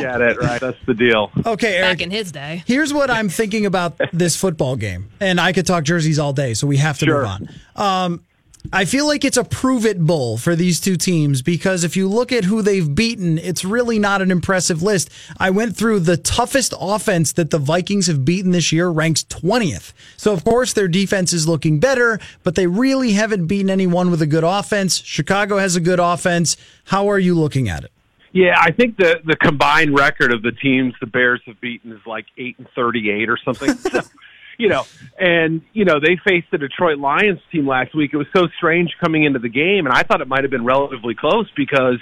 get 0.00 0.20
it, 0.20 0.38
right? 0.38 0.60
That's 0.60 0.78
the 0.86 0.94
deal. 0.94 1.30
Okay, 1.46 1.76
Eric. 1.76 1.98
Back 1.98 2.00
in 2.02 2.10
his 2.10 2.30
day. 2.30 2.62
Here's 2.66 2.92
what 2.92 3.10
I'm 3.10 3.28
thinking 3.30 3.64
about 3.64 3.98
this 4.12 4.36
football 4.36 4.76
game, 4.76 5.08
and 5.20 5.40
I 5.40 5.52
could 5.54 5.66
talk 5.66 5.84
jerseys 5.84 6.18
all 6.18 6.32
day, 6.34 6.52
so 6.54 6.66
we 6.66 6.76
have 6.76 6.98
to 6.98 7.06
Sure. 7.06 7.22
move 7.22 7.48
on. 7.76 8.04
Um, 8.04 8.24
I 8.72 8.84
feel 8.84 9.06
like 9.06 9.24
it's 9.24 9.38
a 9.38 9.44
prove 9.44 9.86
it 9.86 9.98
bull 9.98 10.36
for 10.36 10.54
these 10.54 10.80
two 10.80 10.96
teams 10.96 11.40
because 11.40 11.82
if 11.82 11.96
you 11.96 12.06
look 12.08 12.30
at 12.30 12.44
who 12.44 12.60
they've 12.60 12.94
beaten, 12.94 13.38
it's 13.38 13.64
really 13.64 13.98
not 13.98 14.20
an 14.20 14.30
impressive 14.30 14.82
list. 14.82 15.08
I 15.38 15.48
went 15.50 15.76
through 15.76 16.00
the 16.00 16.18
toughest 16.18 16.74
offense 16.78 17.32
that 17.32 17.50
the 17.50 17.58
Vikings 17.58 18.06
have 18.06 18.24
beaten 18.24 18.50
this 18.50 18.70
year, 18.70 18.90
ranks 18.90 19.24
20th. 19.24 19.92
So, 20.16 20.32
of 20.32 20.44
course, 20.44 20.74
their 20.74 20.88
defense 20.88 21.32
is 21.32 21.48
looking 21.48 21.80
better, 21.80 22.20
but 22.42 22.54
they 22.54 22.66
really 22.66 23.12
haven't 23.12 23.46
beaten 23.46 23.70
anyone 23.70 24.10
with 24.10 24.20
a 24.20 24.26
good 24.26 24.44
offense. 24.44 24.98
Chicago 24.98 25.56
has 25.56 25.74
a 25.74 25.80
good 25.80 25.98
offense. 25.98 26.58
How 26.84 27.08
are 27.08 27.18
you 27.18 27.34
looking 27.34 27.68
at 27.68 27.84
it? 27.84 27.92
Yeah, 28.32 28.54
I 28.60 28.70
think 28.70 28.96
the 28.96 29.20
the 29.24 29.34
combined 29.34 29.98
record 29.98 30.32
of 30.32 30.42
the 30.42 30.52
teams 30.52 30.94
the 31.00 31.06
Bears 31.06 31.40
have 31.46 31.60
beaten 31.60 31.90
is 31.90 32.00
like 32.06 32.26
eight 32.38 32.56
and 32.58 32.68
thirty 32.76 33.10
eight 33.10 33.28
or 33.28 33.36
something. 33.36 33.74
so, 33.74 34.02
you 34.60 34.68
know, 34.68 34.84
and 35.18 35.62
you 35.72 35.84
know 35.84 36.00
they 36.00 36.18
faced 36.24 36.50
the 36.52 36.58
Detroit 36.58 36.98
Lions 36.98 37.40
team 37.50 37.66
last 37.66 37.94
week. 37.94 38.10
It 38.12 38.16
was 38.16 38.26
so 38.34 38.46
strange 38.58 38.90
coming 39.02 39.24
into 39.24 39.38
the 39.38 39.48
game, 39.48 39.86
and 39.86 39.94
I 39.94 40.02
thought 40.02 40.20
it 40.20 40.28
might 40.28 40.44
have 40.44 40.50
been 40.50 40.64
relatively 40.64 41.14
close 41.14 41.50
because 41.56 41.98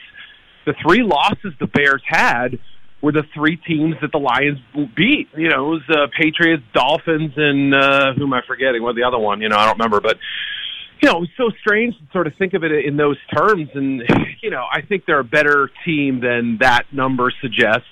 the 0.66 0.75
three 0.83 1.03
losses 1.03 1.55
the 1.61 1.66
Bears 1.66 2.03
had 2.07 2.59
were 3.01 3.12
the 3.12 3.23
three 3.33 3.57
teams 3.57 3.94
that 4.03 4.11
the 4.12 4.18
Lions 4.18 4.59
beat. 4.97 5.29
You 5.37 5.49
know, 5.49 5.73
it 5.73 5.81
was 5.81 5.83
uh, 5.88 6.07
Patriots, 6.21 6.64
Dolphins, 6.75 7.33
and 7.37 7.75
uh, 7.75 8.12
who 8.14 8.25
am 8.25 8.35
I 8.35 8.40
forgetting? 8.47 8.83
What 8.83 8.97
the 8.97 9.05
other 9.05 9.18
one? 9.18 9.40
You 9.40 9.49
know, 9.49 9.57
I 9.57 9.66
don't 9.66 9.79
remember, 9.79 10.01
but 10.01 10.18
you 11.01 11.09
know, 11.09 11.18
it 11.18 11.21
was 11.21 11.31
so 11.37 11.51
strange 11.61 11.94
to 11.94 12.03
sort 12.12 12.27
of 12.27 12.35
think 12.35 12.55
of 12.55 12.64
it 12.64 12.73
in 12.85 12.97
those 12.97 13.18
terms. 13.33 13.68
And, 13.75 14.03
you 14.42 14.51
know, 14.51 14.64
I 14.71 14.83
think 14.83 15.05
they're 15.07 15.21
a 15.21 15.25
better 15.25 15.71
team 15.85 16.21
than 16.21 16.59
that 16.61 16.92
number 16.92 17.33
suggests. 17.40 17.87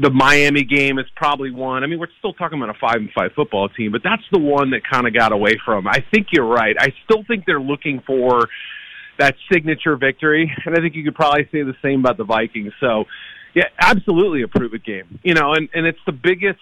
The 0.00 0.10
Miami 0.10 0.62
game 0.62 0.98
is 0.98 1.06
probably 1.16 1.50
one. 1.50 1.82
I 1.82 1.86
mean, 1.86 1.98
we're 1.98 2.06
still 2.18 2.32
talking 2.32 2.62
about 2.62 2.74
a 2.74 2.78
five 2.78 2.96
and 2.96 3.10
five 3.12 3.32
football 3.34 3.68
team, 3.68 3.92
but 3.92 4.02
that's 4.04 4.22
the 4.32 4.38
one 4.38 4.70
that 4.70 4.82
kind 4.88 5.06
of 5.06 5.14
got 5.14 5.32
away 5.32 5.56
from. 5.64 5.86
I 5.88 6.04
think 6.12 6.28
you're 6.32 6.46
right. 6.46 6.76
I 6.78 6.92
still 7.04 7.24
think 7.26 7.44
they're 7.46 7.60
looking 7.60 8.02
for 8.06 8.48
that 9.18 9.34
signature 9.52 9.96
victory, 9.96 10.52
and 10.64 10.76
I 10.76 10.80
think 10.80 10.94
you 10.94 11.04
could 11.04 11.14
probably 11.14 11.44
say 11.52 11.62
the 11.62 11.76
same 11.82 12.00
about 12.00 12.16
the 12.16 12.24
Vikings. 12.24 12.72
So, 12.80 13.04
yeah, 13.54 13.64
absolutely 13.80 14.42
a 14.42 14.48
prove 14.48 14.74
it 14.74 14.84
game. 14.84 15.18
You 15.22 15.34
know, 15.34 15.54
and 15.54 15.68
and 15.74 15.86
it's 15.86 15.98
the 16.06 16.12
biggest 16.12 16.60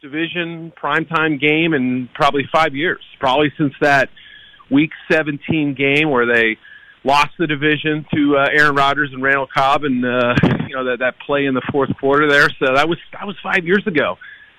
division 0.00 0.72
primetime 0.82 1.40
game 1.40 1.74
in 1.74 2.08
probably 2.14 2.44
five 2.52 2.74
years, 2.74 3.00
probably 3.18 3.52
since 3.58 3.72
that 3.80 4.08
Week 4.70 4.90
17 5.10 5.74
game 5.74 6.10
where 6.10 6.26
they 6.26 6.58
lost 7.06 7.30
the 7.38 7.46
division 7.46 8.04
to 8.12 8.36
uh, 8.36 8.48
Aaron 8.52 8.74
Rodgers 8.74 9.12
and 9.12 9.22
Randall 9.22 9.46
Cobb, 9.46 9.84
and 9.84 10.04
uh, 10.04 10.34
you 10.68 10.74
know 10.74 10.84
that 10.84 10.98
that 10.98 11.18
play 11.20 11.46
in 11.46 11.54
the 11.54 11.62
fourth 11.70 11.90
quarter 11.98 12.28
there. 12.28 12.48
So 12.58 12.74
that 12.74 12.88
was 12.88 12.98
that 13.12 13.26
was 13.26 13.36
five 13.42 13.64
years 13.64 13.86
ago. 13.86 14.18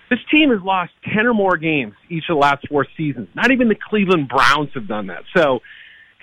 This 0.09 0.19
team 0.31 0.51
has 0.51 0.61
lost 0.61 0.93
ten 1.13 1.27
or 1.27 1.33
more 1.33 1.57
games 1.57 1.93
each 2.09 2.23
of 2.29 2.35
the 2.35 2.39
last 2.39 2.67
four 2.67 2.87
seasons. 2.95 3.27
Not 3.35 3.51
even 3.51 3.67
the 3.67 3.75
Cleveland 3.75 4.29
Browns 4.29 4.69
have 4.73 4.87
done 4.87 5.07
that. 5.07 5.23
So 5.35 5.59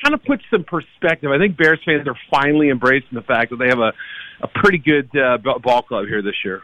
kind 0.03 0.15
of 0.15 0.25
puts 0.25 0.43
some 0.51 0.65
perspective. 0.65 1.31
I 1.31 1.39
think 1.39 1.57
Bears 1.57 1.81
fans 1.85 2.09
are 2.09 2.17
finally 2.31 2.71
embracing 2.71 3.13
the 3.13 3.23
fact 3.23 3.51
that 3.51 3.59
they 3.59 3.69
have 3.69 3.79
a 3.79 3.93
a 4.41 4.49
pretty 4.49 4.79
good 4.79 5.15
uh, 5.17 5.39
ball 5.39 5.83
club 5.83 6.07
here 6.07 6.23
this 6.23 6.45
year. 6.45 6.63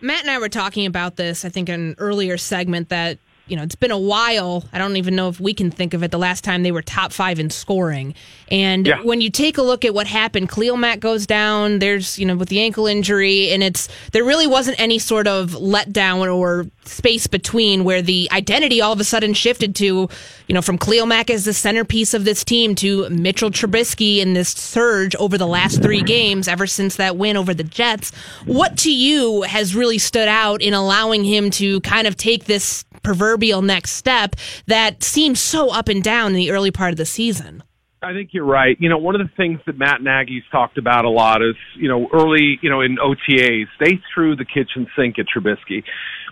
Matt 0.00 0.20
and 0.20 0.30
I 0.30 0.38
were 0.38 0.50
talking 0.50 0.84
about 0.84 1.16
this, 1.16 1.44
I 1.44 1.48
think, 1.48 1.68
in 1.68 1.80
an 1.80 1.94
earlier 1.96 2.36
segment 2.36 2.90
that, 2.90 3.18
you 3.46 3.56
know, 3.56 3.62
it's 3.62 3.74
been 3.74 3.90
a 3.90 3.98
while. 3.98 4.64
I 4.72 4.78
don't 4.78 4.96
even 4.96 5.14
know 5.14 5.28
if 5.28 5.38
we 5.38 5.52
can 5.52 5.70
think 5.70 5.92
of 5.92 6.02
it 6.02 6.10
the 6.10 6.18
last 6.18 6.44
time 6.44 6.62
they 6.62 6.72
were 6.72 6.80
top 6.82 7.12
five 7.12 7.38
in 7.38 7.50
scoring. 7.50 8.14
And 8.50 8.86
Yeah. 8.86 9.00
when 9.02 9.20
you 9.20 9.28
take 9.30 9.58
a 9.58 9.62
look 9.62 9.84
at 9.84 9.92
what 9.92 10.06
happened, 10.06 10.48
Khalil 10.50 10.76
Mack 10.78 11.00
goes 11.00 11.26
down, 11.26 11.78
there's, 11.78 12.18
you 12.18 12.24
know, 12.24 12.36
with 12.36 12.48
the 12.48 12.60
ankle 12.60 12.86
injury, 12.86 13.50
and 13.50 13.62
it's, 13.62 13.88
there 14.12 14.24
really 14.24 14.46
wasn't 14.46 14.80
any 14.80 14.98
sort 14.98 15.26
of 15.26 15.50
letdown 15.50 16.34
or 16.34 16.66
space 16.86 17.26
between 17.26 17.84
where 17.84 18.00
the 18.00 18.28
identity 18.32 18.80
all 18.80 18.92
of 18.92 19.00
a 19.00 19.04
sudden 19.04 19.34
shifted 19.34 19.74
to, 19.76 20.08
you 20.48 20.54
know, 20.54 20.62
from 20.62 20.78
Khalil 20.78 21.06
Mack 21.06 21.28
as 21.30 21.44
the 21.44 21.52
centerpiece 21.54 22.14
of 22.14 22.24
this 22.24 22.44
team 22.44 22.74
to 22.76 23.08
Mitchell 23.10 23.50
Trubisky 23.50 24.18
in 24.18 24.32
this 24.34 24.50
surge 24.50 25.14
over 25.16 25.36
the 25.36 25.46
last 25.46 25.82
three 25.82 26.02
games 26.02 26.48
ever 26.48 26.66
since 26.66 26.96
that 26.96 27.16
win 27.16 27.36
over 27.36 27.52
the 27.52 27.64
Jets. 27.64 28.10
What 28.46 28.78
to 28.78 28.92
you 28.92 29.42
has 29.42 29.74
really 29.74 29.98
stood 29.98 30.28
out 30.28 30.62
in 30.62 30.72
allowing 30.74 31.24
him 31.24 31.50
to 31.52 31.80
kind 31.80 32.06
of 32.06 32.16
take 32.16 32.44
this 32.44 32.84
proverbial 33.04 33.62
next 33.62 33.92
step 33.92 34.34
that 34.66 35.04
seemed 35.04 35.38
so 35.38 35.70
up 35.70 35.88
and 35.88 36.02
down 36.02 36.32
in 36.32 36.36
the 36.36 36.50
early 36.50 36.70
part 36.70 36.90
of 36.90 36.96
the 36.96 37.06
season? 37.06 37.62
I 38.02 38.12
think 38.12 38.30
you're 38.32 38.44
right. 38.44 38.76
You 38.78 38.88
know, 38.90 38.98
one 38.98 39.18
of 39.18 39.26
the 39.26 39.32
things 39.36 39.60
that 39.66 39.78
Matt 39.78 40.02
Nagy's 40.02 40.42
talked 40.52 40.76
about 40.76 41.04
a 41.04 41.08
lot 41.08 41.42
is, 41.42 41.54
you 41.76 41.88
know, 41.88 42.08
early, 42.12 42.58
you 42.60 42.68
know, 42.68 42.82
in 42.82 42.96
OTAs, 42.96 43.66
they 43.80 43.98
threw 44.12 44.36
the 44.36 44.44
kitchen 44.44 44.86
sink 44.96 45.18
at 45.18 45.26
Trubisky 45.34 45.82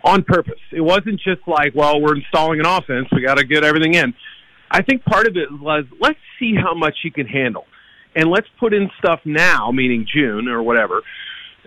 on 0.05 0.23
purpose. 0.23 0.61
It 0.71 0.83
wasn't 0.83 1.21
just 1.21 1.41
like, 1.47 1.75
well, 1.75 2.01
we're 2.01 2.17
installing 2.17 2.61
an 2.61 2.67
offense, 2.67 3.09
we 3.13 3.23
got 3.23 3.39
to 3.39 3.45
get 3.45 3.65
everything 3.65 3.95
in. 3.95 4.13
I 4.71 4.83
think 4.83 5.05
part 5.05 5.27
of 5.27 5.37
it 5.37 5.49
was 5.51 5.85
let's 6.01 6.19
see 6.39 6.55
how 6.55 6.75
much 6.75 6.97
he 7.03 7.11
can 7.11 7.27
handle, 7.27 7.67
and 8.15 8.31
let's 8.31 8.47
put 8.59 8.73
in 8.73 8.91
stuff 8.99 9.21
now, 9.25 9.71
meaning 9.71 10.07
June 10.13 10.49
or 10.49 10.63
whatever, 10.63 11.03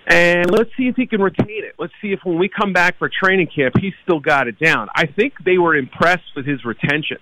and 0.07 0.51
let's 0.51 0.69
see 0.77 0.87
if 0.87 0.95
he 0.95 1.07
can 1.07 1.21
retain 1.21 1.63
it. 1.63 1.75
Let's 1.79 1.93
see 2.01 2.13
if 2.13 2.19
when 2.23 2.37
we 2.37 2.49
come 2.49 2.73
back 2.73 2.97
for 2.97 3.09
training 3.09 3.47
camp, 3.55 3.75
he's 3.79 3.93
still 4.03 4.19
got 4.19 4.47
it 4.47 4.59
down. 4.59 4.87
I 4.95 5.05
think 5.07 5.33
they 5.43 5.57
were 5.57 5.75
impressed 5.75 6.35
with 6.35 6.45
his 6.45 6.63
retention 6.63 7.17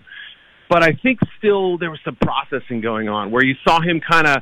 but 0.73 0.81
I 0.81 0.93
think 1.03 1.19
still 1.37 1.77
there 1.77 1.91
was 1.91 1.99
some 2.03 2.15
processing 2.15 2.81
going 2.81 3.07
on 3.07 3.29
where 3.29 3.45
you 3.45 3.53
saw 3.63 3.79
him 3.79 4.01
kind 4.01 4.25
of 4.25 4.41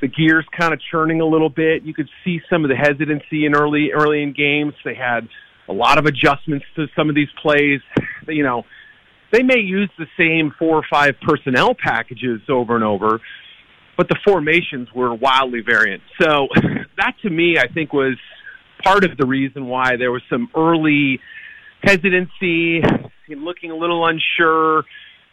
the 0.00 0.06
gears 0.06 0.46
kind 0.56 0.72
of 0.72 0.80
churning 0.90 1.20
a 1.20 1.26
little 1.26 1.48
bit. 1.48 1.82
You 1.82 1.92
could 1.92 2.08
see 2.24 2.40
some 2.48 2.64
of 2.64 2.70
the 2.70 2.76
hesitancy 2.76 3.46
in 3.46 3.56
early 3.56 3.90
early 3.92 4.22
in 4.22 4.32
games. 4.32 4.74
They 4.84 4.94
had 4.94 5.28
a 5.68 5.72
lot 5.72 5.98
of 5.98 6.06
adjustments 6.06 6.66
to 6.76 6.86
some 6.96 7.08
of 7.08 7.16
these 7.16 7.28
plays. 7.42 7.80
You 8.28 8.44
know, 8.44 8.62
they 9.32 9.42
may 9.42 9.58
use 9.58 9.90
the 9.98 10.06
same 10.16 10.54
four 10.56 10.76
or 10.76 10.84
five 10.88 11.16
personnel 11.22 11.74
packages 11.74 12.40
over 12.48 12.76
and 12.76 12.84
over, 12.84 13.20
but 14.02 14.08
the 14.08 14.18
formations 14.24 14.88
were 14.92 15.14
wildly 15.14 15.60
variant. 15.60 16.02
So 16.20 16.48
that 16.96 17.14
to 17.22 17.30
me, 17.30 17.56
I 17.56 17.68
think 17.68 17.92
was 17.92 18.16
part 18.82 19.04
of 19.04 19.16
the 19.16 19.26
reason 19.26 19.66
why 19.66 19.96
there 19.96 20.10
was 20.10 20.22
some 20.28 20.48
early 20.56 21.20
hesitancy, 21.84 22.80
him 22.80 23.44
looking 23.44 23.70
a 23.70 23.76
little 23.76 24.04
unsure, 24.04 24.82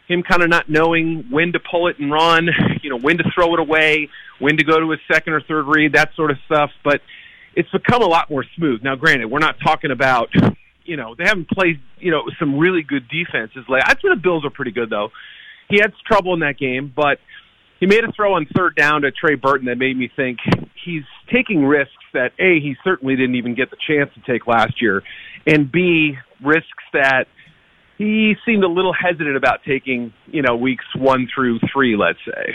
him 0.06 0.22
kind 0.22 0.44
of 0.44 0.50
not 0.50 0.68
knowing 0.68 1.26
when 1.30 1.52
to 1.52 1.58
pull 1.58 1.88
it 1.88 1.98
and 1.98 2.12
run, 2.12 2.48
you 2.80 2.90
know, 2.90 2.98
when 2.98 3.18
to 3.18 3.24
throw 3.34 3.54
it 3.54 3.58
away, 3.58 4.08
when 4.38 4.56
to 4.56 4.62
go 4.62 4.78
to 4.78 4.88
his 4.90 5.00
second 5.10 5.32
or 5.32 5.40
third 5.40 5.66
read, 5.66 5.94
that 5.94 6.10
sort 6.14 6.30
of 6.30 6.36
stuff. 6.46 6.70
But 6.84 7.00
it's 7.56 7.70
become 7.70 8.02
a 8.02 8.06
lot 8.06 8.30
more 8.30 8.44
smooth. 8.56 8.84
Now, 8.84 8.94
granted, 8.94 9.32
we're 9.32 9.40
not 9.40 9.56
talking 9.60 9.90
about, 9.90 10.28
you 10.84 10.96
know, 10.96 11.16
they 11.16 11.24
haven't 11.24 11.50
played, 11.50 11.80
you 11.98 12.12
know, 12.12 12.22
some 12.38 12.56
really 12.56 12.84
good 12.84 13.08
defenses. 13.08 13.64
Like 13.68 13.82
I'd 13.84 13.96
say 13.96 14.10
the 14.14 14.20
Bills 14.22 14.44
are 14.44 14.50
pretty 14.50 14.70
good 14.70 14.90
though. 14.90 15.08
He 15.68 15.78
had 15.80 15.92
trouble 16.06 16.34
in 16.34 16.40
that 16.40 16.56
game, 16.56 16.92
but 16.94 17.18
he 17.80 17.86
made 17.86 18.04
a 18.04 18.12
throw 18.12 18.34
on 18.34 18.46
third 18.54 18.76
down 18.76 19.02
to 19.02 19.10
Trey 19.10 19.34
Burton 19.34 19.66
that 19.66 19.78
made 19.78 19.96
me 19.96 20.10
think 20.14 20.38
he's 20.84 21.02
taking 21.32 21.64
risks 21.64 21.94
that 22.12 22.32
A, 22.38 22.60
he 22.60 22.76
certainly 22.84 23.16
didn't 23.16 23.36
even 23.36 23.54
get 23.54 23.70
the 23.70 23.76
chance 23.88 24.10
to 24.14 24.32
take 24.32 24.46
last 24.46 24.80
year, 24.80 25.02
and 25.46 25.70
B, 25.72 26.16
risks 26.44 26.84
that 26.92 27.24
he 27.96 28.34
seemed 28.46 28.64
a 28.64 28.68
little 28.68 28.94
hesitant 28.94 29.36
about 29.36 29.60
taking, 29.66 30.12
you 30.26 30.42
know, 30.42 30.56
weeks 30.56 30.84
one 30.94 31.28
through 31.34 31.58
three, 31.72 31.96
let's 31.96 32.18
say. 32.24 32.52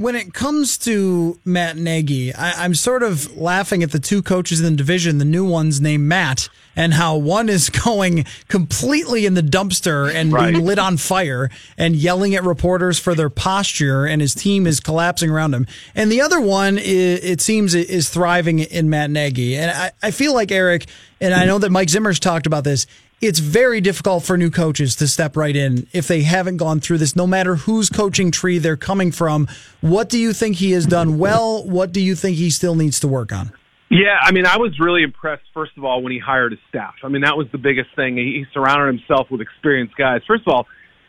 When 0.00 0.16
it 0.16 0.32
comes 0.32 0.78
to 0.78 1.38
Matt 1.44 1.76
Nagy, 1.76 2.32
I, 2.34 2.64
I'm 2.64 2.74
sort 2.74 3.02
of 3.02 3.36
laughing 3.36 3.82
at 3.82 3.90
the 3.90 3.98
two 3.98 4.22
coaches 4.22 4.58
in 4.58 4.72
the 4.72 4.76
division, 4.78 5.18
the 5.18 5.26
new 5.26 5.44
ones 5.46 5.78
named 5.78 6.04
Matt, 6.08 6.48
and 6.74 6.94
how 6.94 7.18
one 7.18 7.50
is 7.50 7.68
going 7.84 8.24
completely 8.48 9.26
in 9.26 9.34
the 9.34 9.42
dumpster 9.42 10.10
and 10.10 10.32
Right. 10.32 10.54
being 10.54 10.64
lit 10.64 10.78
on 10.78 10.96
fire 10.96 11.50
and 11.76 11.94
yelling 11.94 12.34
at 12.34 12.44
reporters 12.44 12.98
for 12.98 13.14
their 13.14 13.28
posture, 13.28 14.06
and 14.06 14.22
his 14.22 14.34
team 14.34 14.66
is 14.66 14.80
collapsing 14.80 15.28
around 15.28 15.52
him. 15.52 15.66
And 15.94 16.10
the 16.10 16.22
other 16.22 16.40
one, 16.40 16.78
i 16.78 16.80
it 16.80 17.42
seems, 17.42 17.74
is 17.74 18.08
thriving 18.08 18.60
in 18.60 18.88
Matt 18.88 19.10
Nagy. 19.10 19.54
And 19.54 19.70
I, 19.70 19.92
I 20.02 20.12
feel 20.12 20.32
like 20.32 20.50
Eric, 20.50 20.86
and 21.20 21.34
I 21.34 21.44
know 21.44 21.58
that 21.58 21.68
Mike 21.68 21.90
Zimmer's 21.90 22.18
talked 22.18 22.46
about 22.46 22.64
this. 22.64 22.86
It's 23.20 23.38
very 23.38 23.82
difficult 23.82 24.24
for 24.24 24.38
new 24.38 24.50
coaches 24.50 24.96
to 24.96 25.06
step 25.06 25.36
right 25.36 25.54
in 25.54 25.86
if 25.92 26.08
they 26.08 26.22
haven't 26.22 26.56
gone 26.56 26.80
through 26.80 26.96
this, 26.98 27.14
no 27.14 27.26
matter 27.26 27.56
whose 27.56 27.90
coaching 27.90 28.30
tree 28.30 28.56
they're 28.56 28.78
coming 28.78 29.12
from. 29.12 29.46
What 29.82 30.08
do 30.08 30.18
you 30.18 30.32
think 30.32 30.56
he 30.56 30.70
has 30.72 30.86
done 30.86 31.18
well? 31.18 31.62
What 31.66 31.92
do 31.92 32.00
you 32.00 32.14
think 32.14 32.38
he 32.38 32.48
still 32.48 32.74
needs 32.74 32.98
to 33.00 33.08
work 33.08 33.30
on? 33.30 33.52
Yeah, 33.90 34.16
I 34.22 34.32
mean, 34.32 34.46
I 34.46 34.56
was 34.56 34.78
really 34.80 35.02
impressed, 35.02 35.42
first 35.52 35.72
of 35.76 35.84
all, 35.84 36.02
when 36.02 36.12
he 36.12 36.18
hired 36.18 36.52
his 36.52 36.60
staff. 36.70 36.94
I 37.04 37.08
mean, 37.08 37.20
that 37.20 37.36
was 37.36 37.46
the 37.52 37.58
biggest 37.58 37.94
thing. 37.94 38.16
He, 38.16 38.22
he 38.38 38.44
surrounded 38.54 38.86
himself 38.86 39.30
with 39.30 39.42
experienced 39.42 39.96
guys. 39.96 40.22
First 40.26 40.44
of 40.46 40.54
all, 40.54 40.66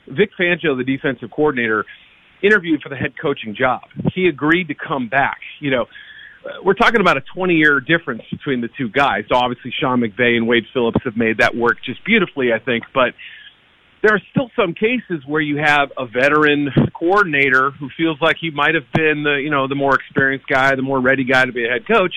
Vic 0.07 0.31
Fangio, 0.37 0.75
the 0.75 0.83
defensive 0.83 1.31
coordinator, 1.31 1.85
interviewed 2.43 2.81
for 2.81 2.89
the 2.89 2.97
head 2.97 3.13
coaching 3.21 3.55
job. 3.55 3.83
He 4.13 4.27
agreed 4.27 4.67
to 4.67 4.75
come 4.75 5.07
back. 5.07 5.37
You 5.61 5.71
know, 5.71 5.85
Uh, 6.43 6.49
we're 6.63 6.73
talking 6.73 7.01
about 7.01 7.17
a 7.17 7.21
20 7.35 7.53
year 7.53 7.79
difference 7.79 8.23
between 8.31 8.61
the 8.61 8.69
two 8.77 8.89
guys. 8.89 9.23
So 9.29 9.35
obviously 9.35 9.73
Sean 9.79 10.01
McVay 10.01 10.37
and 10.37 10.47
Wade 10.47 10.63
Phillips 10.73 10.99
have 11.03 11.15
made 11.15 11.37
that 11.39 11.55
work 11.55 11.77
just 11.85 12.03
beautifully, 12.05 12.51
I 12.53 12.59
think. 12.59 12.83
But 12.93 13.13
there 14.01 14.15
are 14.15 14.21
still 14.31 14.49
some 14.55 14.73
cases 14.73 15.23
where 15.27 15.41
you 15.41 15.57
have 15.57 15.91
a 15.97 16.05
veteran 16.07 16.69
coordinator 16.93 17.71
who 17.71 17.89
feels 17.95 18.17
like 18.19 18.37
he 18.41 18.49
might 18.49 18.73
have 18.73 18.89
been 18.93 19.23
the, 19.23 19.39
you 19.43 19.51
know, 19.51 19.67
the 19.67 19.75
more 19.75 19.93
experienced 19.93 20.47
guy, 20.47 20.75
the 20.75 20.81
more 20.81 20.99
ready 20.99 21.23
guy 21.23 21.45
to 21.45 21.51
be 21.51 21.65
a 21.65 21.69
head 21.69 21.87
coach, 21.87 22.13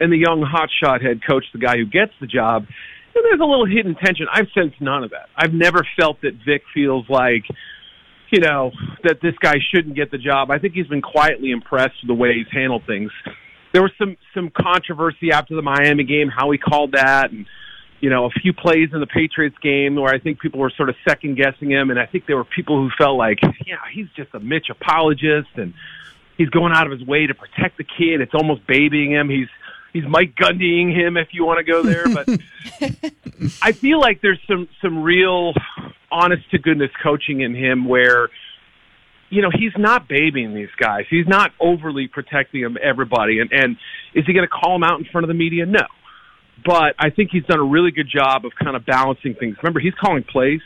and 0.00 0.12
the 0.12 0.16
young 0.16 0.42
hotshot 0.42 1.00
head 1.00 1.20
coach, 1.28 1.44
the 1.52 1.60
guy 1.60 1.76
who 1.76 1.86
gets 1.86 2.12
the 2.20 2.26
job. 2.26 2.66
And 3.14 3.24
there's 3.24 3.40
a 3.40 3.44
little 3.44 3.66
hidden 3.66 3.94
tension. 3.94 4.26
I've 4.32 4.48
sensed 4.54 4.80
none 4.80 5.04
of 5.04 5.10
that. 5.10 5.28
I've 5.36 5.52
never 5.52 5.86
felt 5.98 6.20
that 6.22 6.32
Vic 6.44 6.62
feels 6.74 7.04
like, 7.08 7.44
you 8.32 8.40
know, 8.40 8.72
that 9.04 9.18
this 9.22 9.34
guy 9.40 9.56
shouldn't 9.72 9.94
get 9.94 10.10
the 10.10 10.18
job. 10.18 10.50
I 10.50 10.58
think 10.58 10.74
he's 10.74 10.86
been 10.86 11.02
quietly 11.02 11.50
impressed 11.50 12.02
with 12.02 12.08
the 12.08 12.14
way 12.14 12.32
he's 12.34 12.50
handled 12.50 12.82
things. 12.86 13.12
There 13.72 13.82
was 13.82 13.92
some 13.98 14.16
some 14.34 14.50
controversy 14.50 15.32
after 15.32 15.54
the 15.54 15.62
Miami 15.62 16.04
game, 16.04 16.28
how 16.28 16.50
he 16.50 16.58
called 16.58 16.92
that, 16.92 17.30
and 17.30 17.46
you 18.02 18.10
know, 18.10 18.26
a 18.26 18.30
few 18.30 18.52
plays 18.52 18.90
in 18.92 18.98
the 18.98 19.06
Patriots 19.06 19.56
game 19.62 19.94
where 19.94 20.12
I 20.12 20.18
think 20.18 20.40
people 20.40 20.58
were 20.58 20.72
sort 20.76 20.88
of 20.88 20.96
second 21.08 21.36
guessing 21.36 21.70
him, 21.70 21.88
and 21.90 22.00
I 22.00 22.06
think 22.06 22.26
there 22.26 22.36
were 22.36 22.44
people 22.44 22.76
who 22.76 22.90
felt 22.98 23.16
like, 23.16 23.38
yeah, 23.64 23.76
he's 23.92 24.08
just 24.16 24.34
a 24.34 24.40
Mitch 24.40 24.70
apologist, 24.70 25.50
and 25.54 25.72
he's 26.36 26.48
going 26.48 26.72
out 26.74 26.90
of 26.90 26.98
his 26.98 27.06
way 27.06 27.28
to 27.28 27.34
protect 27.34 27.78
the 27.78 27.84
kid. 27.84 28.20
It's 28.20 28.34
almost 28.34 28.66
babying 28.66 29.12
him. 29.12 29.30
He's 29.30 29.48
he's 29.92 30.04
Mike 30.06 30.34
Gundying 30.34 30.94
him 30.94 31.16
if 31.16 31.28
you 31.30 31.44
want 31.44 31.64
to 31.64 31.72
go 31.72 31.82
there, 31.82 32.06
but 32.12 32.28
I 33.62 33.70
feel 33.72 34.00
like 34.00 34.20
there's 34.20 34.40
some 34.48 34.68
some 34.82 35.02
real 35.02 35.54
honest 36.10 36.50
to 36.50 36.58
goodness 36.58 36.90
coaching 37.02 37.40
in 37.40 37.54
him 37.54 37.86
where 37.86 38.28
you 39.32 39.42
know 39.42 39.50
he's 39.50 39.72
not 39.76 40.08
babying 40.08 40.54
these 40.54 40.74
guys. 40.78 41.04
He's 41.10 41.26
not 41.26 41.50
overly 41.58 42.06
protecting 42.06 42.62
them 42.62 42.76
everybody. 42.80 43.40
And 43.40 43.50
and 43.52 43.76
is 44.14 44.24
he 44.26 44.32
going 44.32 44.46
to 44.46 44.52
call 44.52 44.78
them 44.78 44.84
out 44.84 45.00
in 45.00 45.06
front 45.10 45.24
of 45.24 45.28
the 45.28 45.34
media? 45.34 45.66
No 45.66 45.86
but 46.64 46.94
I 46.98 47.10
think 47.10 47.30
he's 47.32 47.44
done 47.44 47.58
a 47.58 47.64
really 47.64 47.90
good 47.90 48.08
job 48.08 48.44
of 48.44 48.52
kind 48.62 48.76
of 48.76 48.86
balancing 48.86 49.34
things. 49.34 49.56
Remember, 49.62 49.80
he's 49.80 49.94
calling 49.94 50.24
plays. 50.24 50.60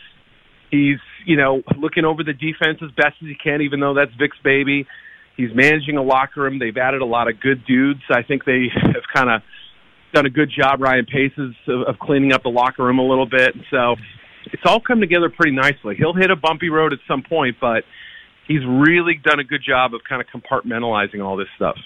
He's, 0.71 0.99
you 1.25 1.37
know, 1.37 1.63
looking 1.79 2.05
over 2.05 2.23
the 2.23 2.33
defense 2.33 2.79
as 2.83 2.91
best 2.91 3.17
as 3.23 3.29
he 3.29 3.37
can, 3.43 3.63
even 3.63 3.81
though 3.81 3.95
that's 3.95 4.13
Vic's 4.19 4.37
baby. 4.43 4.87
He's 5.37 5.51
managing 5.55 5.97
a 5.97 6.03
locker 6.03 6.43
room. 6.43 6.59
They've 6.59 6.77
added 6.77 7.03
a 7.03 7.07
lot 7.07 7.29
of 7.29 7.41
good 7.41 7.65
dudes. 7.67 8.01
I 8.11 8.23
think 8.23 8.45
they 8.45 8.67
have 8.75 9.05
kind 9.15 9.31
of 9.31 9.43
done 10.13 10.27
a 10.27 10.31
good 10.31 10.51
job, 10.51 10.81
Ryan 10.81 11.07
Paces, 11.07 11.55
of, 11.69 11.83
of 11.89 11.99
cleaning 11.99 12.33
up 12.33 12.43
the 12.43 12.51
locker 12.51 12.85
room 12.85 12.99
a 12.99 13.07
little 13.07 13.29
bit. 13.29 13.55
So 13.71 13.97
it's 14.53 14.63
all 14.65 14.81
come 14.81 15.01
together 15.01 15.31
pretty 15.31 15.55
nicely. 15.55 15.95
He'll 15.97 16.15
hit 16.15 16.31
a 16.31 16.37
bumpy 16.37 16.69
road 16.69 16.93
at 16.93 16.99
some 17.09 17.23
point, 17.23 17.57
but 17.61 17.85
he's 18.47 18.65
really 18.65 19.15
done 19.15 19.41
a 19.41 19.45
good 19.45 19.63
job 19.63 19.95
of 19.95 20.03
kind 20.05 20.23
of 20.23 20.29
compartmentalizing 20.29 21.25
all 21.25 21.37
this 21.37 21.49
stuff. 21.57 21.77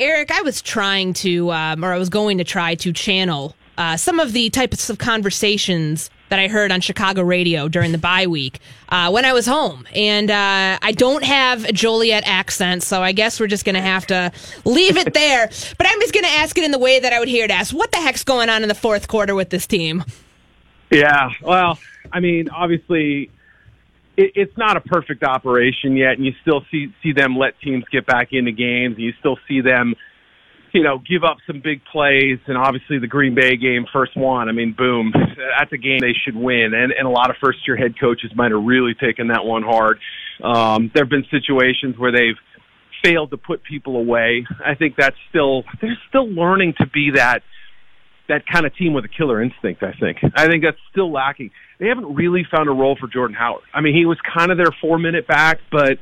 Eric, 0.00 0.30
I 0.32 0.42
was 0.42 0.62
trying 0.62 1.12
to, 1.14 1.52
um, 1.52 1.84
or 1.84 1.92
I 1.92 1.98
was 1.98 2.08
going 2.08 2.38
to 2.38 2.44
try 2.44 2.74
to 2.76 2.92
channel 2.92 3.54
uh, 3.78 3.96
some 3.96 4.20
of 4.20 4.32
the 4.32 4.50
types 4.50 4.90
of 4.90 4.98
conversations 4.98 6.10
that 6.28 6.38
I 6.38 6.48
heard 6.48 6.72
on 6.72 6.80
Chicago 6.80 7.22
radio 7.22 7.68
during 7.68 7.92
the 7.92 7.98
bye 7.98 8.26
week 8.26 8.58
uh, 8.88 9.10
when 9.10 9.24
I 9.24 9.32
was 9.32 9.46
home. 9.46 9.86
And 9.94 10.30
uh, 10.30 10.78
I 10.80 10.92
don't 10.92 11.24
have 11.24 11.66
a 11.66 11.72
Joliet 11.72 12.24
accent, 12.26 12.82
so 12.82 13.02
I 13.02 13.12
guess 13.12 13.38
we're 13.38 13.48
just 13.48 13.64
going 13.64 13.74
to 13.74 13.82
have 13.82 14.06
to 14.06 14.32
leave 14.64 14.96
it 14.96 15.14
there. 15.14 15.50
But 15.78 15.86
I'm 15.90 16.00
just 16.00 16.14
going 16.14 16.24
to 16.24 16.30
ask 16.30 16.56
it 16.56 16.64
in 16.64 16.70
the 16.70 16.78
way 16.78 17.00
that 17.00 17.12
I 17.12 17.18
would 17.18 17.28
hear 17.28 17.44
it 17.44 17.50
asked. 17.50 17.72
What 17.72 17.90
the 17.90 17.98
heck's 17.98 18.24
going 18.24 18.48
on 18.48 18.62
in 18.62 18.68
the 18.68 18.74
fourth 18.74 19.08
quarter 19.08 19.34
with 19.34 19.50
this 19.50 19.66
team? 19.66 20.04
Yeah, 20.90 21.30
well, 21.42 21.78
I 22.12 22.20
mean, 22.20 22.48
obviously 22.50 23.30
it, 24.16 24.32
it's 24.34 24.56
not 24.56 24.76
a 24.76 24.80
perfect 24.80 25.22
operation 25.22 25.96
yet, 25.96 26.12
and 26.12 26.24
you 26.24 26.32
still 26.42 26.62
see 26.70 26.94
see 27.02 27.12
them 27.12 27.36
let 27.36 27.58
teams 27.60 27.84
get 27.90 28.06
back 28.06 28.28
into 28.32 28.52
games. 28.52 28.96
And 28.96 29.04
you 29.04 29.12
still 29.18 29.38
see 29.48 29.60
them, 29.60 29.94
you 30.72 30.82
know, 30.82 30.98
give 30.98 31.24
up 31.24 31.38
some 31.46 31.60
big 31.62 31.82
plays. 31.90 32.38
And 32.46 32.56
obviously, 32.56 32.98
the 32.98 33.06
Green 33.06 33.34
Bay 33.34 33.56
game, 33.56 33.86
first 33.92 34.16
one. 34.16 34.48
I 34.48 34.52
mean, 34.52 34.74
boom, 34.76 35.12
that's 35.58 35.72
a 35.72 35.78
game 35.78 36.00
they 36.00 36.14
should 36.24 36.36
win. 36.36 36.72
And 36.74 36.92
and 36.92 37.06
a 37.06 37.10
lot 37.10 37.30
of 37.30 37.36
first 37.42 37.58
year 37.66 37.76
head 37.76 37.98
coaches 37.98 38.32
might 38.34 38.52
have 38.52 38.62
really 38.62 38.94
taken 38.94 39.28
that 39.28 39.44
one 39.44 39.62
hard. 39.62 39.98
Um, 40.42 40.90
there 40.94 41.04
have 41.04 41.10
been 41.10 41.26
situations 41.30 41.98
where 41.98 42.12
they've 42.12 42.36
failed 43.02 43.30
to 43.30 43.36
put 43.36 43.62
people 43.64 43.96
away. 43.96 44.46
I 44.64 44.74
think 44.74 44.94
that's 44.96 45.16
still 45.30 45.64
they're 45.80 45.98
still 46.08 46.28
learning 46.28 46.74
to 46.78 46.86
be 46.86 47.12
that 47.14 47.42
that 48.32 48.42
kind 48.50 48.66
of 48.66 48.74
team 48.74 48.94
with 48.94 49.04
a 49.04 49.08
killer 49.08 49.42
instinct. 49.42 49.82
I 49.82 49.92
think. 49.92 50.18
I 50.34 50.46
think 50.48 50.64
that's 50.64 50.80
still 50.90 51.12
lacking 51.12 51.50
they 51.82 51.88
haven't 51.88 52.14
really 52.14 52.46
found 52.48 52.68
a 52.68 52.72
role 52.72 52.96
for 52.98 53.08
Jordan 53.08 53.34
Howard. 53.36 53.64
I 53.74 53.80
mean, 53.80 53.92
he 53.92 54.06
was 54.06 54.16
kind 54.22 54.52
of 54.52 54.56
their 54.56 54.70
four 54.80 55.00
minute 55.00 55.26
back, 55.26 55.58
but 55.72 55.98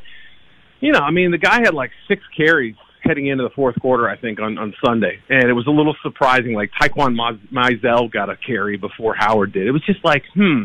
you 0.81 0.93
know, 0.93 0.99
I 0.99 1.11
mean, 1.11 1.31
the 1.31 1.39
guy 1.39 1.61
had 1.65 1.73
like 1.73 1.91
six 2.07 2.23
carries 2.37 2.77
heading 3.03 3.29
into 3.29 3.45
the 3.45 3.51
fourth 3.51 3.81
quarter, 3.81 4.07
I 4.07 4.19
think, 4.19 4.41
on, 4.41 4.59
on 4.59 4.75
Sunday. 4.85 5.19
And 5.31 5.49
it 5.49 5.55
was 5.55 5.67
a 5.67 5.71
little 5.71 5.97
surprising. 6.03 6.53
Like 6.53 6.71
Taquan 6.79 7.17
Mizzell 7.51 8.13
got 8.13 8.29
a 8.29 8.37
carry 8.37 8.77
before 8.77 9.15
Howard 9.15 9.55
did. 9.55 9.67
It 9.67 9.71
was 9.71 9.83
just 9.87 10.05
like, 10.05 10.23
hmm. 10.35 10.65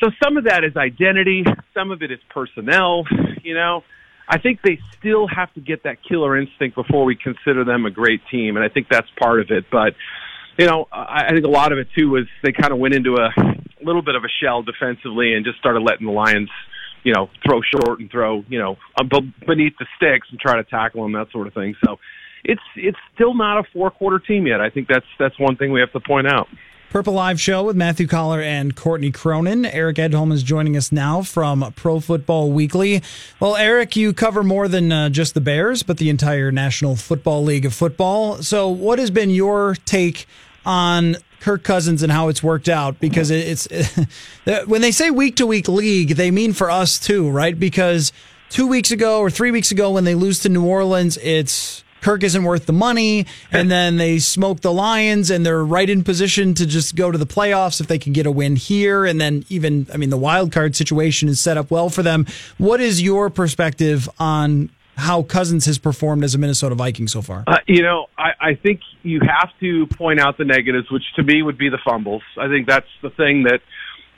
So 0.00 0.10
some 0.22 0.36
of 0.36 0.44
that 0.44 0.62
is 0.62 0.76
identity. 0.76 1.42
Some 1.74 1.90
of 1.90 2.02
it 2.02 2.12
is 2.12 2.20
personnel. 2.30 3.04
You 3.42 3.54
know, 3.54 3.82
I 4.28 4.38
think 4.38 4.60
they 4.62 4.78
still 4.98 5.26
have 5.26 5.52
to 5.54 5.60
get 5.60 5.82
that 5.82 5.96
killer 6.08 6.38
instinct 6.38 6.76
before 6.76 7.04
we 7.04 7.16
consider 7.16 7.64
them 7.64 7.86
a 7.86 7.90
great 7.90 8.20
team. 8.30 8.56
And 8.56 8.64
I 8.64 8.68
think 8.68 8.86
that's 8.88 9.08
part 9.18 9.40
of 9.40 9.50
it. 9.50 9.64
But, 9.70 9.94
you 10.58 10.66
know, 10.66 10.86
I, 10.90 11.26
I 11.28 11.30
think 11.32 11.44
a 11.44 11.50
lot 11.50 11.72
of 11.72 11.78
it 11.78 11.88
too 11.96 12.10
was 12.10 12.24
they 12.42 12.52
kind 12.52 12.72
of 12.72 12.78
went 12.78 12.94
into 12.94 13.16
a 13.16 13.30
little 13.84 14.02
bit 14.02 14.14
of 14.14 14.24
a 14.24 14.32
shell 14.42 14.62
defensively 14.62 15.34
and 15.34 15.44
just 15.44 15.58
started 15.58 15.80
letting 15.80 16.06
the 16.06 16.12
Lions, 16.12 16.50
you 17.04 17.12
know, 17.12 17.28
throw 17.44 17.60
short 17.62 18.00
and 18.00 18.10
throw, 18.10 18.42
you 18.48 18.58
know, 18.58 18.76
uh, 18.98 19.04
beneath 19.46 19.74
the 19.78 19.86
sticks 19.96 20.28
and 20.30 20.40
try 20.40 20.56
to 20.56 20.64
tackle 20.64 21.02
them, 21.02 21.12
that 21.12 21.30
sort 21.30 21.46
of 21.46 21.54
thing. 21.54 21.74
So 21.84 21.96
it's 22.44 22.62
it's 22.76 22.98
still 23.14 23.34
not 23.34 23.58
a 23.58 23.64
four 23.72 23.90
quarter 23.90 24.18
team 24.18 24.46
yet. 24.46 24.60
I 24.60 24.70
think 24.70 24.88
that's 24.88 25.06
that's 25.18 25.38
one 25.38 25.56
thing 25.56 25.72
we 25.72 25.80
have 25.80 25.92
to 25.92 26.00
point 26.00 26.26
out. 26.26 26.48
Purple 26.96 27.12
Live 27.12 27.38
Show 27.38 27.62
with 27.62 27.76
Matthew 27.76 28.06
Coller 28.06 28.40
and 28.40 28.74
Courtney 28.74 29.10
Cronin. 29.10 29.66
Eric 29.66 29.98
Edholm 29.98 30.32
is 30.32 30.42
joining 30.42 30.78
us 30.78 30.90
now 30.90 31.20
from 31.20 31.74
Pro 31.76 32.00
Football 32.00 32.52
Weekly. 32.52 33.02
Well, 33.38 33.54
Eric, 33.54 33.96
you 33.96 34.14
cover 34.14 34.42
more 34.42 34.66
than 34.66 34.90
uh, 34.90 35.10
just 35.10 35.34
the 35.34 35.42
Bears, 35.42 35.82
but 35.82 35.98
the 35.98 36.08
entire 36.08 36.50
National 36.50 36.96
Football 36.96 37.44
League 37.44 37.66
of 37.66 37.74
Football. 37.74 38.42
So, 38.42 38.70
what 38.70 38.98
has 38.98 39.10
been 39.10 39.28
your 39.28 39.74
take 39.84 40.26
on 40.64 41.16
Kirk 41.40 41.62
Cousins 41.62 42.02
and 42.02 42.10
how 42.10 42.28
it's 42.28 42.42
worked 42.42 42.66
out 42.66 42.98
because 42.98 43.30
it's 43.30 43.68
when 44.64 44.80
they 44.80 44.90
say 44.90 45.10
week 45.10 45.36
to 45.36 45.46
week 45.46 45.68
league, 45.68 46.16
they 46.16 46.30
mean 46.30 46.54
for 46.54 46.70
us 46.70 46.98
too, 46.98 47.28
right? 47.28 47.60
Because 47.60 48.10
two 48.48 48.66
weeks 48.66 48.90
ago 48.90 49.20
or 49.20 49.28
three 49.28 49.50
weeks 49.50 49.70
ago 49.70 49.90
when 49.90 50.04
they 50.04 50.14
lose 50.14 50.38
to 50.38 50.48
New 50.48 50.64
Orleans, 50.64 51.18
it's 51.18 51.84
Kirk 52.00 52.22
isn't 52.22 52.44
worth 52.44 52.66
the 52.66 52.72
money, 52.72 53.26
and 53.52 53.70
then 53.70 53.96
they 53.96 54.18
smoke 54.18 54.60
the 54.60 54.72
Lions, 54.72 55.30
and 55.30 55.44
they're 55.44 55.64
right 55.64 55.88
in 55.88 56.04
position 56.04 56.54
to 56.54 56.66
just 56.66 56.96
go 56.96 57.10
to 57.10 57.18
the 57.18 57.26
playoffs 57.26 57.80
if 57.80 57.86
they 57.86 57.98
can 57.98 58.12
get 58.12 58.26
a 58.26 58.30
win 58.30 58.56
here. 58.56 59.04
And 59.04 59.20
then 59.20 59.44
even, 59.48 59.86
I 59.92 59.96
mean, 59.96 60.10
the 60.10 60.16
wild 60.16 60.52
card 60.52 60.76
situation 60.76 61.28
is 61.28 61.40
set 61.40 61.56
up 61.56 61.70
well 61.70 61.90
for 61.90 62.02
them. 62.02 62.26
What 62.58 62.80
is 62.80 63.02
your 63.02 63.30
perspective 63.30 64.08
on 64.18 64.70
how 64.96 65.22
Cousins 65.22 65.66
has 65.66 65.78
performed 65.78 66.24
as 66.24 66.34
a 66.34 66.38
Minnesota 66.38 66.74
Viking 66.74 67.06
so 67.06 67.22
far? 67.22 67.44
Uh, 67.46 67.58
you 67.66 67.82
know, 67.82 68.06
I, 68.16 68.30
I 68.40 68.54
think 68.54 68.80
you 69.02 69.20
have 69.20 69.50
to 69.60 69.86
point 69.88 70.20
out 70.20 70.38
the 70.38 70.44
negatives, 70.44 70.90
which 70.90 71.04
to 71.16 71.22
me 71.22 71.42
would 71.42 71.58
be 71.58 71.68
the 71.68 71.78
fumbles. 71.84 72.22
I 72.38 72.48
think 72.48 72.66
that's 72.66 72.88
the 73.02 73.10
thing 73.10 73.44
that 73.44 73.60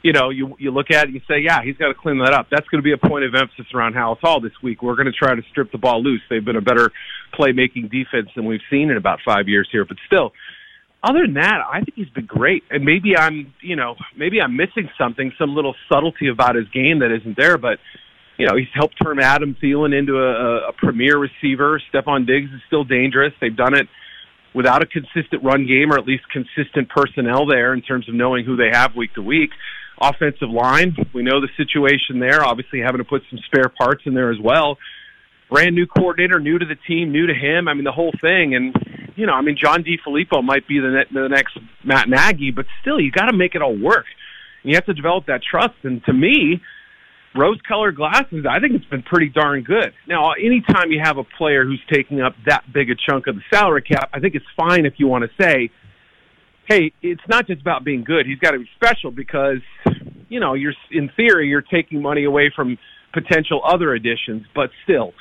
you 0.08 0.14
know 0.14 0.30
you 0.30 0.56
you 0.58 0.70
look 0.70 0.90
at 0.90 1.04
it 1.04 1.08
and 1.08 1.14
you 1.14 1.20
say, 1.28 1.40
yeah, 1.44 1.60
he's 1.62 1.76
got 1.76 1.88
to 1.88 1.94
clean 1.94 2.18
that 2.24 2.32
up. 2.32 2.46
That's 2.50 2.66
going 2.68 2.82
to 2.82 2.82
be 2.82 2.92
a 2.92 3.08
point 3.08 3.26
of 3.26 3.34
emphasis 3.34 3.66
around 3.74 3.92
Halas 3.92 4.18
Hall 4.20 4.40
this 4.40 4.56
week. 4.62 4.82
We're 4.82 4.96
going 4.96 5.12
to 5.12 5.12
try 5.12 5.34
to 5.34 5.42
strip 5.50 5.70
the 5.70 5.76
ball 5.76 6.02
loose. 6.02 6.22
They've 6.30 6.44
been 6.44 6.56
a 6.56 6.62
better 6.62 6.90
playmaking 7.38 7.90
defense 7.90 8.30
than 8.34 8.46
we've 8.46 8.64
seen 8.70 8.88
in 8.90 8.96
about 8.96 9.18
five 9.22 9.48
years 9.48 9.68
here, 9.70 9.84
but 9.84 9.98
still. 10.06 10.32
Other 11.04 11.26
than 11.26 11.34
that, 11.34 11.58
I 11.70 11.80
think 11.82 11.94
he's 11.94 12.08
been 12.08 12.26
great, 12.26 12.64
and 12.70 12.84
maybe 12.84 13.16
I'm, 13.16 13.54
you 13.60 13.76
know, 13.76 13.94
maybe 14.16 14.40
I'm 14.40 14.56
missing 14.56 14.88
something, 14.98 15.30
some 15.38 15.54
little 15.54 15.76
subtlety 15.92 16.26
about 16.26 16.56
his 16.56 16.68
game 16.70 17.00
that 17.00 17.14
isn't 17.14 17.36
there. 17.36 17.58
But 17.58 17.78
you 18.38 18.46
know, 18.46 18.56
he's 18.56 18.72
helped 18.74 18.94
turn 19.00 19.20
Adam 19.20 19.56
Thielen 19.62 19.96
into 19.96 20.16
a, 20.16 20.70
a 20.70 20.72
premier 20.72 21.18
receiver. 21.18 21.80
Stefon 21.92 22.26
Diggs 22.26 22.50
is 22.50 22.60
still 22.66 22.84
dangerous. 22.84 23.32
They've 23.40 23.54
done 23.54 23.74
it 23.74 23.86
without 24.54 24.82
a 24.82 24.86
consistent 24.86 25.44
run 25.44 25.66
game 25.66 25.92
or 25.92 25.98
at 25.98 26.06
least 26.06 26.24
consistent 26.32 26.88
personnel 26.88 27.46
there 27.46 27.74
in 27.74 27.82
terms 27.82 28.08
of 28.08 28.14
knowing 28.14 28.44
who 28.44 28.56
they 28.56 28.70
have 28.72 28.96
week 28.96 29.14
to 29.14 29.22
week. 29.22 29.50
Offensive 30.00 30.50
line, 30.50 30.96
we 31.12 31.22
know 31.22 31.40
the 31.40 31.48
situation 31.56 32.20
there. 32.20 32.44
Obviously, 32.44 32.80
having 32.80 32.98
to 32.98 33.04
put 33.04 33.22
some 33.30 33.38
spare 33.46 33.68
parts 33.68 34.02
in 34.06 34.14
there 34.14 34.30
as 34.30 34.38
well. 34.42 34.78
Brand 35.50 35.74
new 35.74 35.86
coordinator, 35.86 36.38
new 36.38 36.58
to 36.58 36.66
the 36.66 36.76
team, 36.86 37.10
new 37.10 37.26
to 37.26 37.34
him. 37.34 37.68
I 37.68 37.74
mean, 37.74 37.84
the 37.84 37.92
whole 37.92 38.12
thing. 38.20 38.54
And, 38.54 38.76
you 39.16 39.26
know, 39.26 39.32
I 39.32 39.40
mean, 39.40 39.56
John 39.60 39.82
DeFilippo 39.82 40.44
might 40.44 40.68
be 40.68 40.78
the, 40.78 40.88
ne- 40.88 41.20
the 41.20 41.28
next 41.28 41.58
Matt 41.84 42.08
Nagy, 42.08 42.50
but 42.50 42.66
still, 42.80 43.00
you 43.00 43.10
got 43.10 43.26
to 43.26 43.36
make 43.36 43.54
it 43.54 43.62
all 43.62 43.76
work. 43.76 44.04
And 44.62 44.70
you 44.70 44.76
have 44.76 44.86
to 44.86 44.94
develop 44.94 45.26
that 45.26 45.40
trust. 45.42 45.74
And 45.84 46.04
to 46.04 46.12
me, 46.12 46.60
rose 47.34 47.58
colored 47.66 47.96
glasses, 47.96 48.44
I 48.48 48.60
think 48.60 48.74
it's 48.74 48.84
been 48.84 49.02
pretty 49.02 49.30
darn 49.30 49.62
good. 49.62 49.92
Now, 50.06 50.32
anytime 50.32 50.90
you 50.92 51.00
have 51.02 51.18
a 51.18 51.24
player 51.24 51.64
who's 51.64 51.82
taking 51.90 52.20
up 52.20 52.34
that 52.46 52.64
big 52.72 52.90
a 52.90 52.94
chunk 53.08 53.26
of 53.26 53.36
the 53.36 53.42
salary 53.52 53.82
cap, 53.82 54.10
I 54.12 54.20
think 54.20 54.34
it's 54.34 54.46
fine 54.56 54.86
if 54.86 54.94
you 54.98 55.06
want 55.06 55.24
to 55.24 55.42
say, 55.42 55.70
hey, 56.68 56.92
it's 57.02 57.22
not 57.28 57.46
just 57.46 57.60
about 57.62 57.82
being 57.84 58.04
good. 58.04 58.26
He's 58.26 58.38
got 58.38 58.50
to 58.52 58.58
be 58.58 58.68
special 58.76 59.10
because, 59.10 59.58
you 60.28 60.38
know, 60.38 60.54
you're 60.54 60.74
in 60.90 61.08
theory 61.16 61.48
you're 61.48 61.62
taking 61.62 62.02
money 62.02 62.24
away 62.24 62.52
from 62.54 62.78
potential 63.12 63.62
other 63.64 63.94
additions, 63.94 64.44
but 64.54 64.70
still, 64.84 65.14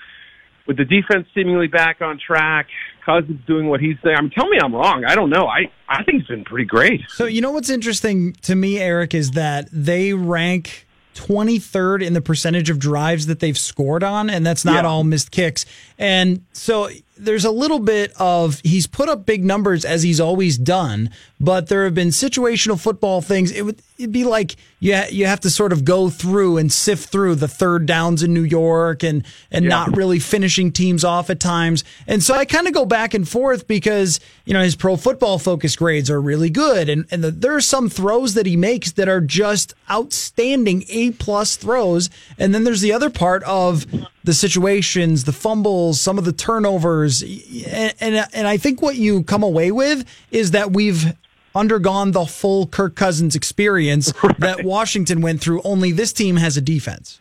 with 0.67 0.75
the 0.77 0.83
defense 0.85 1.25
seemingly 1.33 1.67
back 1.67 2.01
on 2.01 2.19
track, 2.19 2.67
Cousins 3.05 3.39
doing 3.47 3.67
what 3.69 3.79
he's 3.79 3.95
saying. 4.03 4.17
I 4.17 4.21
mean, 4.21 4.31
tell 4.31 4.49
me 4.49 4.57
I'm 4.61 4.75
wrong. 4.75 5.05
I 5.05 5.15
don't 5.15 5.29
know. 5.29 5.47
I 5.47 5.71
I 5.87 6.03
think 6.03 6.19
he's 6.19 6.27
been 6.27 6.43
pretty 6.43 6.65
great. 6.65 7.01
So 7.07 7.23
you 7.25 7.39
know 7.39 7.51
what's 7.51 7.69
interesting 7.69 8.33
to 8.41 8.53
me, 8.53 8.79
Eric, 8.79 9.13
is 9.13 9.31
that 9.31 9.69
they 9.71 10.13
rank 10.13 10.85
23rd 11.15 12.03
in 12.05 12.13
the 12.13 12.21
percentage 12.21 12.69
of 12.69 12.79
drives 12.79 13.27
that 13.27 13.39
they've 13.39 13.57
scored 13.57 14.03
on, 14.03 14.29
and 14.29 14.45
that's 14.45 14.65
not 14.65 14.83
Yeah. 14.83 14.89
all 14.89 15.03
missed 15.05 15.31
kicks. 15.31 15.65
And 15.97 16.41
so 16.51 16.89
there's 17.19 17.45
a 17.45 17.51
little 17.51 17.79
bit 17.79 18.13
of 18.19 18.59
he's 18.61 18.87
put 18.87 19.09
up 19.09 19.25
big 19.25 19.43
numbers 19.43 19.85
as 19.85 20.03
he's 20.03 20.19
always 20.19 20.57
done, 20.57 21.09
but 21.39 21.67
there 21.67 21.83
have 21.85 21.93
been 21.95 22.09
situational 22.09 22.79
football 22.79 23.21
things. 23.21 23.51
It 23.51 23.63
would 23.63 23.81
it'd 23.97 24.11
be 24.11 24.23
like 24.23 24.55
you 24.79 24.95
ha- 24.95 25.07
you 25.09 25.25
have 25.25 25.39
to 25.39 25.49
sort 25.49 25.73
of 25.73 25.83
go 25.83 26.09
through 26.09 26.57
and 26.57 26.71
sift 26.71 27.09
through 27.09 27.33
the 27.35 27.47
third 27.47 27.85
downs 27.87 28.21
in 28.21 28.33
New 28.33 28.43
York 28.43 29.03
and 29.03 29.23
and 29.51 29.65
Yeah. 29.65 29.69
not 29.69 29.97
really 29.97 30.19
finishing 30.19 30.71
teams 30.71 31.03
off 31.03 31.29
at 31.29 31.39
times. 31.39 31.83
And 32.07 32.21
so 32.23 32.35
I 32.35 32.45
kind 32.45 32.67
of 32.67 32.73
go 32.73 32.85
back 32.85 33.13
and 33.13 33.27
forth 33.27 33.67
because 33.67 34.19
you 34.45 34.53
know 34.53 34.61
his 34.63 34.75
pro 34.75 34.95
football 34.97 35.39
focus 35.39 35.75
grades 35.75 36.09
are 36.09 36.21
really 36.21 36.49
good, 36.49 36.89
and 36.89 37.05
and 37.11 37.23
the, 37.23 37.31
there 37.31 37.55
are 37.55 37.61
some 37.61 37.89
throws 37.89 38.33
that 38.35 38.45
he 38.45 38.55
makes 38.55 38.91
that 38.93 39.09
are 39.09 39.21
just 39.21 39.73
outstanding 39.89 40.83
A 40.89 41.11
plus 41.11 41.55
throws, 41.55 42.09
and 42.37 42.53
then 42.53 42.63
there's 42.63 42.81
the 42.81 42.93
other 42.93 43.09
part 43.09 43.43
of 43.43 43.85
the 44.23 44.33
situations, 44.33 45.23
the 45.23 45.31
fumbles, 45.31 46.01
some 46.01 46.17
of 46.17 46.25
the 46.25 46.33
turnovers, 46.33 47.06
and 47.21 47.93
and, 47.99 48.27
and 48.33 48.47
I 48.47 48.57
think 48.57 48.81
what 48.81 48.95
you 48.95 49.23
come 49.23 49.43
away 49.43 49.71
with 49.71 50.05
is 50.31 50.51
that 50.51 50.73
we've 50.73 51.13
undergone 51.55 52.11
the 52.11 52.25
full 52.25 52.67
Kirk 52.67 52.95
Cousins 52.95 53.35
experience 53.35 54.13
that 54.39 54.63
Washington 54.63 55.21
went 55.21 55.41
through. 55.41 55.61
Only 55.63 55.91
this 55.91 56.13
team 56.13 56.37
has 56.37 56.57
a 56.57 56.61
defense. 56.61 57.19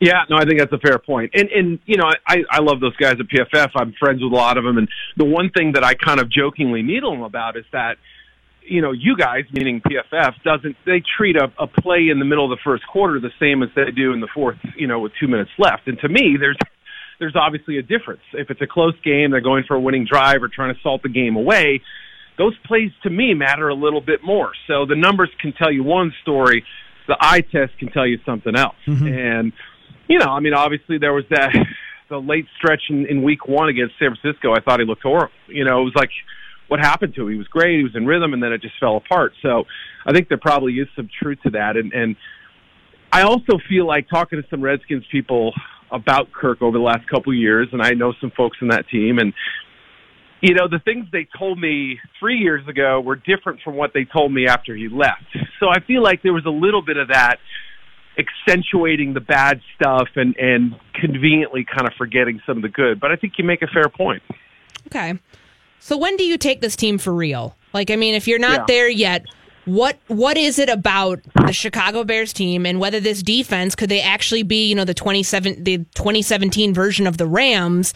Yeah, 0.00 0.24
no, 0.28 0.36
I 0.36 0.44
think 0.44 0.58
that's 0.58 0.72
a 0.72 0.78
fair 0.78 0.98
point. 0.98 1.30
And 1.34 1.48
and 1.50 1.78
you 1.86 1.96
know, 1.96 2.10
I 2.26 2.38
I 2.50 2.60
love 2.60 2.80
those 2.80 2.96
guys 2.96 3.14
at 3.20 3.26
PFF. 3.28 3.70
I'm 3.74 3.92
friends 3.98 4.22
with 4.22 4.32
a 4.32 4.36
lot 4.36 4.58
of 4.58 4.64
them, 4.64 4.78
and 4.78 4.88
the 5.16 5.24
one 5.24 5.50
thing 5.50 5.72
that 5.72 5.84
I 5.84 5.94
kind 5.94 6.20
of 6.20 6.30
jokingly 6.30 6.82
needle 6.82 7.12
them 7.12 7.22
about 7.22 7.56
is 7.56 7.64
that 7.72 7.98
you 8.64 8.80
know, 8.80 8.92
you 8.92 9.16
guys, 9.16 9.44
meaning 9.52 9.80
PFF, 9.80 10.34
doesn't 10.44 10.76
they 10.84 11.02
treat 11.16 11.36
a, 11.36 11.52
a 11.58 11.66
play 11.66 12.08
in 12.08 12.18
the 12.18 12.24
middle 12.24 12.50
of 12.50 12.56
the 12.56 12.62
first 12.62 12.86
quarter 12.86 13.20
the 13.20 13.32
same 13.40 13.62
as 13.62 13.68
they 13.74 13.90
do 13.90 14.12
in 14.12 14.20
the 14.20 14.28
fourth, 14.34 14.58
you 14.76 14.86
know, 14.86 15.00
with 15.00 15.12
two 15.20 15.28
minutes 15.28 15.50
left. 15.58 15.88
And 15.88 15.98
to 16.00 16.08
me, 16.08 16.36
there's 16.38 16.56
there's 17.18 17.36
obviously 17.36 17.78
a 17.78 17.82
difference. 17.82 18.22
If 18.32 18.50
it's 18.50 18.60
a 18.60 18.66
close 18.66 18.94
game, 19.04 19.30
they're 19.30 19.40
going 19.40 19.64
for 19.66 19.76
a 19.76 19.80
winning 19.80 20.06
drive 20.10 20.42
or 20.42 20.48
trying 20.48 20.74
to 20.74 20.80
salt 20.82 21.02
the 21.02 21.08
game 21.08 21.36
away. 21.36 21.80
Those 22.38 22.56
plays 22.66 22.90
to 23.02 23.10
me 23.10 23.34
matter 23.34 23.68
a 23.68 23.74
little 23.74 24.00
bit 24.00 24.20
more. 24.24 24.52
So 24.66 24.86
the 24.86 24.96
numbers 24.96 25.30
can 25.40 25.52
tell 25.52 25.70
you 25.70 25.84
one 25.84 26.12
story, 26.22 26.64
the 27.06 27.16
eye 27.20 27.42
test 27.42 27.78
can 27.78 27.90
tell 27.90 28.06
you 28.06 28.18
something 28.24 28.56
else. 28.56 28.76
Mm-hmm. 28.86 29.06
And 29.06 29.52
you 30.08 30.18
know, 30.18 30.30
I 30.30 30.40
mean, 30.40 30.54
obviously 30.54 30.98
there 30.98 31.12
was 31.12 31.24
that 31.30 31.54
the 32.08 32.18
late 32.18 32.46
stretch 32.56 32.82
in, 32.90 33.06
in 33.06 33.22
week 33.22 33.46
one 33.48 33.68
against 33.68 33.94
San 33.98 34.14
Francisco. 34.14 34.52
I 34.52 34.60
thought 34.60 34.80
he 34.80 34.86
looked 34.86 35.02
horrible. 35.02 35.32
You 35.48 35.64
know, 35.64 35.80
it 35.80 35.84
was 35.84 35.94
like 35.96 36.10
what 36.68 36.80
happened 36.80 37.14
to 37.14 37.22
him. 37.22 37.32
He 37.32 37.38
was 37.38 37.48
great. 37.48 37.78
He 37.78 37.82
was 37.82 37.94
in 37.94 38.06
rhythm, 38.06 38.32
and 38.32 38.42
then 38.42 38.52
it 38.52 38.62
just 38.62 38.74
fell 38.80 38.96
apart. 38.96 39.32
So 39.42 39.64
I 40.06 40.12
think 40.12 40.28
there 40.28 40.38
probably 40.38 40.74
is 40.74 40.88
some 40.96 41.08
truth 41.22 41.38
to 41.44 41.50
that. 41.50 41.76
And 41.76 41.92
and 41.92 42.16
I 43.12 43.22
also 43.22 43.58
feel 43.68 43.86
like 43.86 44.08
talking 44.08 44.40
to 44.40 44.48
some 44.48 44.62
Redskins 44.62 45.04
people 45.12 45.52
about 45.90 46.32
Kirk 46.32 46.62
over 46.62 46.78
the 46.78 46.82
last 46.82 47.06
couple 47.08 47.32
of 47.32 47.38
years, 47.38 47.68
and 47.72 47.82
I 47.82 47.90
know 47.90 48.14
some 48.20 48.30
folks 48.34 48.56
in 48.62 48.68
that 48.68 48.88
team, 48.88 49.18
and 49.18 49.34
you 50.40 50.54
know 50.54 50.66
the 50.66 50.78
things 50.78 51.06
they 51.12 51.28
told 51.38 51.58
me 51.58 52.00
three 52.18 52.38
years 52.38 52.66
ago 52.66 53.00
were 53.00 53.16
different 53.16 53.60
from 53.62 53.76
what 53.76 53.92
they 53.92 54.04
told 54.04 54.32
me 54.32 54.46
after 54.46 54.74
he 54.74 54.88
left. 54.88 55.24
So 55.60 55.68
I 55.68 55.80
feel 55.80 56.02
like 56.02 56.22
there 56.22 56.32
was 56.32 56.46
a 56.46 56.50
little 56.50 56.82
bit 56.82 56.96
of 56.96 57.08
that 57.08 57.36
accentuating 58.18 59.14
the 59.14 59.20
bad 59.20 59.60
stuff 59.76 60.08
and 60.16 60.34
and 60.36 60.74
conveniently 60.94 61.64
kind 61.64 61.86
of 61.86 61.94
forgetting 61.96 62.40
some 62.46 62.56
of 62.56 62.62
the 62.62 62.68
good. 62.68 62.98
But 62.98 63.12
I 63.12 63.16
think 63.16 63.34
you 63.38 63.44
make 63.44 63.62
a 63.62 63.68
fair 63.68 63.88
point. 63.88 64.22
Okay. 64.86 65.18
So 65.78 65.96
when 65.96 66.16
do 66.16 66.24
you 66.24 66.38
take 66.38 66.60
this 66.60 66.76
team 66.76 66.96
for 66.98 67.12
real? 67.12 67.56
Like, 67.72 67.90
I 67.90 67.96
mean, 67.96 68.14
if 68.14 68.28
you're 68.28 68.38
not 68.38 68.60
Yeah. 68.60 68.64
there 68.68 68.88
yet, 68.88 69.24
what 69.64 69.98
what 70.08 70.36
is 70.36 70.58
it 70.58 70.68
about 70.68 71.20
the 71.46 71.52
Chicago 71.52 72.04
Bears 72.04 72.32
team 72.32 72.66
and 72.66 72.80
whether 72.80 73.00
this 73.00 73.22
defense 73.22 73.74
could 73.74 73.88
they 73.88 74.00
actually 74.00 74.42
be, 74.42 74.68
you 74.68 74.74
know, 74.74 74.84
the 74.84 74.94
27 74.94 75.62
the 75.62 75.78
2017 75.94 76.74
version 76.74 77.06
of 77.06 77.18
the 77.18 77.26
Rams? 77.26 77.94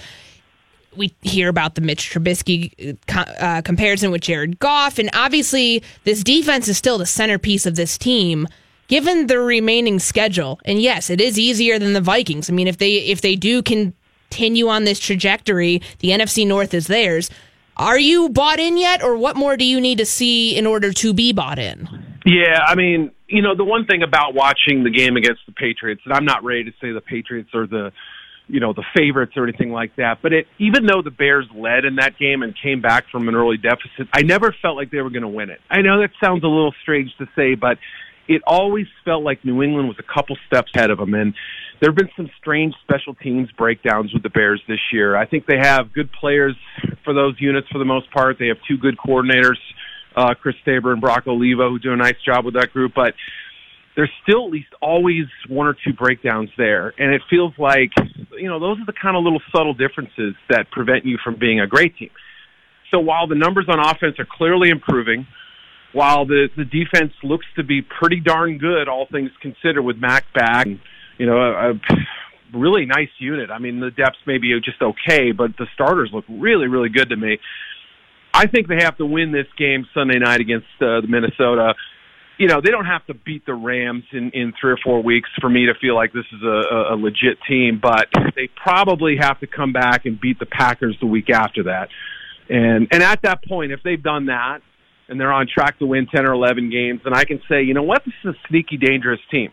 We 0.96 1.14
hear 1.20 1.50
about 1.50 1.74
the 1.74 1.82
Mitch 1.82 2.10
Trubisky 2.10 2.96
uh, 3.14 3.18
uh, 3.18 3.62
comparison 3.62 4.10
with 4.10 4.22
Jared 4.22 4.58
Goff, 4.58 4.98
and 4.98 5.10
obviously 5.12 5.82
this 6.04 6.22
defense 6.24 6.68
is 6.68 6.78
still 6.78 6.96
the 6.96 7.06
centerpiece 7.06 7.66
of 7.66 7.76
this 7.76 7.98
team. 7.98 8.48
Given 8.88 9.26
the 9.26 9.40
remaining 9.40 9.98
schedule, 9.98 10.60
and 10.64 10.80
yes, 10.80 11.10
it 11.10 11.20
is 11.20 11.38
easier 11.38 11.78
than 11.78 11.92
the 11.92 12.00
Vikings. 12.00 12.48
I 12.48 12.52
mean, 12.52 12.68
if 12.68 12.78
they 12.78 12.94
if 12.94 13.20
they 13.20 13.34
do 13.34 13.60
continue 13.60 14.68
on 14.68 14.84
this 14.84 15.00
trajectory, 15.00 15.82
the 15.98 16.10
NFC 16.10 16.46
North 16.46 16.72
is 16.72 16.86
theirs. 16.86 17.28
Are 17.76 17.98
you 17.98 18.30
bought 18.30 18.58
in 18.58 18.78
yet, 18.78 19.02
or 19.02 19.16
what 19.16 19.36
more 19.36 19.56
do 19.56 19.64
you 19.64 19.80
need 19.80 19.98
to 19.98 20.06
see 20.06 20.56
in 20.56 20.66
order 20.66 20.92
to 20.94 21.12
be 21.12 21.32
bought 21.32 21.58
in? 21.58 21.86
Yeah, 22.24 22.60
I 22.66 22.74
mean, 22.74 23.10
you 23.28 23.42
know, 23.42 23.54
the 23.54 23.64
one 23.64 23.86
thing 23.86 24.02
about 24.02 24.34
watching 24.34 24.82
the 24.82 24.90
game 24.90 25.16
against 25.16 25.42
the 25.46 25.52
Patriots, 25.52 26.00
and 26.06 26.14
I'm 26.14 26.24
not 26.24 26.42
ready 26.42 26.64
to 26.64 26.70
say 26.80 26.92
the 26.92 27.02
Patriots 27.02 27.50
are 27.54 27.66
the, 27.66 27.92
you 28.48 28.60
know, 28.60 28.72
the 28.72 28.84
favorites 28.96 29.32
or 29.36 29.46
anything 29.46 29.72
like 29.72 29.94
that, 29.96 30.18
but 30.22 30.32
it, 30.32 30.46
even 30.58 30.86
though 30.86 31.02
the 31.02 31.10
Bears 31.10 31.46
led 31.54 31.84
in 31.84 31.96
that 31.96 32.18
game 32.18 32.42
and 32.42 32.54
came 32.60 32.80
back 32.80 33.04
from 33.12 33.28
an 33.28 33.34
early 33.34 33.58
deficit, 33.58 34.08
I 34.12 34.22
never 34.22 34.54
felt 34.62 34.76
like 34.76 34.90
they 34.90 35.02
were 35.02 35.10
going 35.10 35.22
to 35.22 35.28
win 35.28 35.50
it. 35.50 35.60
I 35.68 35.82
know 35.82 36.00
that 36.00 36.10
sounds 36.24 36.44
a 36.44 36.48
little 36.48 36.74
strange 36.82 37.10
to 37.18 37.26
say, 37.36 37.56
but 37.56 37.78
it 38.26 38.42
always 38.46 38.86
felt 39.04 39.22
like 39.22 39.44
New 39.44 39.62
England 39.62 39.88
was 39.88 39.98
a 39.98 40.14
couple 40.14 40.36
steps 40.46 40.72
ahead 40.74 40.90
of 40.90 40.98
them. 40.98 41.14
And 41.14 41.34
there 41.80 41.90
have 41.90 41.96
been 41.96 42.10
some 42.16 42.30
strange 42.38 42.74
special 42.82 43.14
teams 43.14 43.50
breakdowns 43.52 44.12
with 44.12 44.22
the 44.22 44.30
Bears 44.30 44.62
this 44.66 44.80
year. 44.92 45.16
I 45.16 45.26
think 45.26 45.46
they 45.46 45.58
have 45.60 45.92
good 45.92 46.10
players 46.12 46.56
for 47.04 47.12
those 47.12 47.34
units 47.38 47.68
for 47.68 47.78
the 47.78 47.84
most 47.84 48.10
part. 48.10 48.38
They 48.38 48.48
have 48.48 48.58
two 48.66 48.78
good 48.78 48.96
coordinators, 48.96 49.58
uh, 50.16 50.34
Chris 50.40 50.56
Tabor 50.64 50.92
and 50.92 51.00
Brock 51.00 51.26
Olivo, 51.26 51.70
who 51.70 51.78
do 51.78 51.92
a 51.92 51.96
nice 51.96 52.16
job 52.24 52.44
with 52.44 52.54
that 52.54 52.72
group. 52.72 52.92
But 52.94 53.14
there's 53.94 54.10
still 54.22 54.46
at 54.46 54.52
least 54.52 54.68
always 54.80 55.24
one 55.48 55.66
or 55.66 55.74
two 55.74 55.92
breakdowns 55.92 56.50
there. 56.56 56.94
And 56.98 57.14
it 57.14 57.22
feels 57.28 57.52
like, 57.58 57.90
you 58.32 58.48
know, 58.48 58.60
those 58.60 58.78
are 58.78 58.86
the 58.86 58.92
kind 59.00 59.16
of 59.16 59.24
little 59.24 59.42
subtle 59.54 59.74
differences 59.74 60.34
that 60.48 60.70
prevent 60.70 61.04
you 61.04 61.18
from 61.22 61.38
being 61.38 61.60
a 61.60 61.66
great 61.66 61.96
team. 61.96 62.10
So 62.92 63.00
while 63.00 63.26
the 63.26 63.34
numbers 63.34 63.66
on 63.68 63.80
offense 63.80 64.18
are 64.18 64.26
clearly 64.30 64.70
improving, 64.70 65.26
while 65.92 66.26
the 66.26 66.48
the 66.56 66.64
defense 66.64 67.12
looks 67.22 67.46
to 67.56 67.64
be 67.64 67.80
pretty 67.82 68.20
darn 68.20 68.58
good, 68.58 68.88
all 68.88 69.06
things 69.10 69.30
considered, 69.40 69.82
with 69.82 69.96
Mack 69.96 70.24
back, 70.34 70.66
you 71.18 71.26
know, 71.26 71.38
a, 71.38 71.70
a 71.70 71.80
really 72.54 72.86
nice 72.86 73.10
unit. 73.18 73.50
I 73.50 73.58
mean, 73.58 73.80
the 73.80 73.90
depths 73.90 74.18
maybe 74.26 74.52
are 74.52 74.60
just 74.60 74.80
okay, 74.80 75.32
but 75.32 75.56
the 75.56 75.66
starters 75.74 76.10
look 76.12 76.24
really, 76.28 76.68
really 76.68 76.88
good 76.88 77.10
to 77.10 77.16
me. 77.16 77.38
I 78.32 78.46
think 78.46 78.68
they 78.68 78.82
have 78.82 78.96
to 78.98 79.06
win 79.06 79.32
this 79.32 79.46
game 79.58 79.86
Sunday 79.94 80.18
night 80.18 80.40
against 80.40 80.66
uh, 80.80 81.00
the 81.00 81.08
Minnesota. 81.08 81.74
You 82.38 82.48
know, 82.48 82.60
they 82.62 82.70
don't 82.70 82.84
have 82.84 83.06
to 83.06 83.14
beat 83.14 83.46
the 83.46 83.54
Rams 83.54 84.04
in 84.12 84.30
in 84.32 84.52
three 84.60 84.72
or 84.72 84.78
four 84.84 85.02
weeks 85.02 85.30
for 85.40 85.48
me 85.48 85.66
to 85.66 85.74
feel 85.80 85.94
like 85.94 86.12
this 86.12 86.26
is 86.32 86.42
a, 86.42 86.92
a, 86.92 86.96
legit 86.96 87.38
team, 87.48 87.80
but 87.80 88.08
they 88.34 88.48
probably 88.62 89.16
have 89.18 89.40
to 89.40 89.46
come 89.46 89.72
back 89.72 90.04
and 90.04 90.20
beat 90.20 90.38
the 90.38 90.44
Packers 90.44 90.96
the 91.00 91.06
week 91.06 91.30
after 91.30 91.62
that. 91.64 91.88
And 92.50 92.88
and 92.90 93.02
at 93.02 93.22
that 93.22 93.42
point, 93.42 93.72
if 93.72 93.80
they've 93.82 94.02
done 94.02 94.26
that 94.26 94.60
and 95.08 95.18
they're 95.18 95.32
on 95.32 95.46
track 95.46 95.78
to 95.78 95.86
win 95.86 96.06
10 96.14 96.26
or 96.26 96.34
11 96.34 96.70
games, 96.70 97.00
then 97.04 97.14
I 97.14 97.24
can 97.24 97.40
say, 97.48 97.62
you 97.62 97.72
know 97.72 97.84
what, 97.84 98.02
this 98.04 98.14
is 98.24 98.34
a 98.34 98.48
sneaky, 98.48 98.76
dangerous 98.76 99.20
team. 99.30 99.50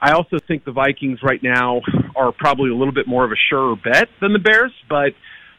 I 0.00 0.12
also 0.12 0.38
think 0.46 0.64
the 0.64 0.72
Vikings 0.72 1.20
right 1.22 1.42
now 1.42 1.80
are 2.14 2.32
probably 2.32 2.70
a 2.70 2.74
little 2.74 2.92
bit 2.92 3.06
more 3.06 3.24
of 3.24 3.32
a 3.32 3.36
surer 3.48 3.74
bet 3.76 4.08
than 4.20 4.32
the 4.32 4.38
Bears, 4.38 4.72
but 4.88 5.12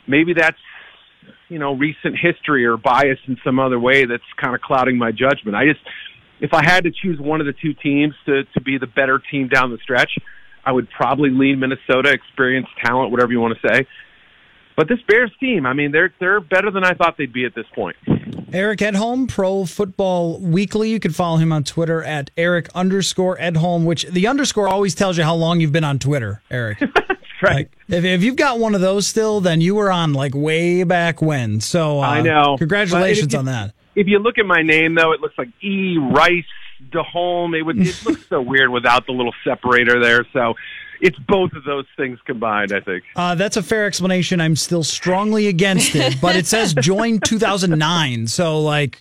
maybe 0.07 0.33
that's, 0.33 0.57
you 1.49 1.59
know, 1.59 1.73
recent 1.73 2.15
history 2.21 2.65
or 2.65 2.77
bias 2.77 3.19
in 3.27 3.37
some 3.43 3.59
other 3.59 3.79
way 3.79 4.05
that's 4.05 4.23
kind 4.39 4.53
of 4.53 4.61
clouding 4.61 4.97
my 4.97 5.11
judgment. 5.11 5.55
I 5.55 5.65
just, 5.65 5.79
if 6.39 6.53
I 6.53 6.63
had 6.63 6.83
to 6.83 6.91
choose 6.91 7.19
one 7.19 7.41
of 7.41 7.47
the 7.47 7.53
two 7.53 7.73
teams 7.73 8.13
to, 8.25 8.43
to 8.53 8.61
be 8.61 8.77
the 8.77 8.87
better 8.87 9.21
team 9.31 9.47
down 9.47 9.71
the 9.71 9.79
stretch, 9.81 10.11
I 10.65 10.71
would 10.71 10.89
probably 10.89 11.29
lean 11.31 11.59
Minnesota, 11.59 12.11
experience, 12.11 12.67
talent, 12.83 13.11
whatever 13.11 13.31
you 13.31 13.39
want 13.39 13.57
to 13.61 13.67
say. 13.67 13.87
But 14.77 14.87
this 14.87 14.99
Bears 15.07 15.31
team, 15.39 15.65
I 15.65 15.73
mean, 15.73 15.91
they're 15.91 16.13
they're 16.19 16.39
better 16.39 16.69
than 16.69 16.83
I 16.83 16.93
thought 16.93 17.17
they'd 17.17 17.33
be 17.33 17.45
at 17.45 17.55
this 17.55 17.65
point. 17.73 17.97
Eric 18.53 18.79
Edholm, 18.79 19.27
Pro 19.27 19.65
Football 19.65 20.39
Weekly. 20.39 20.91
You 20.91 20.99
can 20.99 21.11
follow 21.11 21.37
him 21.37 21.51
on 21.51 21.63
Twitter 21.63 22.03
at 22.03 22.29
Eric 22.37 22.69
underscore 22.75 23.37
Edholm, 23.37 23.85
which 23.85 24.05
the 24.05 24.27
underscore 24.27 24.67
always 24.69 24.93
tells 24.93 25.17
you 25.17 25.23
how 25.23 25.33
long 25.33 25.59
you've 25.59 25.71
been 25.71 25.83
on 25.83 25.99
Twitter, 25.99 26.41
Eric. 26.49 26.81
Right. 27.39 27.69
Like, 27.87 27.99
if, 27.99 28.03
if 28.03 28.23
you've 28.23 28.35
got 28.35 28.57
one 28.57 28.73
of 28.73 28.81
those 28.81 29.05
still, 29.05 29.41
then 29.41 29.61
you 29.61 29.75
were 29.75 29.91
on 29.91 30.13
like 30.13 30.33
way 30.33 30.83
back 30.83 31.21
when. 31.21 31.61
So 31.61 31.99
uh, 31.99 32.07
I 32.07 32.21
know. 32.21 32.57
Congratulations 32.57 33.31
if 33.31 33.39
on 33.39 33.45
that. 33.45 33.75
If 33.95 34.07
you 34.07 34.17
look 34.17 34.39
at 34.39 34.45
my 34.47 34.63
name, 34.63 34.95
though, 34.95 35.11
it 35.11 35.21
looks 35.21 35.37
like 35.37 35.49
E 35.61 35.99
Rice 35.99 36.45
DeHolm. 36.91 37.55
It 37.55 37.61
would 37.61 37.77
it 37.79 37.95
looks 38.05 38.27
so 38.27 38.41
weird 38.41 38.71
without 38.71 39.05
the 39.05 39.11
little 39.11 39.35
separator 39.43 39.99
there. 39.99 40.25
So 40.33 40.55
it's 41.01 41.17
both 41.19 41.53
of 41.53 41.63
those 41.63 41.85
things 41.95 42.19
combined. 42.25 42.73
I 42.73 42.79
think. 42.79 43.03
Uh, 43.15 43.35
that's 43.35 43.57
a 43.57 43.63
fair 43.63 43.85
explanation. 43.85 44.41
I'm 44.41 44.55
still 44.55 44.83
strongly 44.83 45.47
against 45.47 45.95
it, 45.95 46.19
but 46.21 46.35
it 46.35 46.45
says 46.45 46.73
join 46.73 47.19
2009. 47.23 48.27
So, 48.27 48.61
like, 48.61 48.99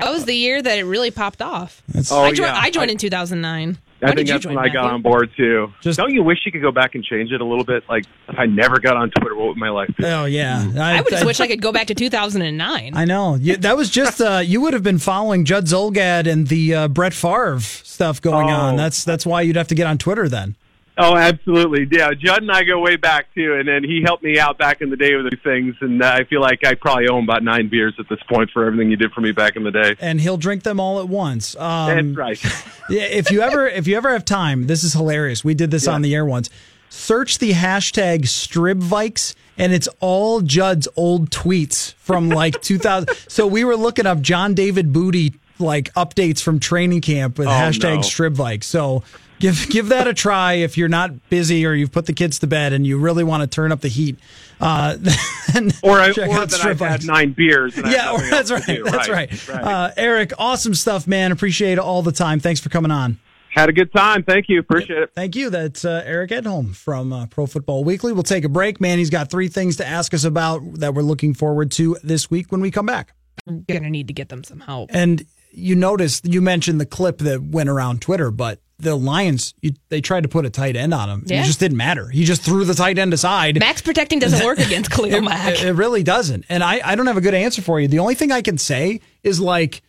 That 0.00 0.10
was 0.10 0.24
the 0.24 0.34
year 0.34 0.60
that 0.60 0.78
it 0.78 0.84
really 0.84 1.10
popped 1.10 1.40
off. 1.40 1.82
Oh, 2.10 2.22
I, 2.22 2.32
joined, 2.32 2.48
yeah. 2.48 2.58
I 2.58 2.70
joined 2.70 2.90
I- 2.90 2.92
in 2.92 2.98
2009. 2.98 3.78
I 4.02 4.14
think 4.14 4.28
that's 4.28 4.44
when 4.44 4.58
I 4.58 4.68
got 4.68 4.92
on 4.92 5.00
board 5.00 5.30
too. 5.38 5.72
Just, 5.80 5.96
Don't 5.96 6.12
you 6.12 6.22
wish 6.22 6.40
you 6.44 6.52
could 6.52 6.60
go 6.60 6.70
back 6.70 6.94
and 6.94 7.02
change 7.02 7.32
it 7.32 7.40
a 7.40 7.44
little 7.44 7.64
bit? 7.64 7.82
Like 7.88 8.04
if 8.28 8.38
I 8.38 8.44
never 8.44 8.78
got 8.78 8.94
on 8.94 9.10
Twitter, 9.10 9.34
what 9.34 9.48
would 9.48 9.56
my 9.56 9.70
life 9.70 9.88
be? 9.96 10.04
Oh 10.04 10.26
yeah, 10.26 10.70
I, 10.76 10.98
I 10.98 11.00
would 11.00 11.08
just 11.08 11.22
I, 11.22 11.26
wish 11.26 11.40
I 11.40 11.46
could 11.46 11.62
go 11.62 11.72
back 11.72 11.86
to 11.86 11.94
2009. 11.94 12.94
I 12.94 13.04
know 13.06 13.36
you, 13.36 13.56
that 13.56 13.74
was 13.74 13.88
just 13.88 14.20
uh, 14.20 14.42
you 14.44 14.60
would 14.60 14.74
have 14.74 14.82
been 14.82 14.98
following 14.98 15.46
Judd 15.46 15.64
Zulgad 15.64 16.30
and 16.30 16.46
the 16.46 16.74
uh, 16.74 16.88
Brett 16.88 17.14
Favre 17.14 17.58
stuff 17.60 18.20
going 18.20 18.50
oh. 18.50 18.54
on. 18.54 18.76
That's 18.76 19.02
that's 19.02 19.24
why 19.24 19.40
you'd 19.40 19.56
have 19.56 19.68
to 19.68 19.74
get 19.74 19.86
on 19.86 19.96
Twitter 19.96 20.28
then. 20.28 20.56
Oh, 20.98 21.14
absolutely. 21.14 21.86
Yeah, 21.90 22.12
Judd 22.14 22.42
and 22.42 22.50
I 22.50 22.62
go 22.62 22.80
way 22.80 22.96
back 22.96 23.32
too, 23.34 23.54
and 23.54 23.68
then 23.68 23.84
he 23.84 24.02
helped 24.02 24.22
me 24.22 24.38
out 24.38 24.56
back 24.56 24.80
in 24.80 24.88
the 24.88 24.96
day 24.96 25.14
with 25.14 25.30
these 25.30 25.40
things, 25.42 25.74
and 25.80 26.02
I 26.02 26.24
feel 26.24 26.40
like 26.40 26.64
I 26.64 26.74
probably 26.74 27.06
owe 27.08 27.18
him 27.18 27.24
about 27.24 27.42
nine 27.42 27.68
beers 27.68 27.94
at 27.98 28.08
this 28.08 28.20
point 28.28 28.50
for 28.50 28.64
everything 28.64 28.88
he 28.88 28.96
did 28.96 29.12
for 29.12 29.20
me 29.20 29.32
back 29.32 29.56
in 29.56 29.64
the 29.64 29.70
day. 29.70 29.96
And 30.00 30.20
he'll 30.20 30.38
drink 30.38 30.62
them 30.62 30.80
all 30.80 30.98
at 31.00 31.08
once. 31.08 31.54
Um, 31.56 32.14
That's 32.14 32.42
right. 32.44 32.44
yeah, 32.90 33.02
if 33.02 33.30
you 33.30 33.42
ever 33.42 33.66
if 33.66 33.86
you 33.86 33.96
ever 33.96 34.10
have 34.10 34.24
time, 34.24 34.68
this 34.68 34.84
is 34.84 34.94
hilarious. 34.94 35.44
We 35.44 35.54
did 35.54 35.70
this 35.70 35.86
yeah. 35.86 35.92
on 35.92 36.02
the 36.02 36.14
air 36.14 36.24
once. 36.24 36.48
Search 36.88 37.38
the 37.38 37.52
hashtag 37.52 38.22
Stribvikes 38.22 39.34
and 39.58 39.72
it's 39.72 39.88
all 40.00 40.40
Judd's 40.40 40.88
old 40.96 41.30
tweets 41.30 41.94
from 41.94 42.28
like 42.28 42.60
2000. 42.62 43.08
so 43.28 43.46
we 43.46 43.64
were 43.64 43.76
looking 43.76 44.06
up 44.06 44.20
John 44.20 44.54
David 44.54 44.92
Booty 44.92 45.34
like 45.58 45.92
updates 45.94 46.42
from 46.42 46.60
training 46.60 47.00
camp 47.00 47.38
with 47.38 47.48
oh, 47.48 47.50
hashtag 47.50 47.96
no. 47.96 48.00
Stribvikes. 48.00 48.64
So 48.64 49.02
give 49.38 49.68
give 49.68 49.88
that 49.88 50.06
a 50.06 50.14
try 50.14 50.54
if 50.54 50.76
you're 50.76 50.88
not 50.88 51.28
busy 51.28 51.66
or 51.66 51.72
you've 51.72 51.92
put 51.92 52.06
the 52.06 52.12
kids 52.12 52.38
to 52.40 52.46
bed 52.46 52.72
and 52.72 52.86
you 52.86 52.98
really 52.98 53.24
want 53.24 53.42
to 53.42 53.46
turn 53.46 53.72
up 53.72 53.80
the 53.80 53.88
heat. 53.88 54.18
Uh, 54.60 54.96
or 55.82 56.00
I, 56.00 56.08
or 56.08 56.12
that 56.14 56.60
I've 56.64 56.80
had 56.80 57.04
nine 57.04 57.32
beers. 57.32 57.76
yeah, 57.76 58.16
that's 58.30 58.50
right. 58.50 58.64
That's 58.66 59.08
right. 59.08 59.30
right. 59.30 59.48
right. 59.48 59.62
Uh, 59.62 59.90
Eric, 59.96 60.32
awesome 60.38 60.74
stuff, 60.74 61.06
man. 61.06 61.32
Appreciate 61.32 61.72
it 61.72 61.78
all 61.78 62.02
the 62.02 62.12
time. 62.12 62.40
Thanks 62.40 62.60
for 62.60 62.70
coming 62.70 62.90
on. 62.90 63.18
Had 63.56 63.70
a 63.70 63.72
good 63.72 63.90
time. 63.90 64.22
Thank 64.22 64.50
you. 64.50 64.60
Appreciate 64.60 65.02
it. 65.02 65.12
Thank 65.14 65.34
you. 65.34 65.48
That's 65.48 65.82
uh, 65.82 66.02
Eric 66.04 66.30
Edholm 66.30 66.76
from 66.76 67.10
uh, 67.10 67.26
Pro 67.26 67.46
Football 67.46 67.84
Weekly. 67.84 68.12
We'll 68.12 68.22
take 68.22 68.44
a 68.44 68.50
break. 68.50 68.82
Man, 68.82 68.98
he's 68.98 69.08
got 69.08 69.30
three 69.30 69.48
things 69.48 69.76
to 69.76 69.86
ask 69.86 70.12
us 70.12 70.24
about 70.24 70.60
that 70.74 70.92
we're 70.92 71.00
looking 71.00 71.32
forward 71.32 71.70
to 71.72 71.96
this 72.02 72.30
week 72.30 72.52
when 72.52 72.60
we 72.60 72.70
come 72.70 72.84
back. 72.84 73.14
We're 73.46 73.60
going 73.66 73.82
to 73.84 73.90
need 73.90 74.08
to 74.08 74.12
get 74.12 74.28
them 74.28 74.44
some 74.44 74.60
help. 74.60 74.90
And 74.92 75.24
you 75.52 75.74
noticed, 75.74 76.26
you 76.26 76.42
mentioned 76.42 76.82
the 76.82 76.86
clip 76.86 77.18
that 77.18 77.42
went 77.42 77.70
around 77.70 78.02
Twitter, 78.02 78.30
but 78.30 78.60
the 78.78 78.94
Lions, 78.94 79.54
you, 79.60 79.72
they 79.88 80.00
tried 80.00 80.22
to 80.24 80.28
put 80.28 80.44
a 80.44 80.50
tight 80.50 80.76
end 80.76 80.92
on 80.92 81.08
him. 81.08 81.24
Yeah. 81.26 81.42
It 81.42 81.46
just 81.46 81.60
didn't 81.60 81.78
matter. 81.78 82.08
He 82.08 82.24
just 82.24 82.42
threw 82.42 82.64
the 82.64 82.74
tight 82.74 82.98
end 82.98 83.14
aside. 83.14 83.58
Max 83.58 83.80
protecting 83.80 84.18
doesn't 84.18 84.44
work 84.44 84.58
against 84.66 84.90
Khalil 84.90 85.22
Mack. 85.22 85.54
It, 85.54 85.64
it, 85.64 85.72
really 85.72 86.02
doesn't. 86.02 86.44
And 86.48 86.62
I, 86.62 86.80
I 86.84 86.94
don't 86.94 87.06
have 87.06 87.16
a 87.16 87.22
good 87.22 87.34
answer 87.34 87.62
for 87.62 87.80
you. 87.80 87.88
The 87.88 87.98
only 88.00 88.14
thing 88.14 88.32
I 88.32 88.42
can 88.42 88.58
say 88.58 89.00
is 89.22 89.40
like 89.40 89.82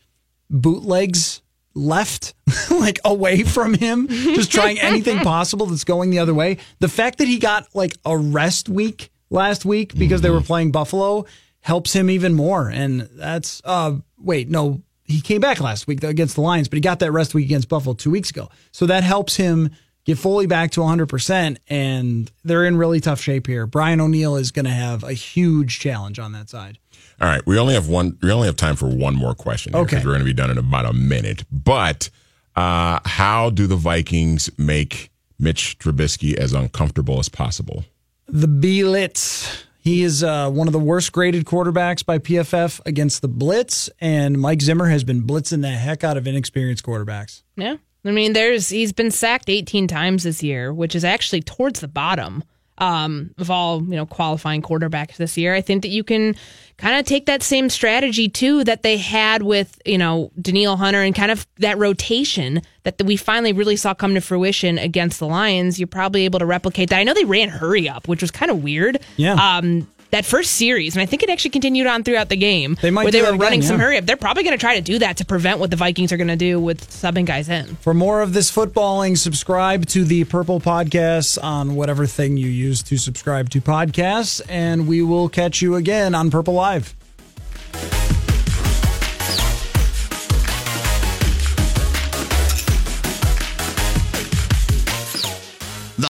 bootlegs 0.49 1.41
left, 1.73 2.33
like 2.71 2.99
away 3.03 3.43
from 3.43 3.73
him, 3.73 4.07
just 4.07 4.51
trying 4.51 4.79
anything 4.79 5.19
possible 5.23 5.65
that's 5.65 5.83
going 5.83 6.09
the 6.09 6.19
other 6.19 6.33
way. 6.33 6.57
The 6.79 6.89
fact 6.89 7.17
that 7.17 7.27
he 7.27 7.39
got 7.39 7.67
like 7.75 7.93
a 8.05 8.17
rest 8.17 8.69
week 8.69 9.11
last 9.29 9.65
week 9.65 9.95
because 9.95 10.21
they 10.21 10.29
were 10.29 10.41
playing 10.41 10.71
Buffalo 10.71 11.25
helps 11.59 11.91
him 11.93 12.09
even 12.09 12.33
more. 12.33 12.69
And 12.69 13.01
that's, 13.01 13.61
uh, 13.65 13.97
wait, 14.17 14.49
no, 14.49 14.81
he 15.08 15.22
came 15.22 15.41
back 15.41 15.60
last 15.60 15.88
week 15.88 16.03
against 16.03 16.36
the 16.36 16.41
Lions, 16.41 16.68
but 16.68 16.76
he 16.76 16.82
got 16.82 16.99
that 16.99 17.12
rest 17.12 17.34
week 17.34 17.45
against 17.45 17.70
Buffalo 17.70 17.95
two 17.95 18.12
weeks 18.12 18.30
ago. 18.30 18.49
So 18.72 18.86
that 18.88 19.03
helps 19.03 19.38
him 19.38 19.72
get 20.05 20.18
fully 20.18 20.47
back 20.47 20.72
to 20.72 20.82
100%. 20.82 21.58
And 21.70 22.32
they're 22.43 22.66
in 22.66 22.78
really 22.78 22.99
tough 22.99 23.22
shape 23.22 23.47
here. 23.47 23.66
Brian 23.66 24.01
O'Neill 24.01 24.36
is 24.36 24.51
going 24.51 24.66
to 24.66 24.72
have 24.72 25.03
a 25.03 25.14
huge 25.14 25.80
challenge 25.80 26.20
on 26.20 26.34
that 26.34 26.49
side. 26.49 26.78
All 27.22 27.28
right. 27.28 27.45
We 27.45 27.58
only 27.58 27.74
have 27.74 27.88
one, 27.88 28.18
we 28.22 28.32
only 28.32 28.47
have 28.47 28.58
time 28.58 28.76
for 28.76 28.88
one 28.88 29.16
more 29.16 29.34
question. 29.34 29.74
Here, 29.74 29.82
okay. 29.84 29.97
We're 29.97 30.12
going 30.12 30.20
to 30.20 30.26
be 30.26 30.34
done 30.34 30.49
in 30.49 30.58
about 30.58 30.86
a 30.86 30.93
minute. 30.93 31.45
But 31.51 32.10
uh, 32.55 32.99
how 33.05 33.49
do 33.49 33.66
the 33.68 33.76
Vikings 33.76 34.49
make 34.58 35.10
Mitch 35.39 35.78
Trubisky 35.80 36.36
as 36.36 36.53
uncomfortable 36.53 37.20
as 37.20 37.30
possible? 37.30 37.86
The 38.28 38.47
Blitz. 38.47 39.66
He 39.88 40.03
is 40.03 40.21
uh, 40.21 40.51
one 40.51 40.67
of 40.67 40.73
the 40.73 40.79
worst 40.79 41.13
graded 41.13 41.45
quarterbacks 41.45 42.05
by 42.05 42.19
PFF 42.19 42.81
against 42.85 43.21
the 43.21 43.29
blitz, 43.29 43.89
and 44.01 44.38
Mike 44.38 44.61
Zimmer 44.61 44.89
has 44.89 45.05
been 45.05 45.23
blitzing 45.23 45.61
the 45.61 45.69
heck 45.69 46.03
out 46.03 46.17
of 46.17 46.27
inexperienced 46.27 46.83
quarterbacks. 46.83 47.43
Yeah, 47.55 47.77
I 48.03 48.11
mean, 48.11 48.33
there's 48.33 48.67
he's 48.67 48.91
been 48.91 49.11
sacked 49.11 49.49
18 49.49 49.88
times 49.88 50.23
this 50.23 50.43
year, 50.43 50.73
which 50.73 50.93
is 50.93 51.05
actually 51.05 51.41
towards 51.41 51.79
the 51.79 51.88
bottom 51.88 52.43
um, 52.78 53.32
of 53.38 53.49
all 53.49 53.82
you 53.84 53.95
know 53.95 54.05
qualifying 54.05 54.61
quarterbacks 54.61 55.17
this 55.17 55.38
year. 55.38 55.53
I 55.53 55.61
think 55.61 55.82
that 55.82 55.89
you 55.89 56.03
can 56.03 56.36
kind 56.78 56.99
of 56.99 57.05
take 57.05 57.25
that 57.25 57.41
same 57.41 57.69
strategy 57.69 58.30
too 58.30 58.63
that 58.63 58.84
they 58.84 58.97
had 58.97 59.43
with 59.43 59.82
you 59.86 59.97
know 59.97 60.32
Danielle 60.39 60.78
Hunter 60.78 61.01
and 61.01 61.15
kind 61.15 61.32
of 61.32 61.47
that 61.57 61.78
rotation 61.78 62.61
that 62.84 63.01
we 63.03 63.17
finally 63.17 63.53
really 63.53 63.75
saw 63.75 63.93
come 63.93 64.13
to 64.13 64.21
fruition 64.21 64.78
against 64.78 65.19
the 65.19 65.28
Lions. 65.28 65.80
You're 65.80 65.88
probably 65.88 66.25
able 66.25 66.39
to 66.39 66.45
replicate 66.45 66.89
that. 66.89 66.99
I 66.99 67.03
know 67.03 67.13
they 67.13 67.25
ran 67.25 67.49
hurry 67.49 67.89
up, 67.89 68.07
which 68.07 68.21
was 68.21 68.32
kind 68.32 68.51
of 68.51 68.63
weird. 68.63 68.99
Yeah. 69.17 69.34
Um, 69.34 69.88
that 70.12 70.26
first 70.26 70.53
series, 70.53 70.95
and 70.95 71.01
I 71.01 71.05
think 71.05 71.24
it 71.24 71.30
actually 71.30 71.51
continued 71.51 71.88
on 71.88 72.03
throughout 72.03 72.30
the 72.30 72.36
game. 72.36 72.78
They 72.82 72.91
might 72.91 73.03
where 73.03 73.12
they 73.12 73.22
were 73.22 73.30
again, 73.30 73.39
running 73.39 73.62
yeah. 73.62 73.68
some 73.68 73.80
hurry 73.80 73.97
up. 73.97 74.05
They're 74.05 74.18
probably 74.18 74.43
going 74.43 74.58
to 74.58 74.62
try 74.62 74.76
to 74.76 74.82
do 74.82 74.99
that 74.99 75.18
to 75.18 75.26
prevent 75.26 75.60
what 75.60 75.70
the 75.70 75.76
Vikings 75.76 76.12
are 76.12 76.18
going 76.18 76.28
to 76.28 76.36
do 76.36 76.60
with 76.60 76.89
subbing 76.89 77.26
guys 77.26 77.49
in. 77.49 77.76
For 77.78 77.93
more 77.93 78.22
of 78.22 78.34
this 78.34 78.51
footballing, 78.53 79.18
subscribe 79.18 79.86
to 79.88 80.03
the 80.03 80.24
Purple 80.26 80.60
Podcasts 80.60 81.41
on 81.41 81.76
whatever 81.76 82.05
thing 82.05 82.38
you 82.38 82.47
use 82.47 82.82
to 82.84 82.97
subscribe 82.97 83.49
to 83.51 83.62
podcasts, 83.62 84.41
and 84.49 84.88
we 84.88 85.01
will 85.01 85.30
catch 85.30 85.62
you 85.62 85.76
again 85.76 86.16
on 86.16 86.32
Purple 86.32 86.53
Live. 86.53 86.93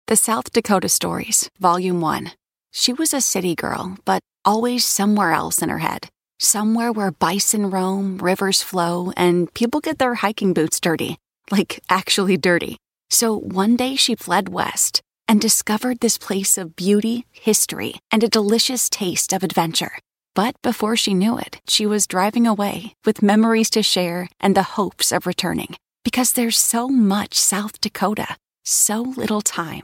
The 0.08 0.18
South 0.18 0.52
Dakota 0.52 0.89
Stories, 0.89 1.50
Volume 1.60 2.00
1. 2.00 2.32
She 2.76 2.91
was 2.91 3.13
a 3.13 3.21
city 3.21 3.53
girl, 3.53 3.99
but 4.03 4.24
always 4.43 4.84
somewhere 4.84 5.32
else 5.32 5.61
in 5.61 5.69
her 5.69 5.78
head. 5.78 6.09
Somewhere 6.39 6.91
where 6.91 7.11
bison 7.11 7.69
roam, 7.69 8.17
rivers 8.17 8.63
flow, 8.63 9.11
and 9.15 9.53
people 9.53 9.80
get 9.80 9.99
their 9.99 10.15
hiking 10.15 10.53
boots 10.53 10.80
dirty. 10.80 11.17
Like, 11.51 11.82
actually 11.88 12.36
dirty. 12.36 12.78
So 13.11 13.38
one 13.38 13.76
day 13.76 13.95
she 13.95 14.15
fled 14.15 14.49
west 14.49 15.01
and 15.28 15.39
discovered 15.39 15.99
this 15.99 16.17
place 16.17 16.57
of 16.57 16.76
beauty, 16.76 17.28
history, 17.32 17.99
and 18.11 18.24
a 18.24 18.28
delicious 18.28 18.89
taste 18.89 19.34
of 19.34 19.43
adventure. 19.43 19.99
But 20.34 20.59
before 20.63 20.95
she 20.95 21.13
knew 21.13 21.38
it, 21.38 21.61
she 21.67 21.86
was 21.86 22.07
driving 22.07 22.47
away 22.47 22.95
with 23.05 23.21
memories 23.21 23.69
to 23.69 23.84
share 23.84 24.30
and 24.39 24.55
the 24.55 24.74
hopes 24.76 25.11
of 25.11 25.28
returning. 25.28 25.76
Because 26.03 26.34
there's 26.34 26.57
so 26.57 26.89
much 26.89 27.36
South 27.36 27.80
Dakota, 27.82 28.36
so 28.63 28.99
little 29.01 29.41
time. 29.41 29.84